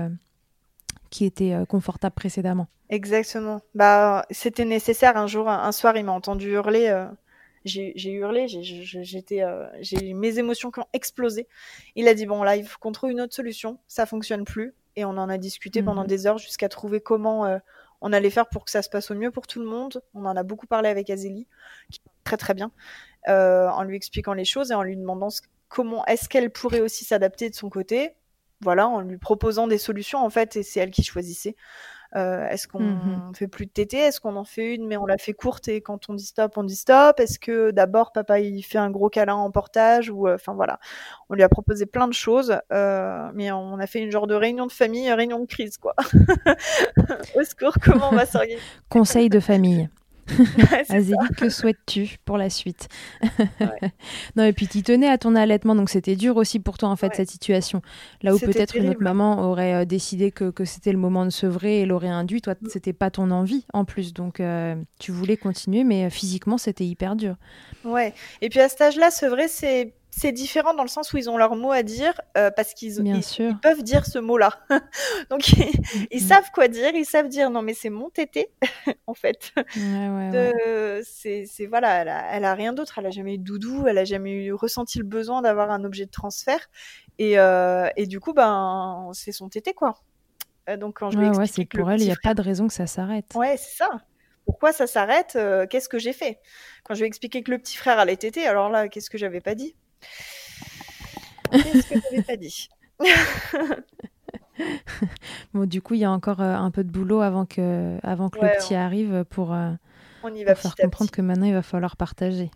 qui 1.10 1.24
était 1.24 1.54
confortable 1.68 2.14
précédemment. 2.14 2.66
Exactement. 2.90 3.60
Bah, 3.74 4.26
c'était 4.30 4.64
nécessaire. 4.64 5.16
Un 5.16 5.26
jour, 5.26 5.48
un, 5.48 5.72
soir, 5.72 5.96
il 5.96 6.04
m'a 6.04 6.12
entendu 6.12 6.50
hurler. 6.50 7.06
j'ai 7.64 8.10
hurlé, 8.10 8.46
j'étais, 8.48 9.44
j'ai 9.80 10.12
mes 10.12 10.38
émotions 10.38 10.70
qui 10.72 10.80
ont 10.80 10.88
explosé. 10.92 11.46
Il 11.94 12.08
a 12.08 12.14
dit 12.14 12.26
bon 12.26 12.42
là, 12.42 12.56
il 12.56 12.66
faut 12.66 12.78
qu'on 12.80 12.92
trouve 12.92 13.10
une 13.10 13.20
autre 13.20 13.34
solution. 13.34 13.78
Ça 13.86 14.06
fonctionne 14.06 14.44
plus. 14.44 14.74
Et 14.96 15.04
on 15.04 15.10
en 15.10 15.28
a 15.28 15.38
discuté 15.38 15.84
pendant 15.84 16.02
mhm. 16.02 16.08
des 16.08 16.26
heures 16.26 16.38
jusqu'à 16.38 16.68
trouver 16.68 17.00
comment 17.00 17.46
on 18.00 18.12
allait 18.12 18.30
faire 18.30 18.48
pour 18.48 18.64
que 18.64 18.70
ça 18.70 18.82
se 18.82 18.88
passe 18.88 19.10
au 19.10 19.14
mieux 19.14 19.30
pour 19.30 19.46
tout 19.46 19.60
le 19.60 19.66
monde. 19.66 20.02
On 20.14 20.24
en 20.24 20.36
a 20.36 20.42
beaucoup 20.42 20.66
parlé 20.66 20.88
avec 20.88 21.10
Azélie, 21.10 21.46
qui 21.90 22.00
est 22.04 22.10
très 22.24 22.36
très 22.36 22.54
bien, 22.54 22.70
euh, 23.28 23.68
en 23.68 23.82
lui 23.82 23.96
expliquant 23.96 24.34
les 24.34 24.44
choses 24.44 24.70
et 24.70 24.74
en 24.74 24.82
lui 24.82 24.96
demandant 24.96 25.28
comment 25.68 26.04
est-ce 26.06 26.28
qu'elle 26.28 26.50
pourrait 26.50 26.80
aussi 26.80 27.04
s'adapter 27.04 27.50
de 27.50 27.54
son 27.54 27.70
côté. 27.70 28.14
Voilà, 28.60 28.88
en 28.88 29.00
lui 29.00 29.18
proposant 29.18 29.68
des 29.68 29.78
solutions 29.78 30.18
en 30.24 30.30
fait, 30.30 30.56
et 30.56 30.62
c'est 30.62 30.80
elle 30.80 30.90
qui 30.90 31.04
choisissait. 31.04 31.56
Euh, 32.16 32.48
est-ce 32.48 32.66
qu'on 32.66 32.80
mmh 32.80 33.32
fait 33.34 33.48
plus 33.48 33.66
de 33.66 33.70
TT 33.70 33.98
Est-ce 33.98 34.20
qu'on 34.20 34.36
en 34.36 34.44
fait 34.44 34.74
une 34.74 34.86
mais 34.86 34.96
on 34.96 35.04
la 35.04 35.18
fait 35.18 35.34
courte 35.34 35.68
et 35.68 35.82
quand 35.82 36.08
on 36.08 36.14
dit 36.14 36.24
stop, 36.24 36.56
on 36.56 36.64
dit 36.64 36.76
stop? 36.76 37.20
Est-ce 37.20 37.38
que 37.38 37.70
d'abord 37.70 38.12
papa 38.12 38.40
il 38.40 38.62
fait 38.62 38.78
un 38.78 38.90
gros 38.90 39.10
câlin 39.10 39.34
en 39.34 39.50
portage 39.50 40.08
ou 40.08 40.26
euh, 40.26 40.34
enfin 40.34 40.54
voilà, 40.54 40.80
on 41.28 41.34
lui 41.34 41.42
a 41.42 41.48
proposé 41.48 41.84
plein 41.86 42.08
de 42.08 42.14
choses, 42.14 42.56
euh, 42.72 43.30
mais 43.34 43.52
on 43.52 43.78
a 43.78 43.86
fait 43.86 44.00
une 44.00 44.10
genre 44.10 44.26
de 44.26 44.34
réunion 44.34 44.66
de 44.66 44.72
famille, 44.72 45.12
réunion 45.12 45.40
de 45.40 45.46
crise 45.46 45.76
quoi. 45.76 45.94
Au 47.36 47.44
secours, 47.44 47.74
comment 47.82 48.08
on 48.10 48.16
va 48.16 48.24
s'organiser? 48.24 48.62
Conseil 48.88 49.28
de 49.28 49.40
famille. 49.40 49.88
Azélie, 50.88 51.16
que 51.36 51.48
souhaites-tu 51.48 52.18
pour 52.24 52.38
la 52.38 52.50
suite? 52.50 52.88
Non, 54.36 54.44
et 54.44 54.52
puis 54.52 54.66
tu 54.66 54.82
tenais 54.82 55.08
à 55.08 55.18
ton 55.18 55.34
allaitement, 55.34 55.74
donc 55.74 55.90
c'était 55.90 56.16
dur 56.16 56.36
aussi 56.36 56.60
pour 56.60 56.78
toi 56.78 56.88
en 56.88 56.96
fait 56.96 57.14
cette 57.14 57.30
situation. 57.30 57.82
Là 58.22 58.34
où 58.34 58.38
peut-être 58.38 58.76
une 58.76 58.88
autre 58.88 59.02
maman 59.02 59.40
aurait 59.50 59.74
euh, 59.74 59.84
décidé 59.84 60.30
que, 60.30 60.50
que 60.50 60.64
c'était 60.64 60.92
le 60.92 60.98
moment 60.98 61.24
de 61.24 61.30
sevrer 61.30 61.80
et 61.80 61.86
l'aurait 61.86 62.08
induit, 62.08 62.40
toi 62.40 62.54
mm. 62.60 62.68
c'était 62.68 62.92
pas 62.92 63.10
ton 63.10 63.30
envie 63.30 63.64
en 63.72 63.84
plus, 63.84 64.12
donc 64.12 64.40
euh, 64.40 64.76
tu 65.00 65.12
voulais 65.12 65.36
continuer, 65.36 65.84
mais 65.84 66.06
euh, 66.06 66.10
physiquement 66.10 66.58
c'était 66.58 66.84
hyper 66.84 67.16
dur. 67.16 67.36
Ouais, 67.84 68.14
et 68.40 68.48
puis 68.48 68.60
à 68.60 68.68
cet 68.68 68.80
âge-là, 68.80 69.10
sevrer 69.10 69.48
c'est 69.48 69.94
c'est 70.18 70.32
différent 70.32 70.74
dans 70.74 70.82
le 70.82 70.88
sens 70.88 71.12
où 71.12 71.16
ils 71.16 71.30
ont 71.30 71.36
leur 71.36 71.54
mot 71.54 71.70
à 71.70 71.82
dire 71.82 72.20
euh, 72.36 72.50
parce 72.50 72.74
qu'ils 72.74 72.96
peuvent 73.62 73.82
dire 73.82 74.04
ce 74.04 74.18
mot-là. 74.18 74.50
Donc 75.30 75.48
ils, 75.48 75.56
mm-hmm. 75.56 76.18
savent 76.18 76.50
quoi 76.52 76.68
dire, 76.68 76.90
ils 76.94 77.04
savent 77.04 77.28
dire 77.28 77.50
non 77.50 77.62
mais 77.62 77.74
c'est 77.74 77.90
mon 77.90 78.10
tété 78.10 78.50
en 79.06 79.14
fait. 79.14 79.52
c'est 81.04 81.66
voilà, 81.68 82.02
elle 82.32 82.44
a, 82.44 82.54
rien 82.54 82.72
d'autre, 82.72 82.98
elle 82.98 83.06
a 83.06 83.10
jamais 83.10 83.34
eu 83.34 83.38
de 83.38 83.44
doudou, 83.44 83.86
elle 83.86 83.98
a 83.98 84.04
jamais 84.04 84.32
eu 84.32 84.52
ressenti 84.52 84.98
le 84.98 85.04
besoin 85.04 85.40
d'avoir 85.40 85.70
un 85.70 85.84
objet 85.84 86.04
de 86.04 86.10
transfert 86.10 86.68
et, 87.18 87.38
euh, 87.38 87.88
et 87.96 88.06
du 88.06 88.18
coup 88.20 88.32
ben 88.32 89.10
c'est 89.14 89.32
son 89.32 89.48
tété 89.48 89.72
quoi. 89.72 90.00
Euh, 90.68 90.76
donc 90.76 90.98
quand 90.98 91.10
je 91.10 91.18
ouais, 91.18 91.46
c'est 91.46 91.64
pour 91.64 91.90
elle, 91.90 92.00
il 92.00 92.06
n'y 92.06 92.12
a 92.12 92.16
pas 92.22 92.34
de 92.34 92.42
raison 92.42 92.66
que 92.66 92.74
ça 92.74 92.86
s'arrête. 92.86 93.32
Ouais, 93.34 93.56
c'est 93.56 93.76
ça 93.76 93.90
pourquoi 94.44 94.72
ça 94.72 94.86
s'arrête 94.86 95.38
Qu'est-ce 95.68 95.90
que 95.90 95.98
j'ai 95.98 96.14
fait? 96.14 96.40
Quand 96.82 96.94
je 96.94 97.00
lui 97.00 97.04
ai 97.04 97.08
expliqué 97.08 97.42
que 97.42 97.50
le 97.50 97.58
petit 97.58 97.76
frère 97.76 97.98
allait 97.98 98.16
téter, 98.16 98.46
alors 98.46 98.70
là, 98.70 98.88
qu'est-ce 98.88 99.10
que 99.10 99.18
j'avais 99.18 99.42
pas 99.42 99.54
dit? 99.54 99.76
Qu'est-ce 101.50 101.86
que 101.94 101.98
t'avais 102.00 102.22
pas 102.22 102.36
dit 102.36 102.68
Bon, 105.54 105.66
du 105.66 105.80
coup, 105.80 105.94
il 105.94 106.00
y 106.00 106.04
a 106.04 106.10
encore 106.10 106.40
euh, 106.40 106.52
un 106.54 106.70
peu 106.70 106.82
de 106.84 106.90
boulot 106.90 107.20
avant 107.20 107.46
que, 107.46 107.98
avant 108.02 108.28
que 108.28 108.38
Ouais, 108.40 108.52
le 108.54 108.58
petit 108.58 108.74
arrive 108.74 109.24
pour, 109.30 109.54
euh, 109.54 109.70
On 110.24 110.34
y 110.34 110.42
va 110.44 110.54
pour 110.54 110.62
faire 110.62 110.74
comprendre 110.76 111.10
que 111.10 111.22
maintenant, 111.22 111.46
il 111.46 111.54
va 111.54 111.62
falloir 111.62 111.96
partager. 111.96 112.50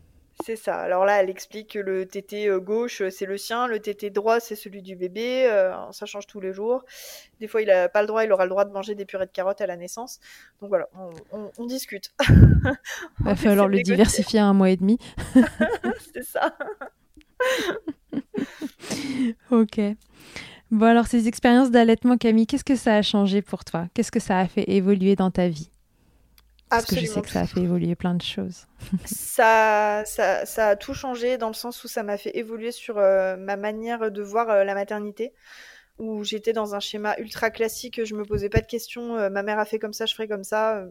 C'est 0.44 0.56
ça. 0.56 0.74
Alors 0.76 1.04
là, 1.04 1.22
elle 1.22 1.30
explique 1.30 1.74
que 1.74 1.78
le 1.78 2.06
tété 2.06 2.48
euh, 2.48 2.58
gauche, 2.58 3.02
c'est 3.10 3.26
le 3.26 3.38
sien, 3.38 3.68
le 3.68 3.78
tété 3.78 4.10
droit, 4.10 4.40
c'est 4.40 4.56
celui 4.56 4.82
du 4.82 4.96
bébé. 4.96 5.46
euh, 5.48 5.72
ça 5.92 6.04
change 6.06 6.26
tous 6.26 6.40
les 6.40 6.52
jours. 6.52 6.84
Des 7.38 7.46
fois, 7.46 7.62
il 7.62 7.70
a 7.70 7.88
pas 7.88 8.00
le 8.00 8.08
droit, 8.08 8.24
il 8.24 8.32
aura 8.32 8.44
le 8.44 8.50
droit 8.50 8.64
de 8.64 8.72
manger 8.72 8.96
des 8.96 9.04
purées 9.04 9.26
de 9.26 9.30
carottes 9.30 9.60
à 9.60 9.66
la 9.66 9.76
naissance. 9.76 10.18
Donc 10.60 10.70
voilà, 10.70 10.88
on, 10.98 11.10
on- 11.38 11.50
on 11.58 11.66
discute. 11.66 12.12
Il 13.20 13.24
va 13.26 13.36
falloir 13.36 13.68
le 13.68 13.80
diversifier 13.82 14.40
à 14.40 14.46
un 14.46 14.54
mois 14.54 14.70
et 14.70 14.76
demi. 14.76 14.98
C'est 16.14 16.24
ça. 16.24 16.56
Ok. 19.50 19.80
Bon, 20.70 20.86
alors, 20.86 21.06
ces 21.06 21.28
expériences 21.28 21.70
d'allaitement, 21.70 22.16
Camille, 22.16 22.46
qu'est-ce 22.46 22.64
que 22.64 22.76
ça 22.76 22.96
a 22.96 23.02
changé 23.02 23.42
pour 23.42 23.64
toi? 23.64 23.88
Qu'est-ce 23.94 24.10
que 24.10 24.20
ça 24.20 24.38
a 24.38 24.48
fait 24.48 24.64
évoluer 24.70 25.16
dans 25.16 25.30
ta 25.30 25.48
vie? 25.48 25.70
Parce 26.70 26.86
que 26.86 26.96
je 26.96 27.04
sais 27.04 27.20
que 27.20 27.28
ça 27.28 27.42
a 27.42 27.46
fait 27.46 27.60
évoluer 27.60 27.94
plein 27.94 28.14
de 28.14 28.22
choses. 28.22 28.66
ça, 29.04 30.02
ça, 30.06 30.46
ça 30.46 30.68
a 30.68 30.76
tout 30.76 30.94
changé 30.94 31.36
dans 31.36 31.48
le 31.48 31.54
sens 31.54 31.84
où 31.84 31.88
ça 31.88 32.02
m'a 32.02 32.16
fait 32.16 32.34
évoluer 32.38 32.72
sur 32.72 32.96
euh, 32.96 33.36
ma 33.36 33.56
manière 33.56 34.10
de 34.10 34.22
voir 34.22 34.48
euh, 34.48 34.64
la 34.64 34.72
maternité, 34.72 35.34
où 35.98 36.24
j'étais 36.24 36.54
dans 36.54 36.74
un 36.74 36.80
schéma 36.80 37.14
ultra 37.18 37.50
classique, 37.50 38.02
je 38.02 38.14
me 38.14 38.24
posais 38.24 38.48
pas 38.48 38.60
de 38.60 38.66
questions, 38.66 39.16
euh, 39.16 39.28
ma 39.28 39.42
mère 39.42 39.58
a 39.58 39.66
fait 39.66 39.78
comme 39.78 39.92
ça, 39.92 40.06
je 40.06 40.14
ferai 40.14 40.26
comme 40.26 40.44
ça, 40.44 40.86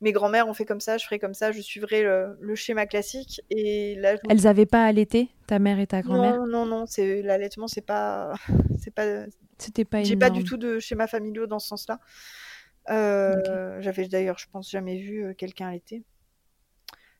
mes 0.00 0.12
grands-mères 0.12 0.48
ont 0.48 0.54
fait 0.54 0.64
comme 0.64 0.80
ça, 0.80 0.98
je 0.98 1.04
ferai 1.04 1.18
comme 1.18 1.34
ça, 1.34 1.52
je 1.52 1.60
suivrai 1.60 2.02
le, 2.02 2.36
le 2.40 2.54
schéma 2.54 2.86
classique. 2.86 3.40
Et 3.50 3.96
là, 3.96 4.16
je 4.16 4.20
me 4.24 4.30
Elles 4.30 4.42
n'avaient 4.42 4.66
pas 4.66 4.84
allaité, 4.84 5.28
ta 5.46 5.58
mère 5.58 5.78
et 5.80 5.86
ta 5.86 6.02
grand-mère? 6.02 6.34
non, 6.34 6.46
non, 6.46 6.66
non, 6.66 6.86
c'est 6.86 7.22
l'allaitement, 7.22 7.68
c'est 7.68 7.80
pas, 7.86 8.34
c'est 8.78 8.92
pas, 8.94 9.26
C'était 9.58 9.84
pas 9.84 10.02
j'ai 10.04 10.16
pas 10.16 10.30
du 10.30 10.44
tout 10.44 10.56
de 10.56 10.78
schéma 10.78 11.06
familiaux 11.06 11.46
dans 11.46 11.58
ce 11.58 11.68
sens-là. 11.68 11.98
Euh, 12.90 13.80
J'avais 13.80 14.08
d'ailleurs, 14.08 14.38
je 14.38 14.46
pense, 14.50 14.70
jamais 14.70 14.98
vu 14.98 15.24
euh, 15.24 15.34
quelqu'un 15.34 15.68
allaiter. 15.68 16.04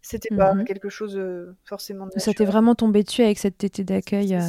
C'était 0.00 0.30
pas 0.34 0.54
Mhm. 0.54 0.64
quelque 0.64 0.88
chose 0.88 1.16
euh, 1.16 1.56
forcément 1.64 2.06
de 2.06 2.12
Ça 2.18 2.32
t'est 2.32 2.44
vraiment 2.44 2.74
tombé 2.74 3.02
dessus 3.02 3.22
avec 3.22 3.38
cette 3.38 3.58
tétée 3.58 3.84
d'accueil 3.84 4.34
euh, 4.34 4.48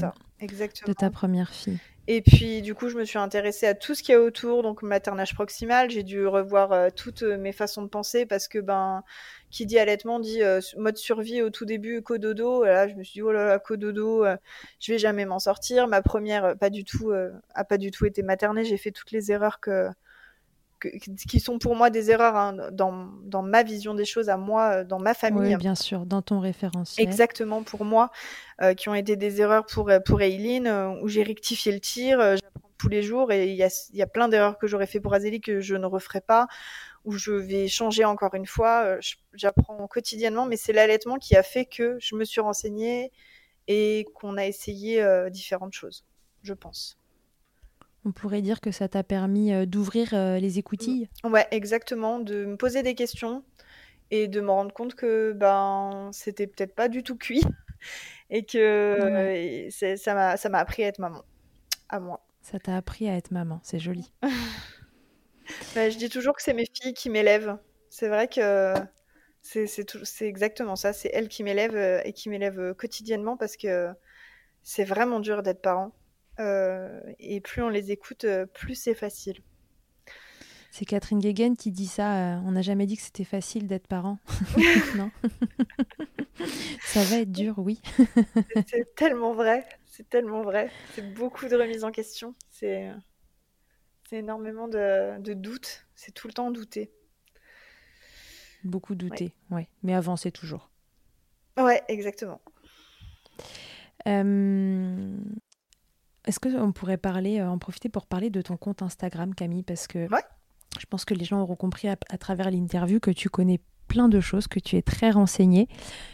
de 0.88 0.94
ta 0.94 1.10
première 1.10 1.50
fille. 1.54 1.80
Et 2.12 2.24
puis, 2.24 2.64
du 2.64 2.74
coup, 2.74 2.90
je 2.90 2.98
me 2.98 3.06
suis 3.06 3.20
intéressée 3.20 3.68
à 3.68 3.76
tout 3.76 3.94
ce 3.94 4.02
qu'il 4.02 4.14
y 4.14 4.16
a 4.16 4.22
autour, 4.22 4.64
donc 4.64 4.82
maternage 4.82 5.36
proximal. 5.36 5.92
J'ai 5.92 6.02
dû 6.02 6.26
revoir 6.26 6.72
euh, 6.72 6.90
toutes 6.90 7.22
euh, 7.22 7.38
mes 7.38 7.52
façons 7.52 7.84
de 7.84 7.88
penser 7.88 8.26
parce 8.26 8.48
que, 8.48 8.58
ben, 8.58 9.04
qui 9.52 9.68
dit 9.68 9.78
allaitement 9.78 10.20
dit 10.20 10.42
euh, 10.42 10.60
mode 10.76 10.98
survie 10.98 11.44
au 11.44 11.52
tout 11.52 11.66
début, 11.66 12.02
cododo. 12.02 12.64
Là, 12.64 12.88
je 12.88 12.96
me 12.96 13.04
suis 13.04 13.20
dit, 13.20 13.22
oh 13.22 13.32
là 13.32 13.46
là, 13.46 13.60
cododo, 13.60 14.26
je 14.80 14.92
vais 14.92 14.98
jamais 14.98 15.26
m'en 15.26 15.38
sortir. 15.38 15.88
Ma 15.88 16.02
première, 16.02 16.58
pas 16.58 16.72
du 16.72 16.84
tout, 16.84 17.12
a 17.54 17.64
pas 17.64 17.78
du 17.78 17.92
tout 17.92 18.08
été 18.08 18.24
maternée. 18.24 18.66
J'ai 18.66 18.78
fait 18.78 18.92
toutes 18.92 19.12
les 19.12 19.32
erreurs 19.32 19.60
que, 19.60 19.90
que- 20.80 20.90
qui 21.30 21.40
sont 21.40 21.60
pour 21.60 21.76
moi 21.76 21.90
des 21.90 22.12
erreurs 22.12 22.36
hein, 22.36 22.56
dans, 22.72 23.10
dans 23.24 23.42
ma 23.42 23.64
vision 23.64 23.94
des 23.94 24.06
choses, 24.06 24.30
à 24.30 24.38
moi, 24.38 24.80
euh, 24.80 24.84
dans 24.84 25.00
ma 25.00 25.14
famille. 25.14 25.54
Oui, 25.54 25.58
bien 25.58 25.76
sûr, 25.76 26.06
dans 26.06 26.22
ton 26.22 26.40
référentiel. 26.40 27.08
Exactement 27.08 27.64
pour 27.64 27.86
moi, 27.86 28.12
euh, 28.62 28.74
qui 28.74 28.90
ont 28.90 28.96
été 28.96 29.16
des 29.16 29.42
erreurs 29.42 29.66
pour 29.66 29.90
euh, 29.90 30.00
pour 30.00 30.22
Eileen, 30.22 30.68
euh, 30.68 30.90
où 31.02 31.08
j'ai 31.08 31.24
rectifié 31.24 31.72
le 31.72 31.80
tir. 31.80 32.20
euh, 32.20 32.36
J'apprends 32.42 32.70
tous 32.78 32.90
les 32.90 33.04
jours 33.04 33.32
et 33.32 33.48
il 33.50 33.56
y 33.56 33.64
a 33.64 33.70
y 33.94 34.02
a 34.02 34.08
plein 34.08 34.28
d'erreurs 34.30 34.58
que 34.58 34.68
j'aurais 34.68 34.88
fait 34.88 35.00
pour 35.00 35.14
Azélie 35.14 35.42
que 35.42 35.60
je 35.62 35.76
ne 35.76 35.86
referai 35.86 36.22
pas, 36.22 36.48
où 37.06 37.14
je 37.14 37.32
vais 37.32 37.68
changer 37.68 38.06
encore 38.06 38.36
une 38.36 38.46
fois. 38.48 38.98
J'apprends 39.34 39.88
quotidiennement, 39.88 40.46
mais 40.46 40.58
c'est 40.58 40.74
l'allaitement 40.74 41.18
qui 41.18 41.36
a 41.36 41.44
fait 41.44 41.66
que 41.66 41.98
je 42.00 42.16
me 42.16 42.26
suis 42.26 42.42
renseignée 42.42 43.12
et 43.68 44.06
qu'on 44.16 44.38
a 44.38 44.46
essayé 44.46 45.04
différentes 45.32 45.74
choses, 45.74 46.06
je 46.44 46.54
pense. 46.54 46.99
On 48.06 48.12
pourrait 48.12 48.42
dire 48.42 48.62
que 48.62 48.72
ça 48.72 48.88
t'a 48.88 49.04
permis 49.04 49.54
euh, 49.54 49.66
d'ouvrir 49.66 50.14
euh, 50.14 50.40
les 50.40 50.58
écoutilles. 50.58 51.10
Ouais, 51.24 51.48
exactement, 51.52 52.20
de 52.20 52.46
me 52.46 52.56
poser 52.56 52.82
des 52.84 52.96
questions 52.96 53.44
et 54.12 54.28
de 54.28 54.42
me 54.42 54.50
rendre 54.50 54.74
compte 54.74 54.96
que 54.96 55.34
ben 55.34 56.10
c'était 56.14 56.48
peut-être 56.48 56.74
pas 56.76 56.88
du 56.90 57.04
tout 57.04 57.16
cuit 57.18 57.42
et 58.30 58.46
que 58.46 58.98
Ouais. 59.02 59.70
ça 59.98 60.14
m'a 60.14 60.38
ça 60.38 60.50
m'a 60.50 60.60
appris 60.60 60.84
à 60.84 60.88
être 60.88 61.00
maman, 61.00 61.24
à 61.90 62.00
moi. 62.00 62.26
Ça 62.42 62.60
t'a 62.60 62.76
appris 62.78 63.10
à 63.10 63.16
être 63.16 63.32
maman, 63.32 63.60
c'est 63.64 63.80
joli. 63.80 64.12
Bah, 65.76 65.90
je 65.90 65.98
dis 65.98 66.10
toujours 66.10 66.36
que 66.36 66.44
c'est 66.44 66.54
mes 66.54 66.66
filles 66.72 66.94
qui 66.94 67.10
m'élèvent. 67.10 67.58
C'est 67.90 68.08
vrai 68.08 68.28
que 68.28 68.74
c'est 69.42 70.28
exactement 70.28 70.76
ça, 70.76 70.94
c'est 70.94 71.10
elles 71.14 71.28
qui 71.28 71.44
m'élèvent 71.44 71.76
euh, 71.76 72.02
et 72.06 72.14
qui 72.14 72.30
m'élèvent 72.30 72.74
quotidiennement 72.76 73.36
parce 73.38 73.58
que 73.58 73.90
c'est 74.64 74.84
vraiment 74.84 75.20
dur 75.20 75.44
d'être 75.44 75.62
parent. 75.62 75.92
Euh, 76.40 77.02
et 77.20 77.42
plus 77.42 77.62
on 77.62 77.70
les 77.70 77.92
écoute, 77.92 78.24
euh, 78.24 78.46
plus 78.46 78.76
c'est 78.76 78.94
facile. 78.94 79.42
C'est 80.72 80.86
Catherine 80.86 81.20
Guéguen 81.20 81.58
qui 81.58 81.72
dit 81.72 81.88
ça. 81.88 82.36
euh, 82.38 82.42
on 82.46 82.52
n'a 82.52 82.62
jamais 82.62 82.86
dit 82.86 82.96
que 82.96 83.02
c'était 83.02 83.24
facile 83.24 83.68
d'être 83.68 83.88
parent. 83.88 84.20
non 84.96 85.10
Ça 86.86 87.04
va 87.04 87.18
être 87.18 87.32
dur, 87.32 87.56
oui. 87.60 87.82
C'est- 88.68 88.96
tellement 88.96 89.34
vrai, 89.34 89.68
c'est 89.88 90.08
tellement 90.10 90.42
vrai. 90.42 90.70
C'est 90.94 91.14
beaucoup 91.14 91.48
de 91.48 91.56
remise 91.56 91.84
en 91.84 91.92
question. 91.92 92.34
C'est 92.50 92.90
énormément 94.12 94.68
de, 94.68 95.20
de 95.20 95.34
doutes. 95.34 95.86
C'est 95.96 96.14
tout 96.14 96.28
le 96.28 96.34
temps 96.34 96.52
douter. 96.52 96.92
Beaucoup 98.64 98.96
douter, 98.96 99.34
ouais. 99.52 99.68
Mais 99.84 99.94
avancer 99.94 100.32
toujours. 100.32 100.70
Ouais, 101.58 101.82
exactement. 101.88 102.42
Euh, 104.08 105.18
Est-ce 106.26 106.40
qu'on 106.40 106.72
pourrait 106.72 106.98
parler, 106.98 107.40
euh, 107.40 107.50
en 107.50 107.58
profiter 107.58 107.90
pour 107.90 108.06
parler 108.06 108.30
de 108.30 108.42
ton 108.42 108.58
compte 108.58 108.82
Instagram, 108.82 109.34
Camille? 109.34 109.64
Parce 109.64 109.88
que 109.88 110.12
Ouais. 110.12 110.24
je 110.80 110.86
pense 110.86 111.06
que 111.06 111.14
les 111.14 111.26
gens 111.26 111.42
auront 111.42 111.56
compris 111.56 111.88
à, 111.88 111.96
à 112.10 112.18
travers 112.18 112.52
l'interview 112.52 113.00
que 113.00 113.12
tu 113.12 113.30
connais 113.30 113.60
plein 113.88 114.08
de 114.08 114.20
choses, 114.20 114.48
que 114.48 114.60
tu 114.60 114.76
es 114.76 114.84
très 114.84 115.10
renseignée. 115.10 115.68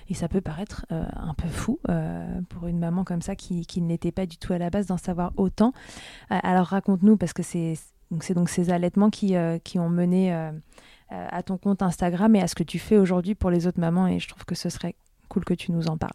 Et 0.08 0.14
ça 0.14 0.30
peut 0.30 0.40
paraître 0.40 0.86
euh, 0.94 1.04
un 1.16 1.34
peu 1.34 1.50
fou 1.50 1.80
euh, 1.90 2.26
pour 2.48 2.68
une 2.68 2.80
maman 2.80 3.04
comme 3.04 3.22
ça 3.22 3.36
qui, 3.36 3.66
qui 3.66 3.82
n'était 3.82 4.14
pas 4.14 4.26
du 4.26 4.38
tout 4.38 4.54
à 4.54 4.58
la 4.58 4.70
base 4.70 4.86
d'en 4.88 4.98
savoir 4.98 5.34
autant. 5.36 5.74
Euh, 6.32 6.38
alors 6.42 6.68
raconte-nous, 6.68 7.18
parce 7.18 7.34
que 7.34 7.44
c'est 7.44 7.74
donc, 8.12 8.32
donc 8.32 8.50
ces 8.50 8.70
allaitements 8.70 9.10
qui, 9.10 9.36
qui 9.66 9.78
ont 9.80 9.90
mené 9.90 10.32
à 11.10 11.44
ton 11.44 11.58
compte 11.58 11.82
Instagram 11.82 12.34
et 12.36 12.42
à 12.42 12.48
ce 12.48 12.56
que 12.56 12.64
tu 12.64 12.80
fais 12.80 12.98
aujourd'hui 12.98 13.36
pour 13.36 13.50
les 13.50 13.68
autres 13.68 13.80
mamans. 13.80 14.08
Et 14.08 14.20
je 14.20 14.30
trouve 14.30 14.46
que 14.46 14.56
ce 14.56 14.70
serait 14.70 14.96
cool 15.28 15.44
que 15.44 15.54
tu 15.56 15.72
nous 15.74 15.88
en 15.88 15.98
parles. 15.98 16.14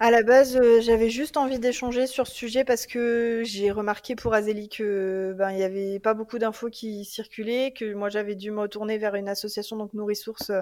À 0.00 0.12
la 0.12 0.22
base, 0.22 0.56
euh, 0.56 0.80
j'avais 0.80 1.10
juste 1.10 1.36
envie 1.36 1.58
d'échanger 1.58 2.06
sur 2.06 2.28
ce 2.28 2.34
sujet 2.34 2.62
parce 2.64 2.86
que 2.86 3.42
j'ai 3.44 3.72
remarqué 3.72 4.14
pour 4.14 4.32
Azélie 4.32 4.68
que 4.68 5.34
ben 5.36 5.50
il 5.50 5.58
y 5.58 5.64
avait 5.64 5.98
pas 5.98 6.14
beaucoup 6.14 6.38
d'infos 6.38 6.70
qui 6.70 7.04
circulaient, 7.04 7.72
que 7.72 7.94
moi 7.94 8.08
j'avais 8.08 8.36
dû 8.36 8.52
me 8.52 8.60
retourner 8.60 8.96
vers 8.98 9.16
une 9.16 9.28
association 9.28 9.76
donc 9.76 9.94
Nourrisource, 9.94 10.52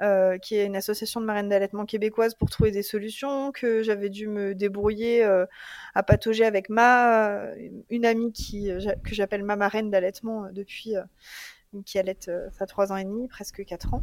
euh, 0.00 0.38
qui 0.38 0.56
est 0.56 0.64
une 0.64 0.76
association 0.76 1.20
de 1.20 1.26
marraines 1.26 1.50
d'allaitement 1.50 1.84
québécoise 1.84 2.34
pour 2.34 2.48
trouver 2.48 2.70
des 2.70 2.82
solutions, 2.82 3.52
que 3.52 3.82
j'avais 3.82 4.08
dû 4.08 4.26
me 4.26 4.54
débrouiller 4.54 5.22
euh, 5.22 5.44
à 5.94 6.02
patauger 6.02 6.46
avec 6.46 6.70
ma 6.70 7.42
une 7.90 8.06
amie 8.06 8.32
qui 8.32 8.70
euh, 8.70 8.80
que 9.04 9.14
j'appelle 9.14 9.44
ma 9.44 9.56
marraine 9.56 9.90
d'allaitement 9.90 10.48
depuis 10.50 10.94
qui 11.84 11.98
allait 11.98 12.28
euh, 12.28 12.48
ça 12.50 12.66
trois 12.66 12.92
ans 12.92 12.96
et 12.96 13.04
demi, 13.04 13.28
presque 13.28 13.64
quatre 13.64 13.94
ans. 13.94 14.02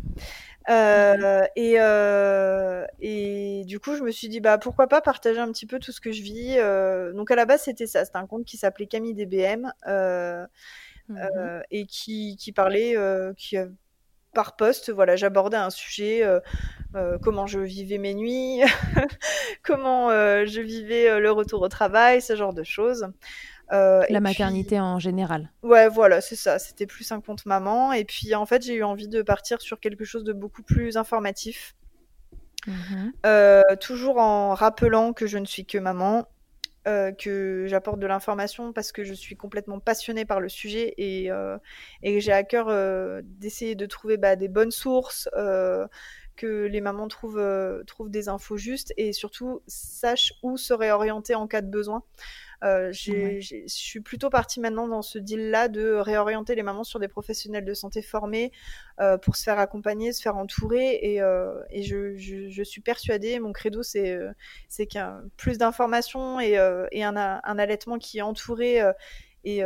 Euh, 0.69 1.43
et, 1.55 1.75
euh, 1.77 2.85
et 2.99 3.63
du 3.65 3.79
coup, 3.79 3.95
je 3.95 4.03
me 4.03 4.11
suis 4.11 4.29
dit, 4.29 4.39
bah, 4.39 4.57
pourquoi 4.57 4.87
pas 4.87 5.01
partager 5.01 5.39
un 5.39 5.51
petit 5.51 5.65
peu 5.65 5.79
tout 5.79 5.91
ce 5.91 6.01
que 6.01 6.11
je 6.11 6.21
vis. 6.21 6.55
Euh, 6.57 7.13
donc, 7.13 7.31
à 7.31 7.35
la 7.35 7.45
base, 7.45 7.61
c'était 7.63 7.87
ça. 7.87 8.05
C'était 8.05 8.17
un 8.17 8.27
compte 8.27 8.45
qui 8.45 8.57
s'appelait 8.57 8.87
Camille 8.87 9.13
DBM 9.13 9.71
euh, 9.87 10.45
et 11.71 11.85
qui, 11.85 12.37
qui 12.37 12.51
parlait, 12.51 12.95
qui, 13.37 13.57
par 14.33 14.55
poste, 14.55 14.91
voilà, 14.91 15.15
j'abordais 15.15 15.57
un 15.57 15.69
sujet, 15.69 16.23
euh, 16.23 16.39
euh, 16.95 17.17
comment 17.21 17.47
je 17.47 17.59
vivais 17.59 17.97
mes 17.97 18.13
nuits, 18.13 18.61
comment 19.63 20.11
euh, 20.11 20.45
je 20.45 20.61
vivais 20.61 21.19
le 21.19 21.31
retour 21.31 21.61
au 21.61 21.67
travail, 21.67 22.21
ce 22.21 22.35
genre 22.35 22.53
de 22.53 22.63
choses. 22.63 23.07
Euh, 23.71 23.99
La 24.01 24.05
puis- 24.05 24.19
maternité 24.19 24.79
en 24.79 24.97
général. 24.99 25.51
Ouais, 25.63 25.87
voilà, 25.89 26.21
c'est 26.21 26.35
ça. 26.35 26.57
C'était 26.59 26.87
plus 26.87 27.11
un 27.11 27.21
compte 27.21 27.45
maman. 27.45 27.93
Et 27.93 28.03
puis, 28.05 28.33
en 28.35 28.45
fait, 28.45 28.63
j'ai 28.63 28.73
eu 28.75 28.83
envie 28.83 29.07
de 29.07 29.21
partir 29.21 29.61
sur 29.61 29.79
quelque 29.79 30.05
chose 30.05 30.23
de 30.23 30.33
beaucoup 30.33 30.63
plus 30.63 30.97
informatif. 30.97 31.75
Mhm. 32.67 33.13
Euh, 33.25 33.61
toujours 33.79 34.17
en 34.17 34.53
rappelant 34.53 35.13
que 35.13 35.27
je 35.27 35.37
ne 35.37 35.45
suis 35.45 35.65
que 35.65 35.77
maman, 35.77 36.27
euh, 36.87 37.11
que 37.11 37.65
j'apporte 37.67 37.99
de 37.99 38.07
l'information 38.07 38.73
parce 38.73 38.91
que 38.91 39.03
je 39.03 39.13
suis 39.13 39.35
complètement 39.37 39.79
passionnée 39.79 40.25
par 40.25 40.39
le 40.41 40.49
sujet 40.49 40.93
et, 40.97 41.29
et 42.03 42.19
j'ai 42.21 42.31
à 42.33 42.43
cœur 42.43 42.67
d'essayer 43.23 43.75
de 43.75 43.85
trouver 43.85 44.17
bah, 44.17 44.35
des 44.35 44.47
bonnes 44.49 44.71
sources, 44.71 45.29
que 46.35 46.65
les 46.65 46.81
mamans 46.81 47.07
trouvent, 47.09 47.83
trouvent 47.85 48.09
des 48.09 48.29
infos 48.29 48.57
justes 48.57 48.93
et 48.97 49.13
surtout 49.13 49.61
sachent 49.67 50.33
où 50.43 50.57
se 50.57 50.73
réorienter 50.73 51.35
en 51.35 51.47
cas 51.47 51.61
de 51.61 51.67
besoin. 51.69 52.03
Euh, 52.63 52.91
je 52.91 53.63
suis 53.67 54.01
plutôt 54.01 54.29
partie 54.29 54.59
maintenant 54.59 54.87
dans 54.87 55.01
ce 55.01 55.17
deal-là 55.17 55.67
de 55.69 55.93
réorienter 55.93 56.55
les 56.55 56.63
mamans 56.63 56.83
sur 56.83 56.99
des 56.99 57.07
professionnels 57.07 57.65
de 57.65 57.73
santé 57.73 58.01
formés 58.01 58.51
euh, 58.99 59.17
pour 59.17 59.35
se 59.35 59.43
faire 59.43 59.59
accompagner, 59.59 60.11
se 60.11 60.21
faire 60.21 60.37
entourer. 60.37 60.99
Et, 61.01 61.21
euh, 61.21 61.61
et 61.69 61.83
je, 61.83 62.15
je, 62.17 62.49
je, 62.49 62.63
suis 62.63 62.81
persuadée, 62.81 63.39
mon 63.39 63.53
credo, 63.53 63.83
c'est 63.83 64.11
euh, 64.11 64.31
c'est 64.67 64.87
qu'un 64.87 65.23
plus 65.37 65.57
d'informations 65.57 66.39
et, 66.39 66.57
euh, 66.57 66.87
et 66.91 67.03
un, 67.03 67.15
un, 67.15 67.59
allaitement 67.59 67.97
qui 67.97 68.17
est 68.19 68.21
entouré. 68.23 68.81
Et, 69.45 69.59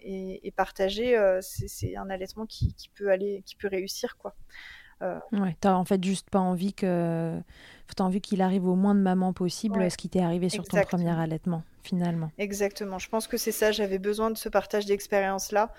et, 0.00 0.46
et, 0.46 0.50
partagé, 0.52 1.18
c'est 1.42 1.96
un 1.96 2.08
allaitement 2.08 2.46
qui, 2.46 2.72
qui, 2.74 2.88
peut 2.88 3.10
aller, 3.10 3.42
qui 3.44 3.56
peut 3.56 3.68
réussir, 3.68 4.16
quoi. 4.16 4.34
Euh... 5.02 5.18
Ouais, 5.32 5.56
t'as 5.60 5.74
en 5.74 5.84
fait 5.84 6.02
juste 6.02 6.28
pas 6.30 6.40
envie 6.40 6.72
que, 6.72 7.38
t'as 7.94 8.04
envie 8.04 8.20
qu'il 8.20 8.42
arrive 8.42 8.66
au 8.66 8.74
moins 8.74 8.94
de 8.94 9.00
mamans 9.00 9.32
possible, 9.32 9.78
ouais. 9.78 9.90
ce 9.90 9.96
qui 9.96 10.08
t'est 10.08 10.22
arrivé 10.22 10.48
sur 10.48 10.64
ton 10.64 10.80
premier 10.82 11.10
allaitement 11.10 11.62
finalement. 11.82 12.30
Exactement. 12.36 12.98
Je 12.98 13.08
pense 13.08 13.26
que 13.26 13.38
c'est 13.38 13.52
ça. 13.52 13.72
J'avais 13.72 13.98
besoin 13.98 14.30
de 14.30 14.36
ce 14.36 14.48
partage 14.48 14.84
d'expérience 14.84 15.52
là. 15.52 15.72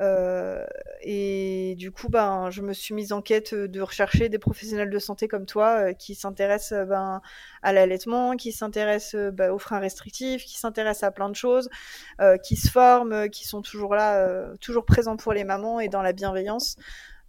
Euh, 0.00 0.64
et 1.02 1.74
du 1.76 1.90
coup, 1.90 2.08
ben, 2.08 2.50
je 2.50 2.62
me 2.62 2.72
suis 2.72 2.94
mise 2.94 3.12
en 3.12 3.20
quête 3.20 3.54
de 3.54 3.80
rechercher 3.80 4.28
des 4.28 4.38
professionnels 4.38 4.90
de 4.90 4.98
santé 4.98 5.26
comme 5.26 5.44
toi 5.46 5.88
euh, 5.88 5.92
qui 5.92 6.14
s'intéressent 6.14 6.86
ben, 6.86 7.20
à 7.62 7.72
l'allaitement, 7.72 8.36
qui 8.36 8.52
s'intéressent 8.52 9.16
euh, 9.16 9.30
ben, 9.30 9.50
aux 9.50 9.58
freins 9.58 9.80
restrictifs, 9.80 10.44
qui 10.44 10.58
s'intéressent 10.58 11.08
à 11.08 11.10
plein 11.10 11.28
de 11.28 11.34
choses, 11.34 11.68
euh, 12.20 12.36
qui 12.36 12.56
se 12.56 12.70
forment, 12.70 13.28
qui 13.28 13.46
sont 13.46 13.62
toujours 13.62 13.94
là, 13.94 14.18
euh, 14.18 14.54
toujours 14.60 14.84
présents 14.84 15.16
pour 15.16 15.32
les 15.32 15.44
mamans 15.44 15.80
et 15.80 15.88
dans 15.88 16.02
la 16.02 16.12
bienveillance. 16.12 16.76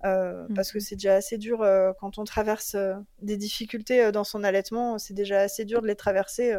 Mmh. 0.04 0.54
Parce 0.56 0.72
que 0.72 0.80
c'est 0.80 0.96
déjà 0.96 1.16
assez 1.16 1.38
dur 1.38 1.60
quand 2.00 2.18
on 2.18 2.24
traverse 2.24 2.76
des 3.22 3.38
difficultés 3.38 4.12
dans 4.12 4.24
son 4.24 4.44
allaitement, 4.44 4.98
c'est 4.98 5.14
déjà 5.14 5.42
assez 5.42 5.66
dur 5.66 5.82
de 5.82 5.88
les 5.88 5.96
traverser. 5.96 6.58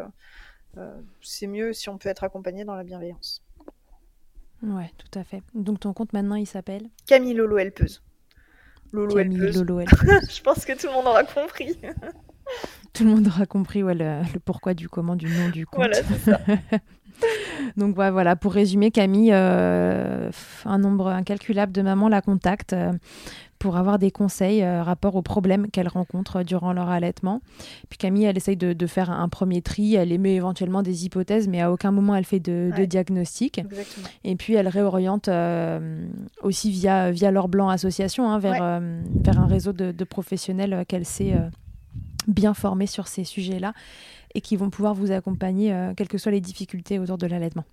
Euh, 0.77 1.01
c'est 1.21 1.47
mieux 1.47 1.73
si 1.73 1.89
on 1.89 1.97
peut 1.97 2.09
être 2.09 2.23
accompagné 2.23 2.63
dans 2.63 2.75
la 2.75 2.83
bienveillance. 2.83 3.43
Ouais, 4.63 4.91
tout 4.97 5.19
à 5.19 5.23
fait. 5.23 5.41
Donc 5.53 5.79
ton 5.79 5.93
compte 5.93 6.13
maintenant, 6.13 6.35
il 6.35 6.45
s'appelle 6.45 6.89
Camille 7.07 7.33
Lolo 7.33 7.57
Helpeuse. 7.57 8.03
Lolo 8.91 9.15
Camille 9.15 9.51
Lolo 9.51 9.79
Helpeuse. 9.81 10.35
Je 10.35 10.41
pense 10.41 10.65
que 10.65 10.73
tout 10.79 10.87
le 10.87 10.93
monde 10.93 11.07
aura 11.07 11.23
compris. 11.23 11.77
tout 12.93 13.03
le 13.03 13.09
monde 13.09 13.27
aura 13.27 13.45
compris 13.45 13.83
ouais, 13.83 13.95
le, 13.95 14.21
le, 14.33 14.39
pourquoi 14.39 14.73
du 14.73 14.87
comment 14.87 15.15
du 15.15 15.27
nom 15.27 15.49
du 15.49 15.65
compte. 15.65 15.77
Voilà, 15.77 16.03
c'est 16.03 16.19
ça. 16.19 16.39
Donc 17.77 17.97
ouais, 17.97 18.11
voilà, 18.11 18.35
pour 18.35 18.53
résumer, 18.53 18.91
Camille, 18.91 19.31
euh, 19.33 20.29
un 20.65 20.77
nombre 20.77 21.07
incalculable 21.07 21.71
de 21.71 21.81
mamans 21.81 22.09
la 22.09 22.21
contactent 22.21 22.73
euh, 22.73 22.91
pour 23.61 23.77
avoir 23.77 23.99
des 23.99 24.09
conseils 24.09 24.63
euh, 24.63 24.81
rapport 24.81 25.15
aux 25.15 25.21
problèmes 25.21 25.69
qu'elles 25.69 25.87
rencontrent 25.87 26.41
durant 26.43 26.73
leur 26.73 26.89
allaitement. 26.89 27.41
Puis 27.89 27.99
Camille, 27.99 28.23
elle 28.23 28.37
essaye 28.37 28.57
de, 28.57 28.73
de, 28.73 28.87
faire 28.87 29.11
un 29.11 29.29
premier 29.29 29.61
tri, 29.61 29.93
elle 29.93 30.11
émet 30.11 30.33
éventuellement 30.33 30.81
des 30.81 31.05
hypothèses, 31.05 31.47
mais 31.47 31.61
à 31.61 31.71
aucun 31.71 31.91
moment 31.91 32.15
elle 32.15 32.25
fait 32.25 32.39
de, 32.39 32.71
ouais. 32.71 32.79
de 32.79 32.85
diagnostic. 32.85 33.59
Exactement. 33.59 34.07
Et 34.23 34.35
puis 34.35 34.55
elle 34.55 34.67
réoriente 34.67 35.27
euh, 35.27 36.03
aussi 36.41 36.71
via, 36.71 37.11
via 37.11 37.29
leur 37.29 37.47
blanc 37.47 37.69
association 37.69 38.29
hein, 38.31 38.39
vers, 38.39 38.53
ouais. 38.53 39.01
vers 39.23 39.39
un 39.39 39.45
réseau 39.45 39.73
de, 39.73 39.91
de 39.91 40.03
professionnels 40.03 40.83
qu'elle 40.87 41.05
sait 41.05 41.35
bien 42.27 42.55
former 42.55 42.87
sur 42.87 43.07
ces 43.07 43.23
sujets-là 43.23 43.73
et 44.35 44.41
qui 44.41 44.55
vont 44.55 44.69
pouvoir 44.69 44.93
vous 44.93 45.11
accompagner, 45.11 45.73
euh, 45.73 45.93
quelles 45.95 46.07
que 46.07 46.17
soient 46.17 46.31
les 46.31 46.41
difficultés 46.41 46.99
autour 46.99 47.17
de 47.17 47.27
l'allaitement. 47.27 47.65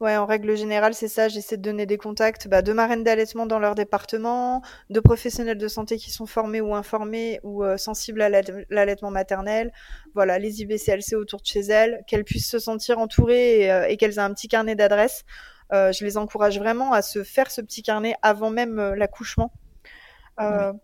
Ouais, 0.00 0.16
en 0.16 0.26
règle 0.26 0.56
générale, 0.56 0.94
c'est 0.94 1.08
ça. 1.08 1.28
J'essaie 1.28 1.56
de 1.56 1.62
donner 1.62 1.86
des 1.86 1.98
contacts 1.98 2.48
bah, 2.48 2.62
de 2.62 2.72
marraines 2.72 3.04
d'allaitement 3.04 3.46
dans 3.46 3.58
leur 3.58 3.74
département, 3.74 4.62
de 4.90 5.00
professionnels 5.00 5.58
de 5.58 5.68
santé 5.68 5.96
qui 5.96 6.10
sont 6.10 6.26
formés 6.26 6.60
ou 6.60 6.74
informés 6.74 7.40
ou 7.42 7.64
euh, 7.64 7.76
sensibles 7.76 8.22
à 8.22 8.28
l'allaitement 8.28 9.10
maternel. 9.10 9.72
Voilà, 10.14 10.38
les 10.38 10.62
IBCLC 10.62 11.14
autour 11.14 11.40
de 11.40 11.46
chez 11.46 11.60
elles, 11.60 12.02
qu'elles 12.06 12.24
puissent 12.24 12.50
se 12.50 12.58
sentir 12.58 12.98
entourées 12.98 13.60
et, 13.60 13.72
euh, 13.72 13.86
et 13.88 13.96
qu'elles 13.96 14.14
aient 14.14 14.18
un 14.18 14.34
petit 14.34 14.48
carnet 14.48 14.74
d'adresses. 14.74 15.24
Euh, 15.72 15.92
je 15.92 16.04
les 16.04 16.16
encourage 16.16 16.58
vraiment 16.58 16.92
à 16.92 17.02
se 17.02 17.22
faire 17.22 17.50
ce 17.50 17.60
petit 17.60 17.82
carnet 17.82 18.14
avant 18.22 18.50
même 18.50 18.76
l'accouchement 18.94 19.52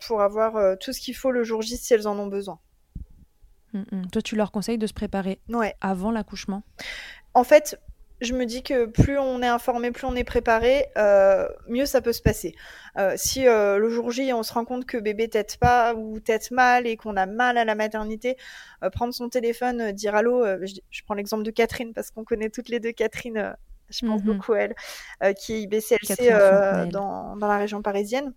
pour 0.06 0.22
avoir 0.22 0.78
tout 0.78 0.92
ce 0.92 1.00
qu'il 1.00 1.16
faut 1.16 1.32
le 1.32 1.42
jour 1.42 1.60
J 1.60 1.76
si 1.76 1.92
elles 1.92 2.06
en 2.06 2.16
ont 2.20 2.28
besoin. 2.28 2.60
Mmh, 3.72 3.80
mmh. 3.92 4.06
Toi, 4.10 4.22
tu 4.22 4.36
leur 4.36 4.50
conseilles 4.50 4.78
de 4.78 4.86
se 4.86 4.94
préparer 4.94 5.40
ouais. 5.48 5.74
avant 5.80 6.10
l'accouchement? 6.10 6.62
En 7.34 7.44
fait, 7.44 7.78
je 8.20 8.34
me 8.34 8.44
dis 8.44 8.62
que 8.62 8.86
plus 8.86 9.18
on 9.18 9.42
est 9.42 9.46
informé, 9.48 9.90
plus 9.92 10.04
on 10.04 10.14
est 10.14 10.24
préparé, 10.24 10.86
euh, 10.98 11.48
mieux 11.68 11.86
ça 11.86 12.00
peut 12.00 12.12
se 12.12 12.20
passer. 12.20 12.54
Euh, 12.98 13.14
si 13.16 13.46
euh, 13.46 13.78
le 13.78 13.88
jour 13.88 14.10
J, 14.10 14.32
on 14.32 14.42
se 14.42 14.52
rend 14.52 14.64
compte 14.64 14.84
que 14.84 14.98
bébé 14.98 15.28
tète 15.28 15.56
pas 15.58 15.94
ou 15.94 16.20
tète 16.20 16.50
mal 16.50 16.86
et 16.86 16.96
qu'on 16.96 17.16
a 17.16 17.26
mal 17.26 17.56
à 17.56 17.64
la 17.64 17.74
maternité, 17.74 18.36
prendre 18.92 19.14
son 19.14 19.28
téléphone, 19.28 19.92
dire 19.92 20.14
allô, 20.14 20.44
je, 20.66 20.80
je, 20.90 21.02
prends 21.04 21.14
l'exemple 21.14 21.44
de 21.44 21.50
Catherine 21.50 21.92
parce 21.94 22.10
qu'on 22.10 22.24
connaît 22.24 22.50
toutes 22.50 22.68
les 22.68 22.80
deux 22.80 22.92
Catherine, 22.92 23.56
je 23.88 24.06
pense 24.06 24.22
mm 24.22 24.24
-hmm. 24.24 24.36
beaucoup 24.36 24.52
à 24.52 24.58
elle, 24.58 25.34
qui 25.34 25.54
est 25.54 25.62
IBCLC 25.62 26.30
dans, 26.90 27.36
dans 27.36 27.48
la 27.48 27.58
région 27.58 27.82
parisienne. 27.82 28.34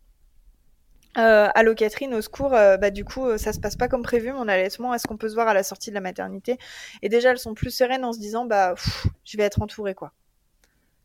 Euh, 1.18 1.47
allô 1.53 1.76
Catherine, 1.76 2.14
au 2.16 2.22
secours, 2.22 2.53
euh, 2.53 2.78
bah 2.78 2.89
du 2.89 3.05
coup 3.05 3.26
euh, 3.26 3.38
ça 3.38 3.53
se 3.53 3.59
passe 3.59 3.76
pas 3.76 3.88
comme 3.88 4.01
prévu 4.01 4.32
mon 4.32 4.47
allaitement, 4.47 4.93
est-ce 4.93 5.07
qu'on 5.07 5.18
peut 5.18 5.30
se 5.30 5.36
voir 5.36 5.47
à 5.47 5.53
la 5.53 5.61
sortie 5.61 5.91
de 5.91 5.95
la 5.95 6.01
maternité? 6.01 6.57
Et 7.03 7.09
déjà 7.09 7.32
elles 7.32 7.38
sont 7.38 7.53
plus 7.53 7.70
sereines 7.70 8.03
en 8.03 8.14
se 8.14 8.20
disant 8.20 8.45
bah 8.45 8.74
pff, 8.74 9.07
je 9.24 9.38
vais 9.38 9.43
être 9.43 9.61
entourée 9.61 9.93
quoi. 9.93 10.11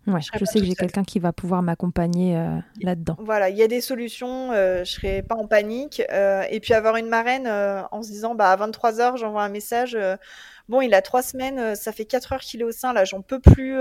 Ouais, 0.06 0.22
je, 0.22 0.30
je 0.38 0.44
sais 0.46 0.60
que 0.60 0.64
j'ai 0.64 0.74
quelqu'un 0.74 1.04
qui 1.04 1.18
va 1.18 1.34
pouvoir 1.34 1.60
m'accompagner 1.60 2.38
euh, 2.38 2.56
là-dedans. 2.80 3.16
Voilà, 3.18 3.50
il 3.50 3.58
y 3.58 3.62
a 3.62 3.68
des 3.68 3.82
solutions, 3.82 4.52
je 4.54 4.84
serai 4.84 5.20
pas 5.22 5.34
en 5.34 5.46
panique. 5.46 6.00
Et 6.50 6.60
puis 6.60 6.72
avoir 6.72 6.96
une 6.96 7.10
marraine 7.10 7.46
en 7.46 8.02
se 8.02 8.08
disant 8.08 8.34
bah 8.34 8.50
à 8.50 8.56
23h 8.56 9.18
j'envoie 9.18 9.42
un 9.42 9.50
message, 9.50 9.98
bon 10.70 10.80
il 10.80 10.94
a 10.94 11.02
trois 11.02 11.20
semaines, 11.20 11.76
ça 11.76 11.92
fait 11.92 12.06
4 12.06 12.32
heures 12.32 12.40
qu'il 12.40 12.62
est 12.62 12.64
au 12.64 12.72
sein 12.72 12.94
là, 12.94 13.04
j'en 13.04 13.20
peux 13.20 13.40
plus, 13.40 13.74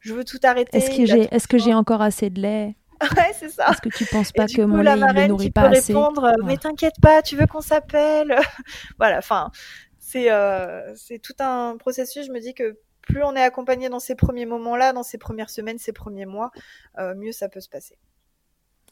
je 0.00 0.14
veux 0.14 0.24
tout 0.24 0.40
arrêter. 0.42 0.78
Est-ce 0.78 0.96
que 0.96 1.04
j'ai 1.04 1.28
est-ce 1.30 1.46
que 1.46 1.58
j'ai 1.58 1.74
encore 1.74 2.00
assez 2.00 2.30
de 2.30 2.40
lait? 2.40 2.74
Ouais, 3.16 3.32
c'est 3.38 3.48
ça. 3.48 3.70
Est-ce 3.70 3.80
que 3.80 3.88
tu 3.88 4.04
penses 4.06 4.32
pas 4.32 4.44
et 4.44 4.54
que 4.54 4.62
coup, 4.62 4.68
mon 4.68 4.82
la 4.82 4.96
lait 4.96 5.24
ne 5.24 5.28
nourrit 5.28 5.50
pas 5.50 5.68
peut 5.68 5.76
assez 5.76 5.92
répondre, 5.92 6.22
ouais. 6.22 6.44
mais 6.44 6.56
t'inquiète 6.56 7.00
pas, 7.00 7.22
tu 7.22 7.36
veux 7.36 7.46
qu'on 7.46 7.60
s'appelle 7.60 8.36
Voilà, 8.98 9.18
enfin, 9.18 9.50
c'est 9.98 10.30
euh, 10.30 10.94
c'est 10.94 11.18
tout 11.18 11.34
un 11.40 11.76
processus. 11.78 12.26
Je 12.26 12.32
me 12.32 12.40
dis 12.40 12.54
que 12.54 12.78
plus 13.02 13.22
on 13.24 13.34
est 13.34 13.42
accompagné 13.42 13.88
dans 13.88 14.00
ces 14.00 14.14
premiers 14.14 14.46
moments-là, 14.46 14.92
dans 14.92 15.02
ces 15.02 15.18
premières 15.18 15.50
semaines, 15.50 15.78
ces 15.78 15.92
premiers 15.92 16.26
mois, 16.26 16.50
euh, 16.98 17.14
mieux 17.14 17.32
ça 17.32 17.48
peut 17.48 17.60
se 17.60 17.68
passer. 17.68 17.98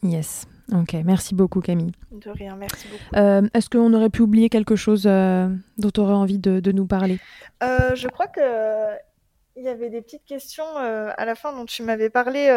Yes, 0.03 0.47
ok, 0.73 0.95
merci 1.05 1.35
beaucoup 1.35 1.61
Camille. 1.61 1.93
De 2.11 2.31
rien, 2.31 2.57
merci 2.57 2.89
beaucoup. 2.89 3.17
Euh, 3.17 3.47
Est-ce 3.53 3.69
qu'on 3.69 3.93
aurait 3.93 4.09
pu 4.09 4.23
oublier 4.23 4.49
quelque 4.49 4.75
chose 4.75 5.05
euh, 5.07 5.49
dont 5.77 5.91
tu 5.91 6.01
aurais 6.01 6.15
envie 6.15 6.39
de, 6.39 6.61
de 6.61 6.73
nous 6.73 6.87
parler? 6.87 7.19
Euh, 7.63 7.95
Je 7.95 8.09
crois 8.09 8.27
que 8.27 8.41
il 9.57 9.65
y 9.65 9.69
avait 9.69 9.91
des 9.91 10.01
petites 10.01 10.25
questions 10.25 10.65
euh, 10.79 11.11
à 11.19 11.27
la 11.27 11.35
fin 11.35 11.53
dont 11.53 11.67
tu 11.67 11.83
m'avais 11.83 12.09
parlé 12.09 12.49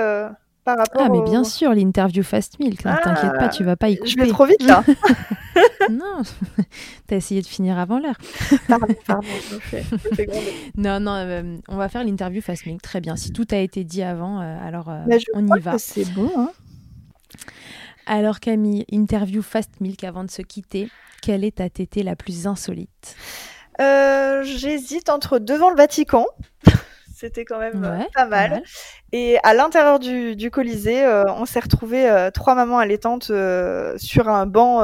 par 0.64 0.78
rapport 0.78 1.02
Ah, 1.04 1.10
mais 1.10 1.20
au... 1.20 1.24
bien 1.24 1.44
sûr, 1.44 1.74
l'interview 1.74 2.24
Fast 2.24 2.60
Milk. 2.60 2.82
Ah, 2.86 3.00
T'inquiète 3.04 3.34
pas, 3.38 3.50
tu 3.50 3.64
vas 3.64 3.76
pas 3.76 3.90
y 3.90 3.98
couper. 3.98 4.10
Je 4.10 4.18
vais 4.18 4.28
trop 4.28 4.46
vite 4.46 4.64
là. 4.64 4.84
non, 5.92 6.22
t'as 7.08 7.16
essayé 7.16 7.42
de 7.42 7.48
finir 7.48 7.78
avant 7.78 8.00
l'heure. 8.00 8.18
pardon, 8.68 8.88
pardon, 9.06 9.28
je 9.50 9.56
me 9.56 9.60
fais, 9.60 9.84
je 9.84 9.96
me 9.96 10.16
fais 10.16 10.28
Non, 10.78 11.00
non, 11.00 11.14
euh, 11.16 11.58
on 11.68 11.76
va 11.76 11.90
faire 11.90 12.04
l'interview 12.04 12.42
Fast 12.42 12.66
Milk. 12.66 12.82
Très 12.82 13.02
bien. 13.02 13.16
Si 13.16 13.32
tout 13.32 13.48
a 13.52 13.58
été 13.58 13.84
dit 13.84 14.04
avant, 14.04 14.42
euh, 14.42 14.58
alors 14.66 14.90
euh, 14.90 15.02
bah, 15.08 15.16
on 15.34 15.46
y 15.56 15.60
va. 15.60 15.78
C'est 15.78 16.10
bon. 16.14 16.32
Hein 16.38 16.52
alors 18.06 18.40
Camille, 18.40 18.86
interview 18.90 19.42
Fast 19.42 19.82
Milk 19.82 20.04
avant 20.04 20.24
de 20.24 20.32
se 20.32 20.42
quitter. 20.42 20.90
Quelle 21.22 21.44
est 21.44 21.56
ta 21.56 21.70
tétée 21.70 22.04
la 22.04 22.16
plus 22.16 22.48
insolite? 22.48 23.16
J'hésite 23.80 25.10
entre 25.10 25.40
devant 25.40 25.70
le 25.70 25.76
Vatican. 25.78 26.26
C'était 27.14 27.46
quand 27.46 27.60
même 27.60 27.80
ouais, 27.82 28.08
pas 28.14 28.26
mal. 28.26 28.52
mal. 28.52 28.64
Et 29.12 29.38
à 29.44 29.54
l'intérieur 29.54 30.00
du, 30.00 30.36
du, 30.36 30.50
Colisée, 30.50 31.06
euh, 31.06 31.24
on 31.28 31.46
s'est 31.46 31.60
retrouvé 31.60 32.10
euh, 32.10 32.32
trois 32.32 32.56
mamans 32.56 32.80
allaitantes 32.80 33.30
euh, 33.30 33.96
sur 33.98 34.30
un 34.30 34.48
banc 34.48 34.82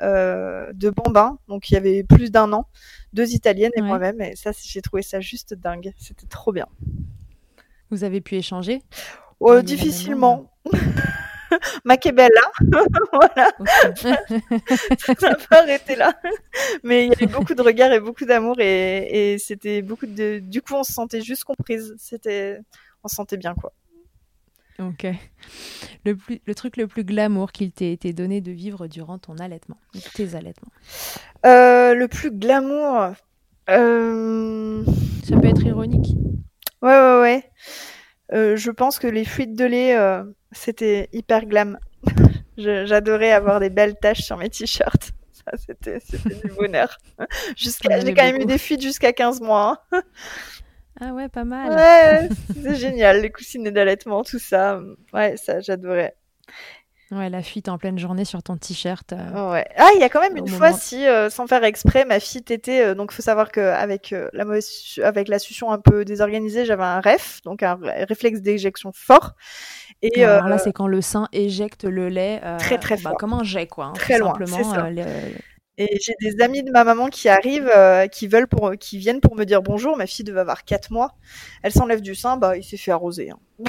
de 0.00 0.90
bambins. 0.90 1.38
Donc 1.48 1.70
il 1.70 1.74
y 1.74 1.76
avait 1.76 2.02
plus 2.02 2.32
d'un 2.32 2.52
an, 2.52 2.66
deux 3.12 3.30
italiennes 3.30 3.70
et 3.76 3.80
ouais. 3.80 3.86
moi-même. 3.86 4.20
Et 4.20 4.34
ça, 4.34 4.50
j'ai 4.60 4.82
trouvé 4.82 5.02
ça 5.02 5.20
juste 5.20 5.54
dingue. 5.54 5.92
C'était 5.98 6.26
trop 6.26 6.52
bien. 6.52 6.66
Vous 7.90 8.02
avez 8.02 8.20
pu 8.20 8.34
échanger 8.34 8.82
oh, 9.38 9.62
Difficilement. 9.62 10.50
Mac 11.84 12.06
est 12.06 12.12
belle 12.12 12.32
là. 12.34 12.84
voilà. 13.12 13.52
ça 14.98 15.14
n'a 15.20 15.34
pas 15.34 15.62
arrêté 15.62 15.96
là. 15.96 16.14
Mais 16.82 17.06
il 17.06 17.08
y 17.10 17.12
avait 17.12 17.26
beaucoup 17.26 17.54
de 17.54 17.62
regards 17.62 17.92
et 17.92 18.00
beaucoup 18.00 18.24
d'amour 18.24 18.56
et, 18.60 19.34
et 19.34 19.38
c'était 19.38 19.82
beaucoup 19.82 20.06
de. 20.06 20.38
Du 20.40 20.62
coup, 20.62 20.74
on 20.74 20.84
se 20.84 20.92
sentait 20.92 21.22
juste 21.22 21.44
comprise. 21.44 21.94
C'était, 21.98 22.58
on 23.04 23.08
se 23.08 23.16
sentait 23.16 23.36
bien 23.36 23.54
quoi. 23.54 23.72
Ok. 24.78 25.06
Le, 26.04 26.14
plus, 26.16 26.40
le 26.44 26.54
truc 26.54 26.76
le 26.76 26.86
plus 26.86 27.04
glamour 27.04 27.52
qu'il 27.52 27.72
t'ait 27.72 27.92
été 27.92 28.12
donné 28.12 28.40
de 28.40 28.52
vivre 28.52 28.86
durant 28.88 29.18
ton 29.18 29.36
allaitement, 29.38 29.78
tes 30.14 30.34
allaitements? 30.34 30.70
Euh, 31.46 31.94
le 31.94 32.08
plus 32.08 32.30
glamour. 32.30 33.14
Euh... 33.70 34.84
Ça 35.24 35.36
peut 35.36 35.48
être 35.48 35.64
ironique. 35.64 36.14
Ouais, 36.82 36.90
ouais, 36.90 37.20
ouais. 37.20 37.50
Euh, 38.32 38.56
je 38.56 38.70
pense 38.70 38.98
que 38.98 39.06
les 39.06 39.24
fuites 39.24 39.54
de 39.54 39.64
lait, 39.64 39.96
euh, 39.96 40.24
c'était 40.52 41.08
hyper 41.12 41.46
glam. 41.46 41.78
J'adorais 42.56 43.32
avoir 43.32 43.60
des 43.60 43.70
belles 43.70 43.96
taches 43.96 44.22
sur 44.22 44.36
mes 44.36 44.48
t-shirts. 44.48 45.12
C'était 45.58 46.00
du 46.44 46.52
bonheur. 46.56 46.98
J'ai 47.56 47.70
quand 47.80 48.24
même 48.24 48.40
eu 48.40 48.46
des 48.46 48.58
fuites 48.58 48.82
jusqu'à 48.82 49.12
15 49.12 49.40
mois. 49.40 49.84
Hein. 49.92 50.02
Ah 51.00 51.12
ouais, 51.12 51.28
pas 51.28 51.44
mal. 51.44 51.72
Ouais, 51.72 52.28
c'est 52.54 52.74
génial, 52.74 53.20
les 53.20 53.30
coussinets 53.30 53.70
d'allaitement, 53.70 54.24
tout 54.24 54.38
ça. 54.38 54.80
Ouais, 55.12 55.36
ça, 55.36 55.60
j'adorais. 55.60 56.16
Ouais, 57.12 57.30
la 57.30 57.40
fuite 57.40 57.68
en 57.68 57.78
pleine 57.78 57.98
journée 57.98 58.24
sur 58.24 58.42
ton 58.42 58.56
t-shirt. 58.56 59.12
Euh, 59.12 59.52
ouais. 59.52 59.64
Ah, 59.76 59.90
il 59.94 60.00
y 60.00 60.04
a 60.04 60.08
quand 60.08 60.20
même 60.20 60.36
une 60.36 60.48
fois, 60.48 60.72
si, 60.72 61.06
euh, 61.06 61.30
sans 61.30 61.46
faire 61.46 61.62
exprès, 61.62 62.04
ma 62.04 62.18
fille 62.18 62.40
était. 62.40 62.84
Euh, 62.84 62.94
donc, 62.96 63.12
faut 63.12 63.22
savoir 63.22 63.52
qu'avec 63.52 64.12
la 64.32 64.44
avec 65.04 65.28
la 65.28 65.38
succion 65.38 65.70
un 65.70 65.78
peu 65.78 66.04
désorganisée, 66.04 66.64
j'avais 66.64 66.82
un 66.82 67.00
REF, 67.00 67.42
donc 67.44 67.62
un 67.62 67.78
réflexe 68.08 68.40
d'éjection 68.40 68.90
fort. 68.92 69.34
Et 70.02 70.24
alors 70.24 70.48
là, 70.48 70.58
c'est 70.58 70.72
quand 70.72 70.88
le 70.88 71.00
sein 71.00 71.28
éjecte 71.32 71.84
le 71.84 72.08
lait. 72.08 72.40
très 72.58 72.78
très 72.78 72.96
bah, 72.96 73.10
fort. 73.10 73.18
comme 73.18 73.34
un 73.34 73.44
jet, 73.44 73.68
quoi. 73.68 73.86
Hein, 73.86 73.92
très 73.94 74.18
loin. 74.18 74.30
Simplement, 74.30 74.64
ça. 74.64 74.88
Et 75.78 75.98
j'ai 76.02 76.14
des 76.20 76.42
amis 76.42 76.62
de 76.62 76.70
ma 76.70 76.84
maman 76.84 77.08
qui 77.08 77.28
arrivent, 77.28 77.70
euh, 77.74 78.06
qui 78.06 78.28
veulent 78.28 78.46
pour, 78.46 78.72
qui 78.80 78.96
viennent 78.96 79.20
pour 79.20 79.36
me 79.36 79.44
dire 79.44 79.60
bonjour. 79.60 79.96
Ma 79.96 80.06
fille 80.06 80.24
devait 80.24 80.40
avoir 80.40 80.64
4 80.64 80.90
mois. 80.90 81.14
Elle 81.62 81.72
s'enlève 81.72 82.00
du 82.00 82.14
sein, 82.14 82.38
bah 82.38 82.56
il 82.56 82.64
s'est 82.64 82.78
fait 82.78 82.92
arroser. 82.92 83.30
Hein. 83.30 83.38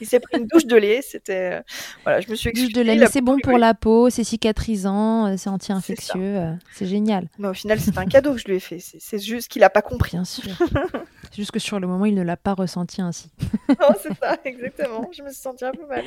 il 0.00 0.06
s'est 0.08 0.18
pris 0.18 0.38
une 0.38 0.46
douche 0.46 0.66
de 0.66 0.76
lait. 0.76 1.02
C'était, 1.02 1.54
euh, 1.54 1.62
voilà, 2.02 2.20
je 2.20 2.28
me 2.28 2.34
suis 2.34 2.52
Douche 2.52 2.72
de 2.72 2.80
lait, 2.80 3.06
c'est 3.06 3.20
bon 3.20 3.38
pour 3.40 3.58
la 3.58 3.74
peau, 3.74 4.10
c'est 4.10 4.24
cicatrisant, 4.24 5.26
euh, 5.26 5.34
c'est 5.36 5.50
anti-infectieux, 5.50 6.56
c'est 6.72 6.86
génial. 6.86 7.28
Mais 7.38 7.48
au 7.48 7.54
final, 7.54 7.78
c'est 7.78 7.96
un 7.96 8.06
cadeau 8.06 8.32
que 8.32 8.40
je 8.40 8.46
lui 8.46 8.56
ai 8.56 8.60
fait. 8.60 8.80
C'est 8.80 9.18
juste 9.20 9.48
qu'il 9.48 9.62
a 9.62 9.70
pas 9.70 9.82
compris. 9.82 10.12
Bien 10.12 10.24
sûr. 10.24 10.44
c'est 11.30 11.36
juste 11.36 11.52
que 11.52 11.60
sur 11.60 11.78
le 11.78 11.86
moment, 11.86 12.06
il 12.06 12.14
ne 12.14 12.22
l'a 12.22 12.36
pas 12.36 12.54
ressenti 12.54 13.00
ainsi. 13.00 13.30
non, 13.68 13.88
c'est 14.02 14.18
ça, 14.18 14.36
exactement. 14.44 15.08
Je 15.12 15.22
me 15.22 15.28
suis 15.28 15.40
sentie 15.40 15.64
un 15.64 15.72
peu 15.72 15.86
mal. 15.86 16.04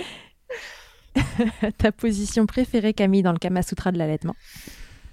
ta 1.77 1.91
position 1.91 2.45
préférée, 2.45 2.93
Camille, 2.93 3.23
dans 3.23 3.31
le 3.31 3.37
Kama 3.37 3.61
Sutra 3.61 3.91
de 3.91 3.97
l'allaitement 3.97 4.35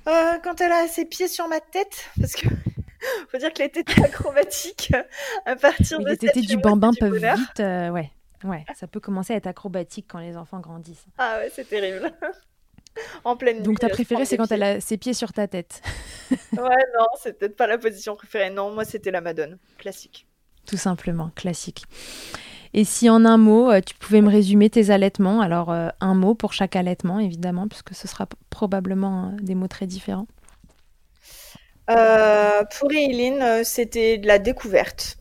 euh, 0.09 0.39
Quand 0.43 0.61
elle 0.61 0.73
a 0.73 0.87
ses 0.89 1.05
pieds 1.05 1.29
sur 1.29 1.49
ma 1.49 1.61
tête, 1.61 2.09
parce 2.21 2.35
que 2.35 2.49
faut 3.31 3.39
dire 3.39 3.53
que 3.53 3.63
les 3.63 3.71
tétés 3.71 4.03
acrobatiques, 4.03 4.93
à 5.45 5.57
partir 5.57 6.01
de 6.01 6.09
Les 6.09 6.17
tétés 6.17 6.41
du 6.41 6.57
bambin 6.57 6.93
peuvent 6.99 7.17
vite, 7.17 7.61
euh, 7.61 7.91
ouais, 7.91 8.11
ouais, 8.45 8.65
ça 8.75 8.87
peut 8.87 9.01
commencer 9.01 9.33
à 9.33 9.37
être 9.37 9.47
acrobatique 9.47 10.07
quand 10.09 10.19
les 10.19 10.37
enfants 10.37 10.61
grandissent. 10.61 11.07
Ah 11.19 11.39
ouais, 11.39 11.51
c'est 11.55 11.69
terrible. 11.69 12.13
en 13.25 13.37
pleine 13.37 13.63
Donc 13.63 13.79
ta 13.79 13.89
préférée, 13.89 14.25
c'est 14.25 14.37
quand 14.37 14.51
elle 14.51 14.63
a 14.63 14.81
ses 14.81 14.97
pieds 14.97 15.15
sur 15.15 15.33
ta 15.33 15.47
tête. 15.47 15.83
ouais, 16.31 16.39
non, 16.99 17.07
c'est 17.21 17.39
peut-être 17.39 17.57
pas 17.57 17.67
la 17.67 17.79
position 17.79 18.17
préférée. 18.17 18.51
Non, 18.51 18.73
moi, 18.73 18.85
c'était 18.85 19.11
la 19.11 19.21
Madone, 19.21 19.59
classique. 19.79 20.27
Tout 20.67 20.77
simplement, 20.77 21.31
classique. 21.37 21.85
Et 22.77 22.85
si 22.85 23.09
en 23.09 23.25
un 23.25 23.39
mot, 23.39 23.73
euh, 23.73 23.81
tu 23.81 23.95
pouvais 23.95 24.21
me 24.21 24.29
résumer 24.29 24.69
tes 24.69 24.91
allaitements, 24.91 25.41
alors 25.41 25.73
euh, 25.73 25.89
un 26.01 26.15
mot 26.15 26.35
pour 26.35 26.53
chaque 26.53 26.77
allaitement, 26.77 27.19
évidemment, 27.19 27.69
puisque 27.69 27.95
ce 27.95 28.07
sera 28.07 28.29
probablement 28.51 29.29
euh, 29.29 29.37
des 29.41 29.55
mots 29.55 29.67
très 29.67 29.87
différents. 29.87 30.27
pour 31.87 32.93
Eileen, 32.93 33.65
c'était 33.65 34.19
de 34.19 34.27
la 34.27 34.39
découverte. 34.39 35.17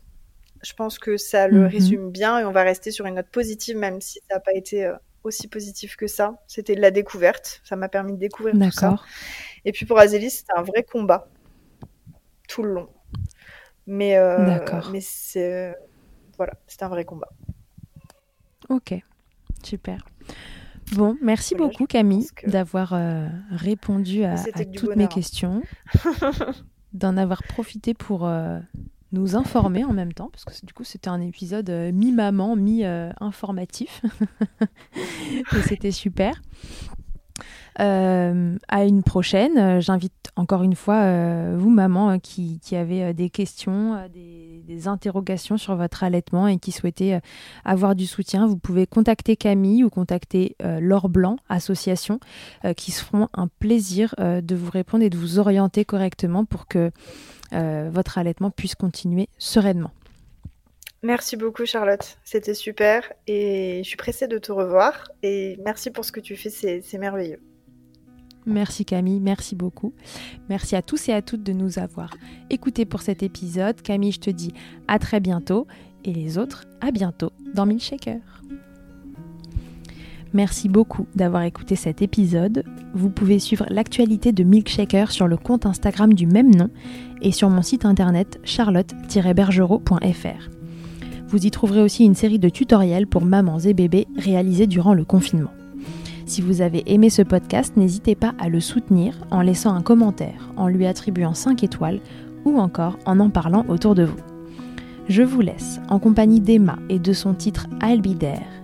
Je 0.62 0.74
pense 0.74 0.98
que 0.98 1.16
ça 1.16 1.48
le 1.48 1.60
mhm. 1.60 1.66
résume 1.66 2.10
bien 2.10 2.38
et 2.38 2.44
on 2.44 2.52
va 2.52 2.62
rester 2.62 2.90
sur 2.90 3.06
une 3.06 3.14
note 3.14 3.30
positive, 3.30 3.78
même 3.78 4.02
si 4.02 4.20
ça 4.28 4.34
n'a 4.34 4.40
pas 4.40 4.52
été 4.52 4.92
aussi 5.24 5.48
positif 5.48 5.96
que 5.96 6.06
ça. 6.06 6.34
C'était 6.48 6.74
de 6.74 6.82
la 6.82 6.90
découverte. 6.90 7.62
Ça 7.64 7.74
m'a 7.74 7.88
permis 7.88 8.12
de 8.12 8.18
découvrir 8.18 8.54
tout 8.54 8.70
ça. 8.70 8.96
Et 9.64 9.72
puis 9.72 9.86
pour 9.86 9.98
Azélie, 9.98 10.28
c'était 10.28 10.52
un 10.56 10.62
vrai 10.62 10.82
combat 10.82 11.30
tout 12.48 12.62
le 12.62 12.74
long. 12.74 12.88
Mais, 13.86 14.18
mais 14.92 15.00
c'est 15.00 15.74
voilà, 16.36 16.52
c'est 16.66 16.82
un 16.82 16.88
vrai 16.88 17.04
combat. 17.04 17.30
Ok, 18.68 18.94
super. 19.62 20.04
Bon, 20.94 21.16
merci 21.20 21.54
beaucoup 21.54 21.86
Camille 21.86 22.28
d'avoir 22.46 22.92
euh, 22.92 23.28
répondu 23.50 24.22
à, 24.24 24.36
toutes 24.74 24.96
mes 24.96 25.08
questions, 25.08 25.62
d'en 26.92 27.16
avoir 27.16 27.42
profité 27.42 27.92
pour 27.92 28.26
euh, 28.26 28.60
nous 29.12 29.34
informer 29.34 29.84
en 29.84 29.92
même 29.92 30.12
temps, 30.12 30.30
parce 30.30 30.44
que 30.44 30.64
du 30.64 30.72
coup 30.72 30.84
c'était 30.84 31.08
un 31.08 31.20
épisode 31.20 31.68
euh, 31.70 31.90
mi-maman, 31.92 32.54
mi-informatif. 32.54 34.02
Et 34.96 35.62
c'était 35.62 35.90
super. 35.90 36.40
Euh, 37.78 38.56
à 38.68 38.84
une 38.84 39.02
prochaine. 39.02 39.58
Euh, 39.58 39.80
j'invite 39.80 40.12
encore 40.36 40.62
une 40.62 40.74
fois 40.74 40.96
euh, 41.02 41.56
vous, 41.58 41.68
maman, 41.68 42.18
qui, 42.18 42.58
avez 42.72 43.12
des 43.12 43.28
questions, 43.28 44.08
des, 44.12 44.62
des, 44.66 44.88
interrogations 44.88 45.58
sur 45.58 45.76
votre 45.76 46.02
allaitement 46.02 46.46
et 46.48 46.58
qui 46.58 46.72
souhaitez 46.72 47.18
avoir 47.64 47.94
du 47.94 48.06
soutien. 48.06 48.46
Vous 48.46 48.56
pouvez 48.56 48.86
contacter 48.86 49.36
Camille 49.36 49.84
ou 49.84 49.90
contacter 49.90 50.56
Laure 50.80 51.08
Blanc, 51.08 51.36
association, 51.48 52.20
qui 52.76 52.92
se 52.92 53.04
feront 53.04 53.28
un 53.32 53.48
plaisir 53.48 54.14
de 54.18 54.54
vous 54.54 54.70
répondre 54.70 55.04
et 55.04 55.10
de 55.10 55.16
vous 55.16 55.38
orienter 55.38 55.84
correctement 55.84 56.44
pour 56.44 56.66
que 56.66 56.90
votre 57.52 58.18
allaitement 58.18 58.50
puisse 58.50 58.74
continuer 58.74 59.28
sereinement. 59.38 59.92
Merci 61.02 61.36
beaucoup 61.36 61.64
Charlotte, 61.64 62.18
c'était 62.24 62.54
super 62.54 63.12
et 63.26 63.80
je 63.82 63.88
suis 63.88 63.96
pressée 63.96 64.28
de 64.28 64.38
te 64.38 64.52
revoir 64.52 65.08
et 65.22 65.58
merci 65.64 65.90
pour 65.90 66.04
ce 66.04 66.12
que 66.12 66.20
tu 66.20 66.36
fais, 66.36 66.50
c'est 66.50 66.98
merveilleux. 66.98 67.40
Merci 68.46 68.84
Camille, 68.84 69.20
merci 69.20 69.56
beaucoup. 69.56 69.92
Merci 70.48 70.76
à 70.76 70.82
tous 70.82 71.08
et 71.08 71.12
à 71.12 71.20
toutes 71.20 71.42
de 71.42 71.52
nous 71.52 71.80
avoir 71.80 72.14
écoutés 72.48 72.84
pour 72.84 73.02
cet 73.02 73.24
épisode. 73.24 73.82
Camille, 73.82 74.12
je 74.12 74.20
te 74.20 74.30
dis 74.30 74.52
à 74.86 75.00
très 75.00 75.18
bientôt 75.18 75.66
et 76.04 76.12
les 76.12 76.38
autres, 76.38 76.64
à 76.80 76.92
bientôt 76.92 77.32
dans 77.54 77.66
Milkshaker. 77.66 78.20
Merci 80.32 80.68
beaucoup 80.68 81.06
d'avoir 81.14 81.42
écouté 81.42 81.76
cet 81.76 82.02
épisode. 82.02 82.64
Vous 82.94 83.10
pouvez 83.10 83.38
suivre 83.38 83.66
l'actualité 83.68 84.32
de 84.32 84.44
Milkshaker 84.44 85.10
sur 85.10 85.26
le 85.26 85.36
compte 85.36 85.66
Instagram 85.66 86.14
du 86.14 86.26
même 86.26 86.54
nom 86.54 86.70
et 87.22 87.32
sur 87.32 87.50
mon 87.50 87.62
site 87.62 87.84
internet 87.84 88.40
charlotte-bergerot.fr. 88.44 90.50
Vous 91.28 91.46
y 91.46 91.50
trouverez 91.50 91.82
aussi 91.82 92.04
une 92.04 92.14
série 92.14 92.38
de 92.38 92.48
tutoriels 92.48 93.08
pour 93.08 93.24
mamans 93.24 93.58
et 93.58 93.74
bébés 93.74 94.06
réalisés 94.16 94.68
durant 94.68 94.94
le 94.94 95.04
confinement. 95.04 95.50
Si 96.26 96.42
vous 96.42 96.60
avez 96.60 96.82
aimé 96.92 97.08
ce 97.08 97.22
podcast, 97.22 97.76
n'hésitez 97.76 98.16
pas 98.16 98.34
à 98.40 98.48
le 98.48 98.58
soutenir 98.58 99.14
en 99.30 99.42
laissant 99.42 99.72
un 99.74 99.80
commentaire, 99.80 100.50
en 100.56 100.66
lui 100.66 100.84
attribuant 100.84 101.34
5 101.34 101.62
étoiles 101.62 102.00
ou 102.44 102.58
encore 102.58 102.98
en 103.06 103.20
en 103.20 103.30
parlant 103.30 103.64
autour 103.68 103.94
de 103.94 104.02
vous. 104.02 104.18
Je 105.08 105.22
vous 105.22 105.40
laisse 105.40 105.78
en 105.88 106.00
compagnie 106.00 106.40
d'Emma 106.40 106.80
et 106.88 106.98
de 106.98 107.12
son 107.12 107.32
titre 107.32 107.68
I'll. 107.80 108.02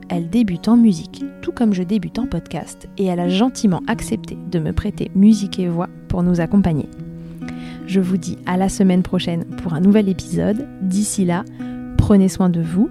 Elle 0.08 0.28
débute 0.28 0.66
en 0.66 0.76
musique, 0.76 1.24
tout 1.40 1.52
comme 1.52 1.72
je 1.72 1.84
débute 1.84 2.18
en 2.18 2.26
podcast, 2.26 2.88
et 2.98 3.04
elle 3.04 3.20
a 3.20 3.28
gentiment 3.28 3.80
accepté 3.86 4.36
de 4.50 4.58
me 4.58 4.72
prêter 4.72 5.12
musique 5.14 5.60
et 5.60 5.68
voix 5.68 5.88
pour 6.08 6.24
nous 6.24 6.40
accompagner. 6.40 6.88
Je 7.86 8.00
vous 8.00 8.16
dis 8.16 8.38
à 8.44 8.56
la 8.56 8.68
semaine 8.68 9.02
prochaine 9.04 9.44
pour 9.62 9.72
un 9.72 9.80
nouvel 9.80 10.08
épisode. 10.08 10.66
D'ici 10.82 11.24
là, 11.24 11.44
prenez 11.96 12.28
soin 12.28 12.50
de 12.50 12.60
vous, 12.60 12.90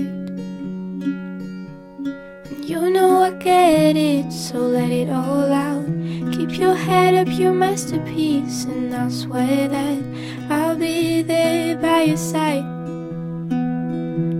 You 2.71 2.89
know 2.89 3.23
I 3.23 3.31
get 3.31 3.97
it, 3.97 4.31
so 4.31 4.59
let 4.59 4.91
it 4.91 5.09
all 5.09 5.51
out. 5.51 5.85
Keep 6.31 6.57
your 6.57 6.73
head 6.73 7.13
up, 7.15 7.27
your 7.27 7.51
masterpiece, 7.51 8.63
and 8.63 8.95
I'll 8.95 9.11
swear 9.11 9.67
that 9.67 10.01
I'll 10.49 10.77
be 10.77 11.21
there 11.21 11.75
by 11.75 12.03
your 12.03 12.15
side. 12.15 12.63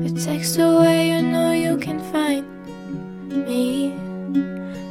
A 0.05 0.09
text 0.17 0.57
away, 0.59 1.09
you 1.09 1.21
know 1.23 1.51
you 1.51 1.75
can 1.75 1.99
find 2.13 2.47
me. 3.27 3.91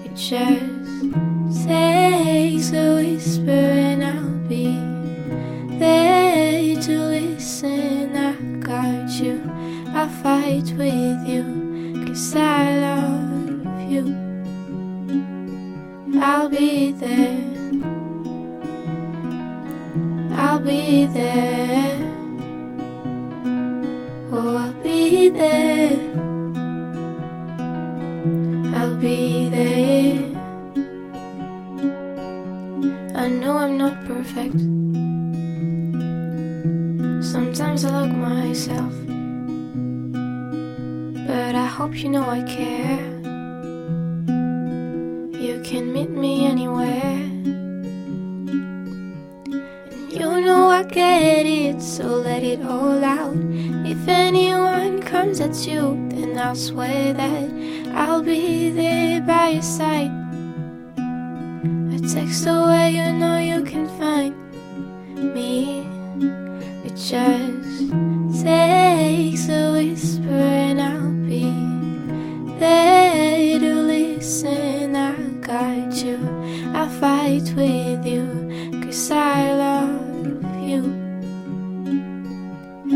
It 0.04 0.14
just 0.16 0.69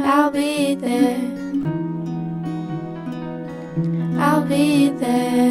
I'll 0.07 0.31
be 0.31 0.75
there. 0.75 1.17
I'll 4.21 4.45
be 4.47 4.91
there. 4.91 5.44